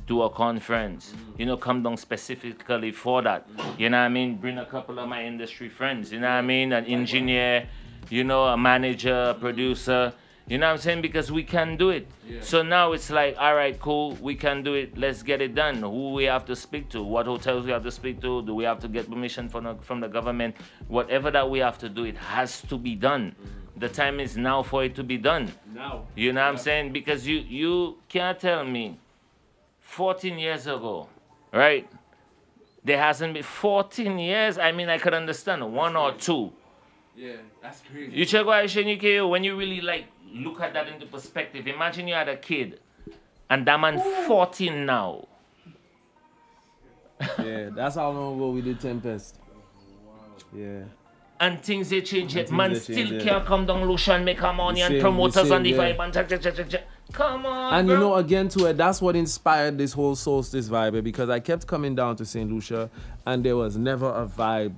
do 0.07 0.23
a 0.23 0.29
conference. 0.29 1.13
Mm. 1.15 1.39
You 1.39 1.45
know, 1.45 1.57
come 1.57 1.83
down 1.83 1.97
specifically 1.97 2.91
for 2.91 3.21
that. 3.21 3.49
Mm. 3.49 3.79
You 3.79 3.89
know 3.89 3.97
what 3.97 4.03
I 4.03 4.09
mean? 4.09 4.35
Bring 4.35 4.57
a 4.57 4.65
couple 4.65 4.99
of 4.99 5.07
my 5.07 5.23
industry 5.23 5.69
friends. 5.69 6.11
You 6.11 6.19
know 6.19 6.27
what 6.27 6.33
I 6.33 6.41
mean? 6.41 6.73
An 6.73 6.85
engineer, 6.85 7.67
you 8.11 8.23
know, 8.23 8.45
a 8.45 8.57
manager, 8.57 9.29
a 9.29 9.33
producer. 9.33 10.13
You 10.47 10.57
know 10.57 10.67
what 10.67 10.73
I'm 10.73 10.77
saying? 10.79 11.01
Because 11.01 11.31
we 11.31 11.43
can 11.43 11.77
do 11.77 11.91
it. 11.91 12.07
So 12.41 12.61
now 12.61 12.91
it's 12.91 13.09
like, 13.09 13.37
all 13.39 13.55
right, 13.55 13.79
cool, 13.79 14.17
we 14.21 14.35
can 14.35 14.63
do 14.63 14.73
it. 14.73 14.97
Let's 14.97 15.23
get 15.23 15.41
it 15.41 15.55
done. 15.55 15.77
Who 15.81 16.11
we 16.13 16.25
have 16.25 16.45
to 16.45 16.55
speak 16.55 16.89
to? 16.89 17.01
What 17.01 17.25
hotels 17.25 17.65
we 17.65 17.71
have 17.71 17.83
to 17.83 17.91
speak 17.91 18.21
to? 18.21 18.41
Do 18.41 18.53
we 18.53 18.65
have 18.65 18.79
to 18.81 18.89
get 18.89 19.09
permission 19.09 19.47
from 19.47 19.63
the, 19.63 19.75
from 19.75 20.01
the 20.01 20.09
government? 20.09 20.55
Whatever 20.89 21.31
that 21.31 21.49
we 21.49 21.59
have 21.59 21.77
to 21.79 21.89
do, 21.89 22.03
it 22.03 22.17
has 22.17 22.61
to 22.63 22.77
be 22.77 22.95
done. 22.95 23.31
Mm-hmm. 23.31 23.79
The 23.79 23.89
time 23.89 24.19
is 24.19 24.35
now 24.35 24.61
for 24.61 24.83
it 24.83 24.93
to 24.95 25.03
be 25.03 25.17
done. 25.17 25.51
Now. 25.73 26.05
You 26.15 26.33
know 26.33 26.41
what 26.41 26.49
I'm 26.49 26.57
saying? 26.57 26.91
Because 26.91 27.25
you 27.25 27.39
you 27.39 27.97
can't 28.09 28.39
tell 28.39 28.63
me 28.63 28.99
14 29.79 30.37
years 30.37 30.67
ago, 30.67 31.07
right? 31.51 31.89
There 32.83 32.97
hasn't 32.97 33.33
been 33.33 33.43
14 33.43 34.19
years. 34.19 34.57
I 34.57 34.71
mean, 34.71 34.89
I 34.89 34.97
could 34.97 35.13
understand 35.13 35.73
one 35.73 35.95
or 35.95 36.11
two. 36.13 36.51
Yeah, 37.15 37.35
that's 37.61 37.81
crazy. 37.81 38.13
You 38.13 38.25
check 38.25 38.45
what 38.45 38.63
Shenike, 38.65 39.29
when 39.29 39.43
you 39.43 39.55
really 39.57 39.81
like 39.81 40.05
look 40.33 40.61
at 40.61 40.73
that 40.73 40.87
into 40.87 41.05
perspective. 41.05 41.67
Imagine 41.67 42.07
you 42.07 42.13
had 42.13 42.29
a 42.29 42.37
kid 42.37 42.79
and 43.49 43.65
that 43.67 43.79
man 43.79 43.99
14 44.27 44.85
now. 44.85 45.27
yeah, 47.43 47.69
that's 47.75 47.95
how 47.95 48.09
long 48.11 48.35
ago 48.35 48.51
we 48.51 48.61
did 48.61 48.79
Tempest. 48.79 49.37
Yeah. 50.55 50.83
And 51.39 51.61
things 51.61 51.89
they 51.89 52.01
change 52.01 52.35
And 52.35 52.47
yet. 52.47 52.51
Man 52.51 52.73
they 52.73 52.79
still 52.79 52.95
change, 52.95 53.23
yeah. 53.23 53.23
can't 53.31 53.45
come 53.45 53.65
down 53.65 53.83
Lucian, 53.87 54.23
make 54.23 54.39
her 54.39 54.53
money 54.53 54.81
The 54.81 54.85
and 54.87 55.01
promoters 55.01 55.49
the 55.49 55.55
and 55.55 55.65
the 55.65 55.71
yeah. 55.71 55.77
vibe 55.77 55.99
and 55.99 56.13
check, 56.13 56.29
check, 56.29 56.41
check, 56.41 56.55
check, 56.55 56.69
check. 56.69 56.83
Come 57.11 57.45
on, 57.45 57.73
And 57.73 57.87
bro. 57.87 57.95
you 57.95 58.01
know, 58.01 58.15
again, 58.15 58.47
to 58.49 58.67
it, 58.67 58.77
that's 58.77 59.01
what 59.01 59.15
inspired 59.15 59.77
this 59.77 59.91
whole 59.91 60.15
Soulstice 60.15 60.69
vibe 60.69 60.97
eh, 60.97 61.01
because 61.01 61.29
I 61.29 61.39
kept 61.41 61.67
coming 61.67 61.93
down 61.93 62.15
to 62.17 62.25
St. 62.25 62.49
Lucia 62.49 62.89
and 63.25 63.43
there 63.43 63.57
was 63.57 63.75
never 63.75 64.07
a 64.07 64.25
vibe 64.25 64.75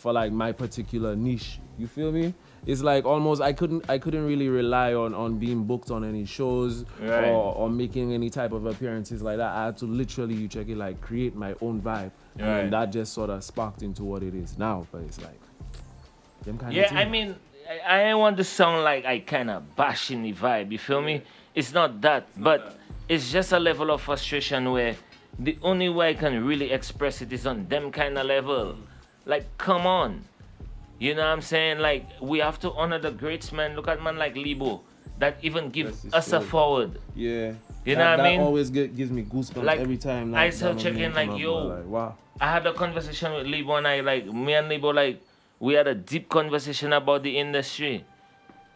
for 0.00 0.12
like 0.12 0.32
my 0.32 0.50
particular 0.50 1.14
niche. 1.14 1.60
You 1.78 1.86
feel 1.86 2.10
me? 2.10 2.32
It's 2.66 2.82
like 2.82 3.04
almost 3.04 3.40
I 3.42 3.52
couldn't 3.52 3.84
I 3.88 3.98
couldn't 3.98 4.26
really 4.26 4.48
rely 4.48 4.94
on 4.94 5.14
on 5.14 5.38
being 5.38 5.64
booked 5.64 5.90
on 5.90 6.04
any 6.04 6.24
shows 6.24 6.84
Right. 7.00 7.24
or, 7.24 7.54
or 7.54 7.70
making 7.70 8.12
any 8.12 8.30
type 8.30 8.52
of 8.52 8.66
appearances 8.66 9.22
like 9.22 9.36
that. 9.38 9.50
I 9.54 9.66
had 9.66 9.76
to 9.78 9.86
literally 9.86 10.34
you 10.34 10.48
check 10.48 10.68
it 10.68 10.76
like 10.76 11.00
create 11.00 11.34
my 11.36 11.54
own 11.60 11.80
vibe. 11.80 12.10
And 12.38 12.46
Right. 12.48 12.56
then 12.62 12.70
that 12.70 12.92
just 12.92 13.12
sort 13.12 13.30
of 13.30 13.44
sparked 13.44 13.82
into 13.82 14.02
what 14.04 14.22
it 14.22 14.34
is 14.34 14.58
now. 14.58 14.86
But 14.90 15.02
it's 15.02 15.20
like 15.20 15.40
them 16.44 16.58
kind 16.58 16.74
Yeah, 16.74 16.90
of 16.90 16.96
I 16.96 17.04
mean, 17.04 17.36
I, 17.68 17.78
I 17.96 18.02
ain't 18.04 18.18
want 18.18 18.36
to 18.38 18.44
sound 18.44 18.82
like 18.84 19.04
I 19.04 19.20
kind 19.20 19.50
of 19.50 19.76
bashing 19.76 20.22
the 20.22 20.32
vibe. 20.32 20.72
You 20.72 20.78
feel 20.78 21.02
me? 21.02 21.22
It's 21.54 21.72
not 21.72 22.00
that, 22.02 22.28
but 22.36 22.78
it's 23.08 23.30
just 23.32 23.52
a 23.52 23.58
level 23.58 23.90
of 23.90 24.00
frustration 24.00 24.70
where 24.72 24.96
the 25.38 25.58
only 25.62 25.88
way 25.88 26.10
I 26.10 26.14
can 26.14 26.44
really 26.46 26.70
express 26.70 27.20
it 27.22 27.32
is 27.32 27.46
on 27.46 27.66
them 27.68 27.90
kind 27.90 28.16
of 28.18 28.26
level. 28.26 28.76
Like, 29.26 29.46
come 29.58 29.86
on. 29.86 30.24
You 30.98 31.14
know 31.14 31.22
what 31.22 31.28
I'm 31.28 31.42
saying? 31.42 31.78
Like, 31.78 32.06
we 32.20 32.38
have 32.40 32.58
to 32.60 32.72
honor 32.72 32.98
the 32.98 33.10
greats, 33.10 33.52
man. 33.52 33.74
Look 33.76 33.88
at 33.88 34.02
man 34.02 34.16
like 34.16 34.36
Libo 34.36 34.82
that 35.18 35.36
even 35.42 35.70
give 35.70 35.86
Yes, 35.88 36.04
it's 36.04 36.14
us 36.14 36.32
a 36.32 36.40
forward. 36.40 36.98
Yeah. 37.14 37.52
You 37.84 37.94
That- 37.94 37.98
know 37.98 38.10
what 38.10 38.12
I 38.12 38.16
that 38.16 38.22
mean? 38.24 38.40
always 38.40 38.70
get, 38.70 38.94
gives 38.96 39.10
me 39.10 39.22
goosebumps 39.22 39.64
Like, 39.64 39.80
every 39.80 39.96
time. 39.96 40.34
I 40.34 40.48
that- 40.48 40.54
start 40.56 40.76
that 40.76 40.82
checking 40.82 41.14
like, 41.14 41.38
yo, 41.38 41.54
like, 41.66 41.86
wow. 41.86 42.16
I 42.40 42.50
had 42.52 42.66
a 42.66 42.72
conversation 42.72 43.32
with 43.34 43.46
Libo 43.46 43.76
and 43.76 43.86
I 43.88 44.00
like 44.00 44.26
me 44.26 44.54
and 44.54 44.68
Libo 44.68 44.90
like 44.92 45.22
we 45.58 45.74
had 45.74 45.86
a 45.86 45.94
deep 45.94 46.28
conversation 46.28 46.92
about 46.92 47.22
the 47.22 47.38
industry. 47.38 48.04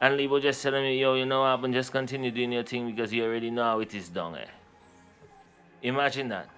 And 0.00 0.16
Libo 0.18 0.38
just 0.40 0.62
telling 0.62 0.82
me, 0.82 1.00
yo, 1.00 1.14
you 1.14 1.24
know 1.24 1.40
what 1.40 1.46
happened? 1.48 1.72
Just 1.74 1.92
continue 1.92 2.30
doing 2.30 2.52
your 2.52 2.62
thing 2.62 2.90
because 2.90 3.12
you 3.12 3.24
already 3.24 3.50
know 3.50 3.62
how 3.62 3.80
it 3.80 3.94
is 3.94 4.08
done. 4.10 4.36
Eh? 4.36 4.44
Imagine 5.82 6.28
that. 6.28 6.48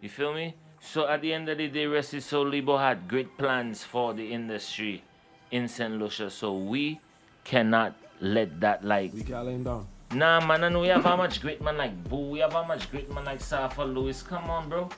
You 0.00 0.08
feel 0.08 0.32
me? 0.32 0.54
So 0.80 1.06
at 1.06 1.20
the 1.20 1.32
end 1.32 1.48
of 1.48 1.58
the 1.58 1.68
day, 1.68 1.86
rest 1.86 2.14
is 2.14 2.24
so 2.24 2.42
Libo 2.42 2.78
had 2.78 3.06
great 3.06 3.36
plans 3.36 3.84
for 3.84 4.14
the 4.14 4.32
industry 4.32 5.02
in 5.50 5.68
St. 5.68 5.92
Lucia. 5.92 6.30
So 6.30 6.56
we 6.56 6.98
cannot 7.44 7.94
let 8.20 8.60
that 8.60 8.84
like 8.84 9.12
We 9.12 9.22
can't 9.22 9.44
let 9.44 9.54
him 9.54 9.64
down. 9.64 9.86
Nah, 10.12 10.44
man, 10.44 10.64
and 10.64 10.80
we 10.80 10.88
have 10.88 11.04
how 11.04 11.16
much 11.16 11.40
great 11.40 11.62
man 11.62 11.76
like 11.76 11.92
Boo. 12.08 12.30
We 12.30 12.40
have 12.40 12.52
how 12.52 12.64
much 12.64 12.90
great 12.90 13.12
man 13.14 13.24
like 13.24 13.40
Safa 13.40 13.84
Lewis. 13.84 14.22
Come 14.22 14.50
on, 14.50 14.68
bro. 14.68 14.88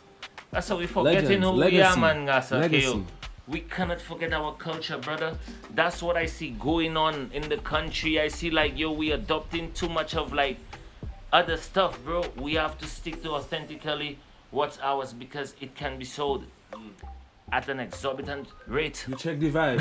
That's 0.50 0.68
how 0.68 0.78
we 0.78 0.86
forgetting 0.86 1.42
Legends, 1.42 1.46
who 1.46 1.52
we 1.52 1.80
are, 1.82 1.96
legacy, 1.96 2.00
man, 2.00 2.26
Gasa. 2.26 2.60
Legacy. 2.60 3.04
We 3.48 3.60
cannot 3.60 4.00
forget 4.00 4.32
our 4.32 4.54
culture, 4.54 4.96
brother. 4.96 5.36
That's 5.74 6.02
what 6.02 6.16
I 6.16 6.26
see 6.26 6.50
going 6.50 6.96
on 6.96 7.30
in 7.34 7.48
the 7.48 7.58
country. 7.58 8.20
I 8.20 8.28
see 8.28 8.50
like, 8.50 8.78
yo, 8.78 8.92
we 8.92 9.10
adopting 9.12 9.72
too 9.72 9.88
much 9.88 10.14
of 10.14 10.32
like 10.32 10.58
other 11.32 11.56
stuff, 11.56 12.02
bro. 12.04 12.24
We 12.36 12.54
have 12.54 12.78
to 12.78 12.86
stick 12.86 13.22
to 13.24 13.32
authentically 13.32 14.18
what's 14.52 14.78
ours 14.80 15.12
because 15.12 15.54
it 15.60 15.74
can 15.74 15.98
be 15.98 16.04
sold 16.04 16.44
at 17.50 17.68
an 17.68 17.80
exorbitant 17.80 18.48
rate. 18.66 19.04
You 19.08 19.16
check 19.16 19.38
the 19.40 19.50
vibe. 19.50 19.78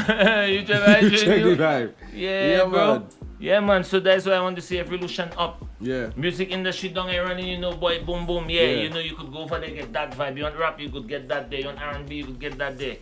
you 0.51 0.63
check, 0.65 1.01
you 1.03 1.09
check 1.11 1.43
the 1.43 1.55
vibe. 1.55 1.93
Yeah, 2.13 2.47
Yeah, 2.57 2.65
bro. 2.65 2.93
man. 2.99 3.07
Yeah, 3.39 3.59
man. 3.61 3.83
So 3.83 3.99
that's 3.99 4.25
why 4.25 4.33
I 4.33 4.41
want 4.41 4.55
to 4.57 4.61
see 4.61 4.77
Evolution 4.79 5.29
up. 5.37 5.63
Yeah. 5.79 6.09
Music 6.17 6.51
industry 6.51 6.89
down 6.89 7.07
here 7.09 7.23
running, 7.25 7.47
you 7.47 7.57
know, 7.59 7.73
boy, 7.73 8.03
boom, 8.03 8.25
boom. 8.25 8.49
Yeah, 8.49 8.61
Yeah. 8.63 8.81
you 8.83 8.89
know, 8.89 8.99
you 8.99 9.15
could 9.15 9.31
go 9.31 9.47
for 9.47 9.59
there, 9.59 9.69
get 9.71 9.93
that 9.93 10.11
vibe. 10.11 10.35
You 10.37 10.43
want 10.43 10.57
rap, 10.57 10.79
you 10.79 10.89
could 10.89 11.07
get 11.07 11.27
that 11.29 11.49
there. 11.49 11.59
You 11.61 11.67
want 11.67 11.81
R&B, 11.81 12.15
you 12.15 12.25
could 12.25 12.39
get 12.39 12.57
that 12.57 12.77
there. 12.77 12.97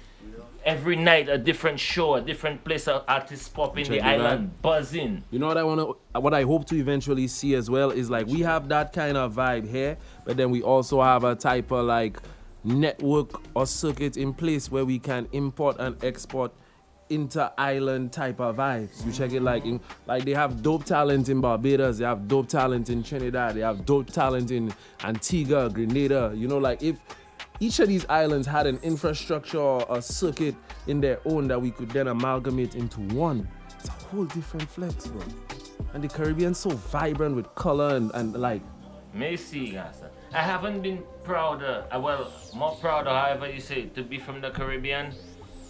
Every 0.65 0.95
night, 0.95 1.29
a 1.29 1.37
different 1.37 1.79
show, 1.79 2.15
a 2.15 2.21
different 2.21 2.63
place, 2.63 2.87
of 2.87 3.03
artists 3.07 3.47
popping, 3.47 3.85
Check 3.85 3.99
the 3.99 4.01
island 4.01 4.61
buzzing. 4.61 5.23
You 5.31 5.39
know 5.39 5.47
what 5.47 5.57
I 5.57 5.63
want 5.63 5.79
to, 5.79 6.19
what 6.19 6.33
I 6.33 6.43
hope 6.43 6.65
to 6.67 6.75
eventually 6.75 7.27
see 7.27 7.55
as 7.55 7.69
well 7.69 7.91
is 7.91 8.09
like 8.09 8.27
we 8.27 8.41
have 8.41 8.67
that 8.69 8.93
kind 8.93 9.17
of 9.17 9.33
vibe 9.33 9.69
here, 9.69 9.97
but 10.25 10.37
then 10.37 10.51
we 10.51 10.61
also 10.61 11.01
have 11.01 11.23
a 11.23 11.35
type 11.35 11.71
of 11.71 11.85
like 11.85 12.17
network 12.63 13.41
or 13.55 13.65
circuit 13.65 14.17
in 14.17 14.33
place 14.33 14.69
where 14.69 14.85
we 14.85 14.99
can 14.99 15.27
import 15.31 15.77
and 15.79 16.01
export 16.03 16.51
inter 17.09 17.51
island 17.57 18.11
type 18.11 18.39
of 18.39 18.57
vibes. 18.57 19.05
You 19.05 19.11
check 19.11 19.31
it 19.31 19.41
like 19.41 19.65
in 19.65 19.79
like 20.05 20.25
they 20.25 20.33
have 20.33 20.61
dope 20.61 20.85
talent 20.85 21.29
in 21.29 21.41
Barbados, 21.41 21.97
they 21.97 22.05
have 22.05 22.27
dope 22.27 22.47
talent 22.47 22.89
in 22.89 23.03
Trinidad, 23.03 23.55
they 23.55 23.61
have 23.61 23.85
dope 23.85 24.09
talent 24.11 24.51
in 24.51 24.73
Antigua, 25.03 25.69
Grenada. 25.69 26.33
You 26.35 26.47
know, 26.47 26.57
like 26.57 26.81
if 26.83 26.97
each 27.59 27.79
of 27.79 27.87
these 27.87 28.05
islands 28.09 28.47
had 28.47 28.67
an 28.67 28.79
infrastructure 28.83 29.59
or 29.59 29.85
a 29.89 30.01
circuit 30.01 30.55
in 30.87 31.01
their 31.01 31.19
own 31.25 31.47
that 31.49 31.61
we 31.61 31.71
could 31.71 31.89
then 31.89 32.07
amalgamate 32.07 32.75
into 32.75 32.99
one. 33.13 33.47
It's 33.79 33.87
a 33.89 33.91
whole 33.91 34.25
different 34.25 34.69
flex, 34.69 35.07
bro. 35.07 35.21
And 35.93 36.03
the 36.03 36.07
Caribbean's 36.07 36.59
so 36.59 36.69
vibrant 36.69 37.35
with 37.35 37.53
color 37.55 37.95
and, 37.95 38.11
and 38.13 38.33
like 38.33 38.61
Macy, 39.13 39.71
Gasa. 39.71 40.09
I 40.33 40.41
haven't 40.43 40.81
been 40.81 41.01
prouder, 41.23 41.83
uh, 41.93 41.99
well, 41.99 42.31
more 42.55 42.75
prouder, 42.75 43.09
however 43.09 43.49
you 43.49 43.59
say, 43.59 43.85
to 43.87 44.03
be 44.03 44.19
from 44.19 44.39
the 44.41 44.51
Caribbean. 44.51 45.13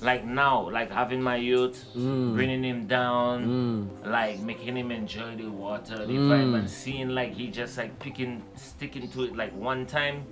Like 0.02 0.26
now, 0.26 0.70
like 0.70 0.92
having 0.92 1.22
my 1.22 1.36
youth, 1.38 1.86
Mm. 1.96 2.34
bringing 2.34 2.64
him 2.64 2.88
down, 2.88 3.90
like 4.06 4.40
making 4.40 4.78
him 4.78 4.92
enjoy 4.92 5.36
the 5.36 5.48
water, 5.50 6.06
the 6.06 6.14
Mm. 6.14 6.30
vibe, 6.30 6.56
and 6.60 6.70
seeing 6.70 7.10
like 7.10 7.34
he 7.34 7.48
just 7.48 7.78
like 7.78 7.98
picking, 8.00 8.42
sticking 8.56 9.10
to 9.10 9.24
it. 9.24 9.36
Like 9.36 9.54
one 9.56 9.86
time, 9.86 10.24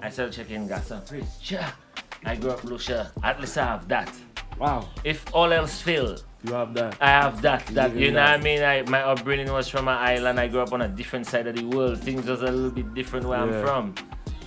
I 0.00 0.10
started 0.10 0.32
checking. 0.34 0.68
Praise 1.06 1.38
Jah. 1.42 1.72
I 2.24 2.36
grew 2.36 2.50
up 2.50 2.64
Lucia. 2.64 3.12
At 3.22 3.40
least 3.40 3.58
I 3.58 3.64
have 3.66 3.88
that. 3.88 4.12
Wow. 4.58 4.88
If 5.04 5.24
all 5.34 5.52
else 5.52 5.80
fail, 5.82 6.16
you 6.44 6.52
have 6.54 6.74
that. 6.74 6.96
I 7.00 7.08
have 7.08 7.42
that. 7.42 7.66
That 7.68 7.92
in 7.92 7.98
you 7.98 8.08
know 8.10 8.16
that. 8.16 8.38
what 8.38 8.40
I 8.40 8.42
mean. 8.44 8.62
I, 8.62 8.82
my 8.82 9.02
upbringing 9.02 9.52
was 9.52 9.68
from 9.68 9.88
an 9.88 9.96
island. 9.98 10.40
I 10.40 10.48
grew 10.48 10.60
up 10.60 10.72
on 10.72 10.82
a 10.82 10.88
different 10.88 11.26
side 11.26 11.46
of 11.46 11.56
the 11.56 11.64
world. 11.64 11.98
Things 12.00 12.26
was 12.26 12.42
a 12.42 12.50
little 12.50 12.70
bit 12.70 12.94
different 12.94 13.26
where 13.26 13.38
Yeah. 13.38 13.58
I'm 13.58 13.64
from. 13.64 13.94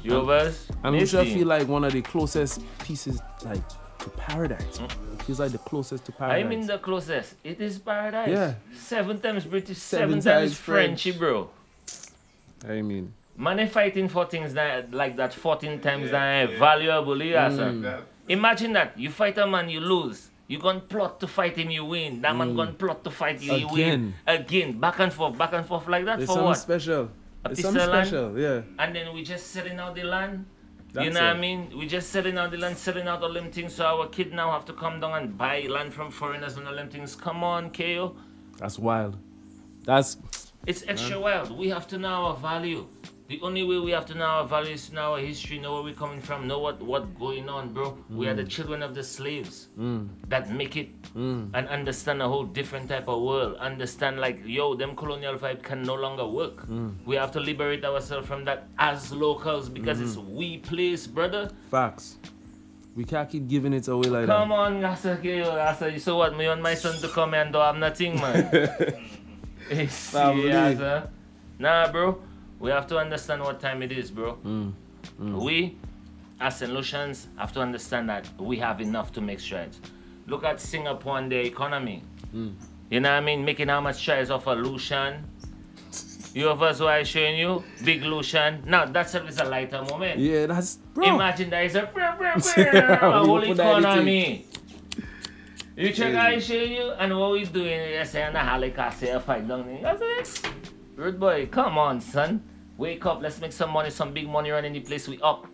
You 0.04 0.14
overs? 0.14 0.68
And 0.84 0.96
Lucia 0.96 1.26
feel 1.26 1.48
like 1.48 1.68
one 1.68 1.84
of 1.84 1.92
the 1.94 2.02
closest 2.02 2.62
pieces 2.84 3.20
like 3.44 3.62
to 4.00 4.10
paradise. 4.12 4.80
Mm. 4.80 5.22
Feels 5.24 5.40
like 5.42 5.52
the 5.52 5.58
closest 5.58 6.06
to 6.06 6.12
paradise. 6.14 6.46
I 6.46 6.48
mean 6.48 6.66
the 6.66 6.78
closest. 6.78 7.36
It 7.44 7.60
is 7.60 7.78
paradise. 7.80 8.30
Yeah. 8.30 8.54
Seven 8.74 9.20
times 9.20 9.46
British, 9.46 9.78
Seven 9.78 10.22
seven, 10.22 10.42
times 10.42 10.52
times 10.52 10.58
Frenchy, 10.58 11.12
French. 11.12 11.20
bro. 11.20 11.50
I 12.68 12.82
mean, 12.82 13.14
Money 13.40 13.68
fighting 13.68 14.10
for 14.10 14.26
things 14.26 14.54
that 14.54 14.94
like 14.94 15.16
that 15.16 15.34
14 15.34 15.80
times 15.80 16.12
that 16.12 16.58
valuable, 16.60 17.24
yeah, 17.24 17.48
sir. 17.50 17.72
Mm. 17.72 18.02
Imagine 18.28 18.74
that 18.74 19.00
you 19.00 19.10
fight 19.10 19.38
a 19.38 19.48
man, 19.48 19.70
you 19.70 19.80
lose. 19.80 20.30
You 20.48 20.60
gonna 20.60 20.82
plot 20.82 21.22
to 21.22 21.28
fight 21.28 21.56
him, 21.56 21.70
you 21.70 21.86
win. 21.86 22.22
That 22.22 22.36
man 22.36 22.50
Mm. 22.52 22.56
gonna 22.58 22.74
plot 22.74 23.04
to 23.06 23.12
fight 23.12 23.42
you, 23.42 23.54
you 23.54 23.68
win. 23.70 23.80
Again. 23.82 24.14
Again, 24.28 24.80
back 24.80 25.00
and 25.00 25.14
forth, 25.14 25.38
back 25.38 25.54
and 25.54 25.66
forth 25.66 25.88
like 25.88 26.04
that 26.04 26.18
there's 26.18 26.28
for 26.28 26.34
something 26.34 26.48
what? 26.50 26.58
special. 26.58 27.04
A 27.06 27.10
There's 27.48 27.56
piece 27.60 27.66
something 27.66 27.90
land? 27.90 28.08
special, 28.08 28.38
yeah. 28.38 28.62
And 28.78 28.94
then 28.94 29.14
we 29.14 29.24
just 29.24 29.48
selling 29.48 29.80
out 29.80 29.96
the 29.96 30.04
land. 30.04 30.46
you 30.90 30.94
That's 30.96 31.14
know 31.16 31.22
what 31.28 31.36
I 31.38 31.40
mean? 31.40 31.72
We 31.78 31.88
just 31.88 32.10
selling 32.10 32.38
out 32.38 32.52
the 32.52 32.58
land, 32.58 32.76
selling 32.78 33.08
out 33.08 33.24
all 33.24 33.32
them 33.32 33.52
things. 33.52 33.76
So 33.76 33.86
our 33.86 34.08
kid 34.08 34.34
now 34.34 34.52
have 34.52 34.66
to 34.66 34.74
come 34.74 35.00
down 35.00 35.14
and 35.22 35.38
buy 35.38 35.62
land 35.70 35.94
from 35.94 36.12
foreigners 36.12 36.58
and 36.58 36.68
all 36.68 36.76
them 36.76 36.90
things. 36.90 37.16
Come 37.16 37.42
on, 37.44 37.70
KAYO. 37.70 38.16
That's 38.58 38.78
wild. 38.78 39.16
That's 39.86 40.18
It's 40.68 40.84
extra 40.88 41.16
Yeah. 41.18 41.24
wild. 41.24 41.58
We 41.58 41.70
have 41.70 41.88
to 41.88 41.98
know 41.98 42.10
our 42.28 42.36
value. 42.36 42.86
The 43.30 43.40
only 43.44 43.62
way 43.64 43.78
we 43.78 43.92
have 43.92 44.08
to 44.08 44.16
know 44.16 44.26
our 44.26 44.48
values, 44.48 44.92
know 44.92 45.14
our 45.14 45.20
history, 45.20 45.60
know 45.60 45.74
where 45.76 45.84
we're 45.84 45.94
coming 45.94 46.20
from, 46.20 46.48
know 46.48 46.58
what 46.58 46.82
what 46.82 47.04
going 47.20 47.48
on, 47.48 47.72
bro. 47.74 47.96
We 48.10 48.28
are 48.28 48.34
the 48.34 48.44
Mm. 48.44 48.50
children 48.50 48.82
of 48.82 48.96
the 48.96 49.04
slaves 49.04 49.68
Mm. 49.78 50.08
that 50.30 50.50
make 50.62 50.76
it 50.76 50.90
Mm. 51.16 51.52
and 51.54 51.68
understand 51.70 52.24
a 52.24 52.28
whole 52.28 52.44
different 52.60 52.90
type 52.90 53.08
of 53.08 53.22
world. 53.22 53.56
Understand 53.58 54.20
like, 54.20 54.40
yo, 54.46 54.74
them 54.74 54.96
colonial 54.96 55.36
vibe 55.44 55.62
can 55.62 55.84
no 55.84 55.94
longer 55.94 56.26
work. 56.26 56.66
Mm. 56.68 56.96
We 57.06 57.18
have 57.18 57.32
to 57.34 57.40
liberate 57.40 57.86
ourselves 57.86 58.26
from 58.28 58.46
that 58.46 58.64
as 58.80 59.12
locals 59.14 59.70
because 59.70 60.02
it's 60.02 60.16
Mhm. 60.18 60.34
we 60.42 60.58
place, 60.58 61.06
brother. 61.06 61.52
facts. 61.70 62.18
We 62.96 63.04
can't 63.06 63.30
keep 63.30 63.48
giving 63.48 63.74
it 63.74 63.88
away 63.88 64.10
like 64.10 64.26
that. 64.26 64.36
Come 64.40 64.52
on, 64.52 64.82
Gasa, 64.82 65.24
yo, 65.24 65.52
Gasa. 65.54 66.00
So 66.00 66.18
what? 66.18 66.36
Me 66.36 66.48
want 66.48 66.62
my 66.64 66.74
son 66.74 66.98
to 66.98 67.08
come 67.08 67.36
and 67.36 67.54
do 67.54 67.60
have 67.60 67.78
nothing, 67.78 68.16
man. 68.20 68.50
Family. 69.70 69.88
serious, 69.88 70.80
huh? 70.80 71.02
Nah, 71.60 71.92
bro. 71.92 72.18
We 72.60 72.70
have 72.72 72.88
to 72.88 72.98
understand 72.98 73.42
what 73.42 73.60
time 73.60 73.82
it 73.82 73.92
is, 73.92 74.12
bro. 74.12 74.38
Mm. 74.46 74.74
Mm. 75.20 75.42
We, 75.42 75.78
as 76.40 76.58
St. 76.58 76.72
Lucians, 76.72 77.28
have 77.38 77.54
to 77.54 77.62
understand 77.62 78.10
that 78.10 78.28
we 78.38 78.58
have 78.58 78.82
enough 78.82 79.12
to 79.14 79.22
make 79.22 79.40
strides. 79.40 79.80
Look 80.28 80.44
at 80.44 80.60
Singapore 80.60 81.18
and 81.18 81.32
their 81.32 81.42
economy. 81.42 82.04
Mm. 82.36 82.54
You 82.92 83.00
know 83.00 83.10
what 83.10 83.18
I 83.18 83.22
mean? 83.22 83.46
Making 83.46 83.70
how 83.70 83.82
much 83.82 83.98
strides 83.98 84.30
off 84.30 84.48
a 84.48 84.52
Lucian. 84.52 85.24
You 86.34 86.50
of 86.50 86.62
us 86.62 86.78
who 86.78 86.86
I 86.86 87.02
showing 87.04 87.40
you, 87.40 87.64
big 87.84 88.04
Lucian. 88.04 88.62
Now 88.66 88.86
that's 88.86 89.16
a, 89.16 89.22
a 89.40 89.46
lighter 89.46 89.82
moment. 89.82 90.20
Yeah, 90.20 90.46
that's 90.46 90.76
bro. 90.94 91.16
Imagine 91.16 91.50
that 91.50 91.66
is 91.66 91.74
a, 91.76 91.90
brr, 91.92 92.16
brr, 92.18 92.36
brr, 92.38 93.00
a 93.02 93.26
whole 93.26 93.42
put 93.42 93.58
that 93.58 93.78
in 93.78 93.84
economy. 93.84 94.46
You 95.76 95.92
check. 95.92 96.14
I 96.14 96.38
show 96.40 96.54
you 96.54 96.92
and 96.92 97.18
what 97.18 97.32
we 97.32 97.46
doing 97.46 97.94
you 97.94 98.06
say 98.06 98.24
on 98.24 98.34
the 98.34 98.40
Holocaust 98.40 99.00
say 99.00 99.10
a 99.10 99.20
fight 99.20 99.48
down 99.48 99.66
there. 99.66 99.82
That's 99.82 100.44
it. 100.46 100.54
Rude 101.00 101.18
boy, 101.18 101.48
come 101.50 101.78
on 101.78 102.02
son. 102.02 102.44
Wake 102.78 103.06
up, 103.06 103.22
let's 103.22 103.40
make 103.40 103.54
some 103.54 103.70
money, 103.70 103.90
some 103.90 104.14
big 104.14 104.28
money 104.28 104.52
running 104.52 104.74
the 104.74 104.82
place 104.82 105.08
we 105.08 105.18
up. 105.22 105.48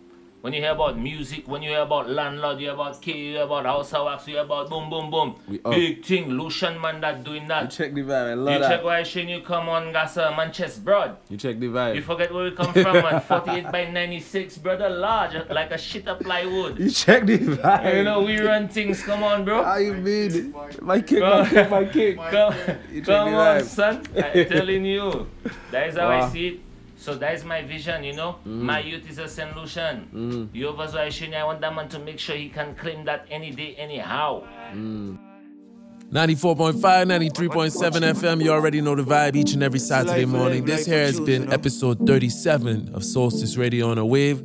When 0.46 0.52
you 0.52 0.60
hear 0.60 0.70
about 0.74 0.96
music, 0.96 1.48
when 1.48 1.60
you 1.60 1.70
hear 1.70 1.80
about 1.80 2.08
Lan 2.08 2.36
Lawd, 2.38 2.60
you 2.60 2.66
hear 2.66 2.74
about 2.74 3.02
K, 3.02 3.10
you 3.18 3.32
hear 3.32 3.42
about 3.42 3.64
house 3.64 3.92
of 3.92 4.04
wax, 4.04 4.28
you 4.28 4.34
hear 4.34 4.44
about 4.44 4.70
boom 4.70 4.88
boom 4.88 5.10
boom. 5.10 5.34
We 5.48 5.58
up. 5.64 5.72
Big 5.72 6.04
thing, 6.04 6.30
Lucian 6.30 6.80
man 6.80 7.00
that 7.00 7.24
doing 7.24 7.48
that. 7.48 7.64
You 7.64 7.68
check 7.68 7.92
the 7.92 8.02
vibe. 8.02 8.30
I 8.30 8.34
love 8.34 8.52
You 8.54 8.60
that. 8.60 8.68
check 8.68 8.84
why 8.84 9.02
showing 9.02 9.28
you 9.28 9.40
come 9.40 9.68
on 9.68 9.92
Gasa, 9.92 10.36
Manchester 10.36 10.80
broad. 10.82 11.16
You 11.28 11.36
check 11.36 11.58
the 11.58 11.66
vibe. 11.66 11.96
You 11.96 12.02
forget 12.02 12.32
where 12.32 12.44
we 12.44 12.52
come 12.52 12.72
from, 12.72 12.92
man. 12.92 13.20
48 13.26 13.72
by 13.72 13.90
96, 13.90 14.58
brother, 14.58 14.88
large, 14.88 15.34
like 15.50 15.72
a 15.72 15.78
shit 15.78 16.06
of 16.06 16.20
plywood. 16.20 16.78
You 16.78 16.90
check 16.90 17.26
the 17.26 17.38
vibe. 17.38 17.96
You 17.96 18.04
know, 18.04 18.22
we 18.22 18.38
run 18.38 18.68
things. 18.68 19.02
Come 19.02 19.24
on, 19.24 19.44
bro. 19.44 19.64
How 19.64 19.78
you 19.78 19.94
mean? 19.94 20.54
My 20.80 21.00
kick, 21.00 21.22
my 21.22 21.48
kick, 21.48 21.70
my 21.70 21.84
kick. 21.86 22.16
Come, 22.18 22.54
come 23.02 23.34
on, 23.34 23.64
son. 23.64 24.00
I'm 24.16 24.46
telling 24.46 24.84
you. 24.84 25.26
That 25.72 25.88
is 25.88 25.96
how 25.96 26.06
I 26.06 26.28
see 26.30 26.46
it. 26.46 26.65
So 27.06 27.14
that 27.14 27.34
is 27.34 27.44
my 27.44 27.62
vision, 27.62 28.02
you 28.02 28.14
know. 28.14 28.34
Mm. 28.44 28.62
My 28.62 28.80
youth 28.80 29.08
is 29.08 29.18
a 29.18 29.28
St. 29.28 29.56
Lucian. 29.56 30.08
Mm. 30.12 30.48
You 30.52 30.66
over 30.66 30.88
so 30.88 30.98
I 30.98 31.08
I 31.36 31.44
want 31.44 31.60
that 31.60 31.72
man 31.72 31.88
to 31.90 32.00
make 32.00 32.18
sure 32.18 32.34
he 32.34 32.48
can 32.48 32.74
claim 32.74 33.04
that 33.04 33.26
any 33.30 33.52
day, 33.52 33.76
anyhow. 33.78 34.42
94.5, 34.74 36.82
93.7 36.82 38.12
FM. 38.12 38.42
You 38.42 38.50
already 38.50 38.80
know 38.80 38.96
the 38.96 39.04
vibe 39.04 39.36
each 39.36 39.52
and 39.52 39.62
every 39.62 39.78
Saturday 39.78 40.24
morning. 40.24 40.64
This 40.64 40.88
life 40.88 40.96
here 40.96 41.06
has 41.06 41.20
been 41.20 41.52
episode 41.52 42.04
37 42.08 42.92
of 42.92 43.02
Soulstice 43.02 43.56
Radio 43.56 43.92
on 43.92 43.98
a 43.98 44.04
Wave. 44.04 44.42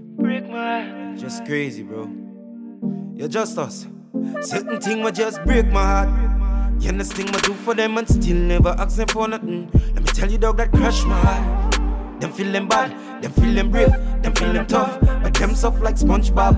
Just 1.20 1.44
crazy, 1.48 1.82
bro. 1.82 2.08
You're 3.16 3.28
just 3.28 3.58
us. 3.58 3.88
Certain 4.42 4.80
thing 4.80 5.02
will 5.02 5.12
just 5.12 5.44
break 5.46 5.66
my 5.72 5.82
heart. 5.82 6.10
You 6.80 6.90
understand 6.90 7.32
what 7.32 7.44
I 7.44 7.48
do 7.48 7.56
for 7.56 7.74
them 7.74 7.98
and 7.98 8.08
still 8.08 8.38
never 8.38 8.76
ask 8.78 8.98
them 8.98 9.08
for 9.08 9.28
nothing. 9.28 9.72
Let 9.96 10.04
me 10.04 10.12
tell 10.14 10.30
you, 10.30 10.38
dog, 10.38 10.58
that 10.58 10.72
crush 10.72 11.04
my 11.06 11.20
heart. 11.20 11.81
Them 12.22 12.32
feel 12.32 12.52
them 12.52 12.68
bad, 12.68 13.24
them 13.24 13.32
feel 13.32 13.52
them 13.56 13.72
brave, 13.72 13.90
them 14.22 14.34
feel 14.36 14.54
them 14.54 14.68
tough, 14.68 15.00
but 15.24 15.34
them 15.34 15.56
soft 15.56 15.82
like 15.82 15.96
SpongeBob. 15.96 16.56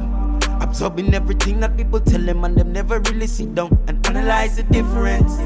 Absorbing 0.61 1.13
everything 1.13 1.61
that 1.61 1.77
people 1.77 2.01
tell 2.01 2.19
them 2.19 2.43
and 2.43 2.57
them 2.57 2.73
never 2.73 2.99
really 2.99 3.27
sit 3.27 3.55
down 3.55 3.77
and 3.87 4.05
analyze 4.07 4.57
the 4.57 4.63
difference. 4.63 5.37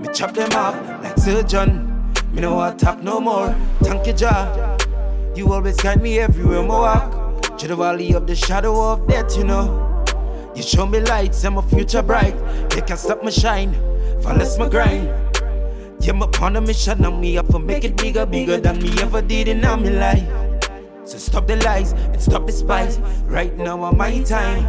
Me 0.00 0.08
chop 0.12 0.34
them 0.34 0.50
off 0.52 0.74
like 1.00 1.16
surgeon. 1.16 2.12
Me 2.32 2.40
no 2.40 2.74
talk 2.76 3.04
no 3.04 3.20
more. 3.20 3.54
Thank 3.82 4.08
you, 4.08 4.14
Jah. 4.14 4.76
You 5.36 5.52
always 5.52 5.76
guide 5.76 6.02
me 6.02 6.18
everywhere 6.18 6.58
I 6.58 6.66
walk. 6.66 7.58
To 7.58 7.68
the 7.68 7.76
valley 7.76 8.14
of 8.14 8.26
the 8.26 8.34
shadow 8.34 8.92
of 8.92 9.06
death, 9.06 9.36
you 9.36 9.44
know. 9.44 10.04
You 10.56 10.62
show 10.62 10.86
me 10.86 10.98
lights 11.00 11.44
and 11.44 11.54
my 11.54 11.62
future 11.62 12.02
bright. 12.02 12.34
They 12.70 12.80
can't 12.80 12.98
stop 12.98 13.22
my 13.22 13.30
shine, 13.30 13.74
follow 14.22 14.58
my 14.58 14.68
grind. 14.68 15.25
Yeah, 16.06 16.12
I'm 16.12 16.22
upon 16.22 16.54
a 16.54 16.60
mission 16.60 17.04
and 17.04 17.20
me 17.20 17.36
up 17.36 17.50
for 17.50 17.58
make 17.58 17.82
it 17.82 17.96
bigger, 17.96 18.24
bigger 18.24 18.58
than 18.58 18.80
me 18.80 18.92
ever 19.00 19.20
did 19.20 19.48
in 19.48 19.64
all 19.64 19.76
my 19.76 19.88
life. 19.88 20.28
So 21.04 21.18
stop 21.18 21.48
the 21.48 21.56
lies 21.56 21.94
and 21.94 22.22
stop 22.22 22.46
the 22.46 22.52
spies. 22.52 23.00
Right 23.24 23.56
now, 23.56 23.82
on 23.82 23.98
my 23.98 24.22
time. 24.22 24.64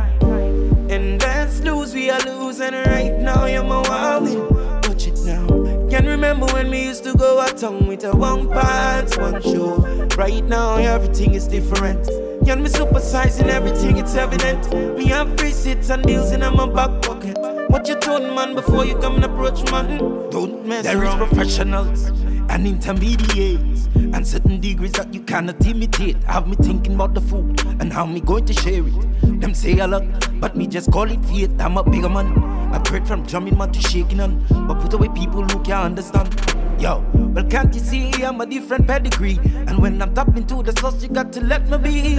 And 0.90 1.22
let's 1.22 1.60
lose, 1.60 1.94
we 1.94 2.10
are 2.10 2.20
losing 2.22 2.74
right 2.74 3.20
now. 3.20 3.46
You're 3.46 3.64
my 3.64 3.88
wild 3.88 4.24
win. 4.24 4.50
Watch 4.90 5.06
it 5.06 5.20
now. 5.26 5.46
Can't 5.92 6.08
remember 6.08 6.48
when 6.54 6.72
we 6.72 6.82
used 6.82 7.04
to 7.04 7.14
go 7.14 7.40
out 7.40 7.56
town 7.56 7.86
with 7.86 8.04
a 8.04 8.16
one 8.16 8.50
pants, 8.50 9.16
one 9.16 9.40
show. 9.44 9.78
Right 10.18 10.44
now, 10.44 10.78
everything 10.78 11.36
is 11.36 11.48
different. 11.48 12.04
Can 12.46 12.64
me 12.64 12.70
supersizing 12.70 13.50
everything, 13.50 13.98
it's 13.98 14.16
evident. 14.16 14.74
Me 14.98 15.06
have 15.10 15.40
receipts 15.40 15.92
and 15.92 16.02
deals 16.02 16.32
in 16.32 16.40
my 16.40 16.68
back 16.68 17.00
pocket. 17.04 17.37
What 17.70 17.86
you 17.90 17.96
told 17.96 18.24
man 18.24 18.56
before 18.56 18.86
you 18.86 18.96
come 18.96 19.16
and 19.16 19.26
approach 19.26 19.70
man? 19.72 19.98
Don't 20.30 20.66
mess 20.66 20.86
there 20.86 21.02
around. 21.02 21.22
Is 21.22 21.28
professionals 21.28 22.04
and 22.50 22.66
intermediates 22.66 23.90
and 23.96 24.26
certain 24.26 24.62
degrees 24.62 24.94
that 24.94 25.14
you 25.14 25.22
cannot 25.22 25.66
imitate. 25.66 26.24
Have 26.24 26.48
me 26.48 26.56
thinking 26.56 26.96
about 26.96 27.14
the 27.14 27.20
food 27.20 27.62
and 27.82 27.92
how 27.92 28.06
me 28.06 28.22
going 28.22 28.46
to 28.46 28.54
share 28.54 28.88
it. 28.88 29.42
Them 29.42 29.54
say 29.54 29.78
a 29.80 29.88
lot, 29.88 30.04
but 30.40 30.56
me 30.56 30.66
just 30.66 30.92
call 30.94 31.12
it 31.12 31.24
fate. 31.26 31.52
I'm 31.60 31.78
a 31.78 31.84
bigger 31.84 32.08
man. 32.08 32.38
I 32.74 32.80
prayed 32.80 33.06
from 33.06 33.24
drumming 33.24 33.58
man 33.58 33.74
to 33.74 33.82
shaking 33.82 34.22
on, 34.22 34.46
but 34.50 34.80
put 34.80 34.94
away 34.94 35.10
people 35.10 35.44
who 35.44 35.62
can't 35.64 35.86
understand. 35.86 36.34
Yo, 36.80 37.04
well 37.14 37.44
can't 37.46 37.74
you 37.74 37.82
see 37.82 38.12
I'm 38.24 38.40
a 38.40 38.46
different 38.46 38.88
pedigree? 38.88 39.40
And 39.68 39.80
when 39.80 40.02
I'm 40.02 40.14
tapping 40.14 40.48
to 40.48 40.64
the 40.64 40.72
source, 40.80 41.04
you 41.04 41.10
got 41.10 41.34
to 41.34 41.42
let 41.42 41.68
me 41.68 41.78
be. 41.78 42.18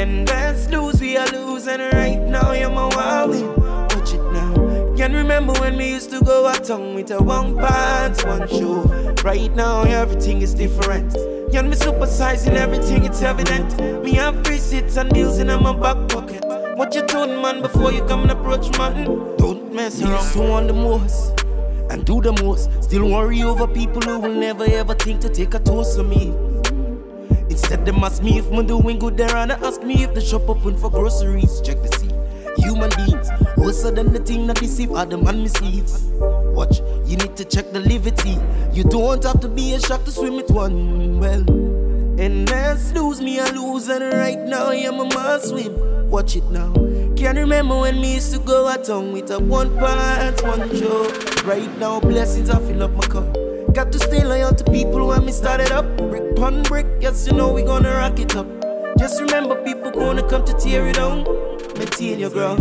And 0.00 0.28
let's 0.28 0.68
lose, 0.68 1.00
we 1.00 1.16
are 1.16 1.26
losing 1.28 1.80
right 1.80 2.20
now. 2.20 2.52
You're 2.52 2.70
my 2.70 2.86
wild 2.94 3.63
Can 5.04 5.12
remember 5.12 5.52
when 5.60 5.76
we 5.76 5.90
used 5.90 6.08
to 6.12 6.20
go 6.22 6.46
out 6.46 6.64
town 6.64 6.94
with 6.94 7.10
a 7.10 7.22
one 7.22 7.58
pants, 7.58 8.24
one 8.24 8.48
show. 8.48 8.84
Right 9.22 9.54
now, 9.54 9.82
everything 9.82 10.40
is 10.40 10.54
different. 10.54 11.12
Can 11.52 11.68
me 11.68 11.76
supersizing 11.76 12.54
everything, 12.54 13.04
it's 13.04 13.20
evident. 13.20 14.02
Me 14.02 14.14
have 14.14 14.48
receipts 14.48 14.96
and 14.96 15.10
deals 15.10 15.40
in 15.40 15.48
my 15.48 15.76
back 15.76 16.08
pocket. 16.08 16.42
What 16.78 16.94
you 16.94 17.02
told 17.02 17.28
man 17.28 17.60
before 17.60 17.92
you 17.92 18.02
come 18.06 18.22
and 18.22 18.30
approach 18.30 18.74
man? 18.78 19.04
Don't 19.36 19.74
mess 19.74 20.00
around. 20.00 20.22
So 20.22 20.50
on 20.50 20.68
the 20.68 20.72
most 20.72 21.38
and 21.90 22.06
do 22.06 22.22
the 22.22 22.32
most. 22.42 22.70
Still 22.82 23.10
worry 23.10 23.42
over 23.42 23.66
people 23.66 24.00
who 24.00 24.20
will 24.20 24.32
never 24.32 24.64
ever 24.64 24.94
think 24.94 25.20
to 25.20 25.28
take 25.28 25.52
a 25.52 25.58
toast 25.58 25.98
of 25.98 26.08
me. 26.08 26.32
Instead, 27.50 27.84
they 27.84 27.92
ask 27.92 28.22
me 28.22 28.38
if 28.38 28.50
I'm 28.50 28.66
doing 28.66 28.98
good 28.98 29.18
there 29.18 29.36
and 29.36 29.52
ask 29.52 29.82
me 29.82 30.02
if 30.02 30.14
the 30.14 30.22
shop 30.22 30.48
open 30.48 30.78
for 30.78 30.88
groceries. 30.88 31.60
Check 31.60 31.82
the 31.82 31.88
see. 31.98 32.13
Human 32.56 32.90
beings, 32.96 33.28
worse 33.56 33.82
than 33.82 34.12
the 34.12 34.20
thing 34.24 34.46
that 34.46 34.56
deceive 34.56 34.90
the 34.90 35.18
man 35.18 35.42
mislead. 35.42 35.84
Watch, 36.54 36.80
you 37.04 37.16
need 37.16 37.36
to 37.36 37.44
check 37.44 37.70
the 37.72 37.80
liberty. 37.80 38.38
You 38.72 38.84
don't 38.84 39.22
have 39.24 39.40
to 39.40 39.48
be 39.48 39.74
a 39.74 39.80
shark 39.80 40.04
to 40.04 40.10
swim 40.10 40.34
it 40.34 40.50
one 40.50 41.18
well. 41.18 41.44
And 42.20 42.48
let's 42.48 42.92
lose 42.92 43.20
me 43.20 43.38
a 43.38 43.46
loser 43.52 44.10
right 44.10 44.38
now. 44.38 44.70
Yeah, 44.70 44.90
my 44.90 45.04
must 45.04 45.48
swim. 45.48 46.10
Watch 46.10 46.36
it 46.36 46.44
now. 46.44 46.72
Can't 47.16 47.36
remember 47.36 47.78
when 47.80 48.00
me 48.00 48.14
used 48.14 48.32
to 48.34 48.38
go 48.38 48.68
out 48.68 48.84
town 48.84 49.12
with 49.12 49.30
a 49.30 49.40
one 49.40 49.76
part, 49.78 50.42
one 50.44 50.74
show. 50.76 51.10
Right 51.44 51.70
now, 51.78 51.98
blessings 51.98 52.50
I 52.50 52.60
fill 52.60 52.84
up 52.84 52.92
my 52.92 53.06
cup. 53.06 53.34
Got 53.74 53.90
to 53.92 53.98
stay 53.98 54.22
loyal 54.24 54.54
to 54.54 54.64
people 54.70 55.08
when 55.08 55.26
me 55.26 55.32
started 55.32 55.72
up. 55.72 55.96
Brick 55.96 56.36
pon 56.36 56.62
brick, 56.62 56.86
yes, 57.00 57.26
you 57.26 57.32
know 57.32 57.52
we 57.52 57.62
gonna 57.62 57.90
rock 57.90 58.20
it 58.20 58.36
up. 58.36 58.46
Just 58.96 59.20
remember, 59.20 59.60
people 59.64 59.90
gonna 59.90 60.22
come 60.28 60.44
to 60.44 60.52
tear 60.54 60.86
it 60.86 60.94
down. 60.94 61.24
Me 61.78 61.86
till 61.86 62.18
you 62.18 62.30
grow. 62.30 62.56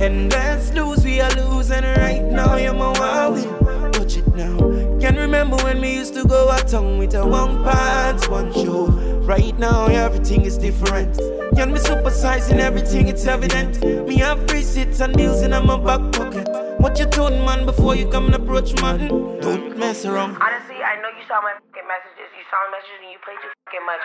And 0.00 0.32
let's 0.32 0.72
lose, 0.72 1.04
we 1.04 1.20
are 1.20 1.30
losing 1.32 1.84
right 1.84 2.22
now. 2.22 2.56
You're 2.56 2.74
my 2.74 2.92
wild 2.98 3.68
watch 4.08 4.16
it 4.16 4.34
now. 4.34 4.56
Can 5.00 5.16
remember 5.16 5.56
when 5.56 5.80
we 5.80 5.92
used 5.92 6.14
to 6.14 6.24
go 6.24 6.50
out 6.50 6.66
tongue 6.68 6.98
with 6.98 7.14
a 7.14 7.26
one 7.26 7.62
pants, 7.64 8.28
one 8.28 8.52
show. 8.52 8.86
Right 9.28 9.56
now, 9.58 9.86
everything 9.86 10.42
is 10.42 10.56
different. 10.56 11.16
Can 11.56 11.72
me 11.72 11.78
supersizing 11.78 12.58
everything, 12.58 13.08
it's 13.08 13.26
evident. 13.26 13.82
Me 14.08 14.16
have 14.18 14.38
free 14.48 14.62
seats 14.62 15.00
and 15.00 15.14
deals 15.14 15.42
in 15.42 15.50
my 15.50 15.76
back 15.76 16.00
pocket. 16.12 16.48
What 16.80 16.98
you 16.98 17.06
told 17.06 17.32
man 17.32 17.66
before 17.66 17.96
you 17.96 18.08
come 18.08 18.26
and 18.26 18.34
approach 18.34 18.72
man? 18.80 19.08
Don't 19.40 19.76
mess 19.76 20.04
around. 20.04 20.40
Honestly, 20.40 20.80
I 20.80 20.96
know 21.02 21.10
you 21.18 21.24
saw 21.28 21.42
my 21.42 21.52
fucking 21.52 21.88
messages. 21.88 22.30
You 22.32 22.44
saw 22.48 22.56
my 22.64 22.78
messages 22.78 22.98
and 23.02 23.12
you 23.12 23.20
played 23.20 23.40
too 23.42 23.52
fucking 23.66 23.84
much. 23.84 24.04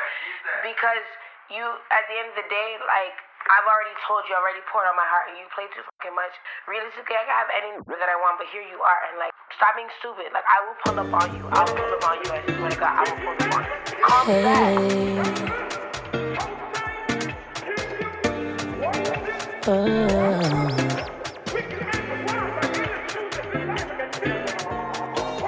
Because 0.67 1.05
you, 1.47 1.63
at 1.63 2.03
the 2.09 2.15
end 2.19 2.29
of 2.33 2.37
the 2.43 2.47
day, 2.49 2.69
like, 2.89 3.15
I've 3.51 3.67
already 3.67 3.91
told 4.07 4.23
you, 4.29 4.35
I 4.35 4.39
already 4.39 4.63
poured 4.71 4.87
on 4.87 4.95
my 4.95 5.03
heart, 5.03 5.27
and 5.27 5.35
you 5.35 5.43
play 5.51 5.67
too 5.75 5.83
fucking 5.83 6.15
much. 6.15 6.31
Realistically, 6.63 7.19
I 7.19 7.27
can 7.27 7.35
have 7.35 7.51
any 7.51 7.75
that 7.99 8.07
I 8.07 8.15
want, 8.23 8.39
but 8.39 8.47
here 8.55 8.63
you 8.63 8.79
are, 8.79 8.99
and 9.11 9.19
like, 9.19 9.35
stop 9.59 9.75
being 9.75 9.91
stupid. 9.99 10.31
Like, 10.31 10.47
I 10.47 10.63
will 10.63 10.77
pull 10.79 10.95
up 11.03 11.11
on 11.11 11.27
you. 11.35 11.43
I'll 11.51 11.67
pull 11.67 11.91
up 11.91 12.07
on 12.07 12.23
you. 12.23 12.31
I 12.31 12.39
swear 12.47 12.71
to 12.71 12.79
God, 12.79 12.95
I 12.95 13.03
will 13.03 13.19
pull 13.19 13.35
up 13.35 13.51
on 13.51 13.67
you. 13.67 13.83
Calm 13.99 14.27
Uh, 19.65 19.69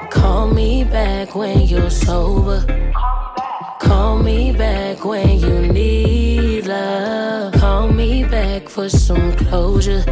call 0.09 0.47
me 0.47 0.85
back 0.85 1.35
when 1.35 1.59
you're 1.61 1.89
sober. 1.89 2.63
Call 3.79 4.19
me 4.19 4.53
back 4.53 5.03
when 5.03 5.39
you 5.39 5.67
need 5.67 6.24
love. 6.65 7.53
Call 7.53 7.89
me 7.89 8.23
back 8.23 8.69
for 8.69 8.89
some 8.89 9.33
closure. 9.35 10.03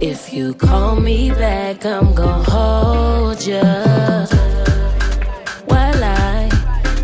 If 0.00 0.32
you 0.32 0.54
call 0.54 0.96
me 0.96 1.30
back, 1.30 1.84
I'm 1.86 2.14
gonna 2.14 2.42
hold 2.42 3.46
ya. 3.46 3.62
While 5.66 6.04
I, 6.04 6.48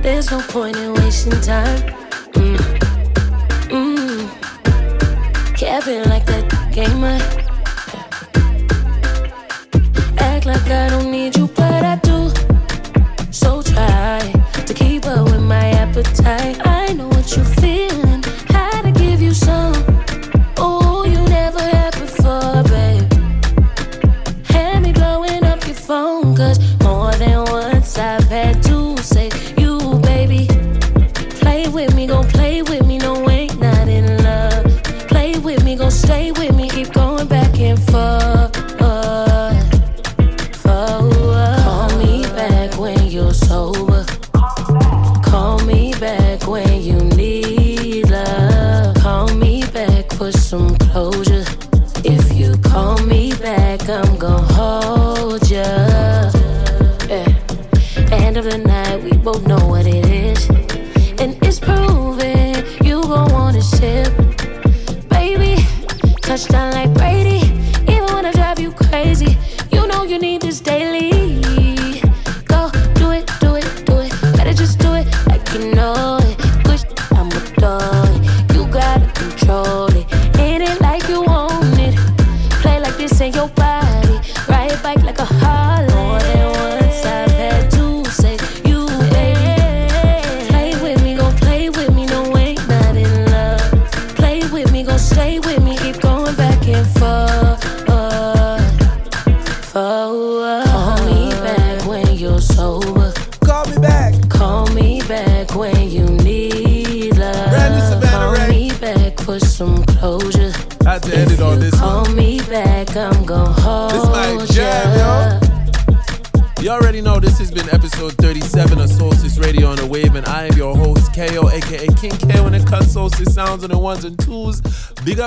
there's 0.03 0.31
no 0.31 0.41
point 0.41 0.77
in 0.77 0.95
wasting 0.95 1.41
time. 1.41 1.81
Mm. 2.33 2.59
Mm. 3.71 4.21
Capping 5.57 6.05
like 6.09 6.27
that 6.27 6.47
game, 6.73 7.05
I 7.05 7.19
act 10.19 10.47
like 10.47 10.71
I 10.71 10.89
don't 10.91 11.11
need 11.11 11.37
you, 11.37 11.47
but 11.49 11.85
I 11.85 11.97
do. 11.97 12.31
So 13.31 13.63
try 13.63 14.21
to 14.67 14.75
keep 14.75 15.07
up 15.07 15.25
with 15.27 15.43
my 15.43 15.71
appetite. 15.71 16.59
I 16.67 16.93
know 16.93 17.10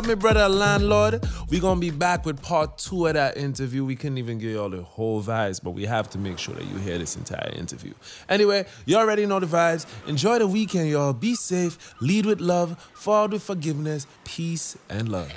up 0.04 0.08
my 0.08 0.16
brother, 0.16 0.50
Lan 0.50 0.90
Lawd. 0.90 1.26
we 1.50 1.60
going 1.60 1.78
to 1.78 1.82
be 1.82 1.92
back 1.92 2.26
with 2.26 2.42
part 2.42 2.78
two 2.78 3.08
of 3.08 3.14
that 3.14 3.38
interview. 3.38 3.86
We 3.86 3.96
couldn't 3.96 4.18
even 4.18 4.38
give 4.38 4.52
you 4.52 4.62
all 4.62 4.70
the 4.70 4.82
whole 4.82 5.22
vibes, 5.22 5.62
but 5.64 5.72
we 5.72 5.86
have 5.86 6.10
to 6.12 6.18
make 6.18 6.40
sure 6.40 6.54
that 6.56 6.66
you 6.66 6.78
hear 6.78 6.98
this 6.98 7.16
entire 7.16 7.52
interview. 7.56 7.94
Anyway, 8.28 8.66
you 8.86 8.98
already 8.98 9.26
know 9.26 9.40
the 9.40 9.46
vibes. 9.46 9.86
Enjoy 10.08 10.40
the 10.40 10.48
weekend, 10.48 10.90
y'all. 10.90 11.14
Be 11.14 11.36
safe, 11.36 11.78
lead 12.02 12.26
with 12.26 12.42
love, 12.42 12.80
forward 12.94 13.32
with 13.34 13.44
forgiveness, 13.44 14.08
peace, 14.26 14.78
and 14.90 15.10
love. 15.10 15.30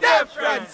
Different 0.00 0.68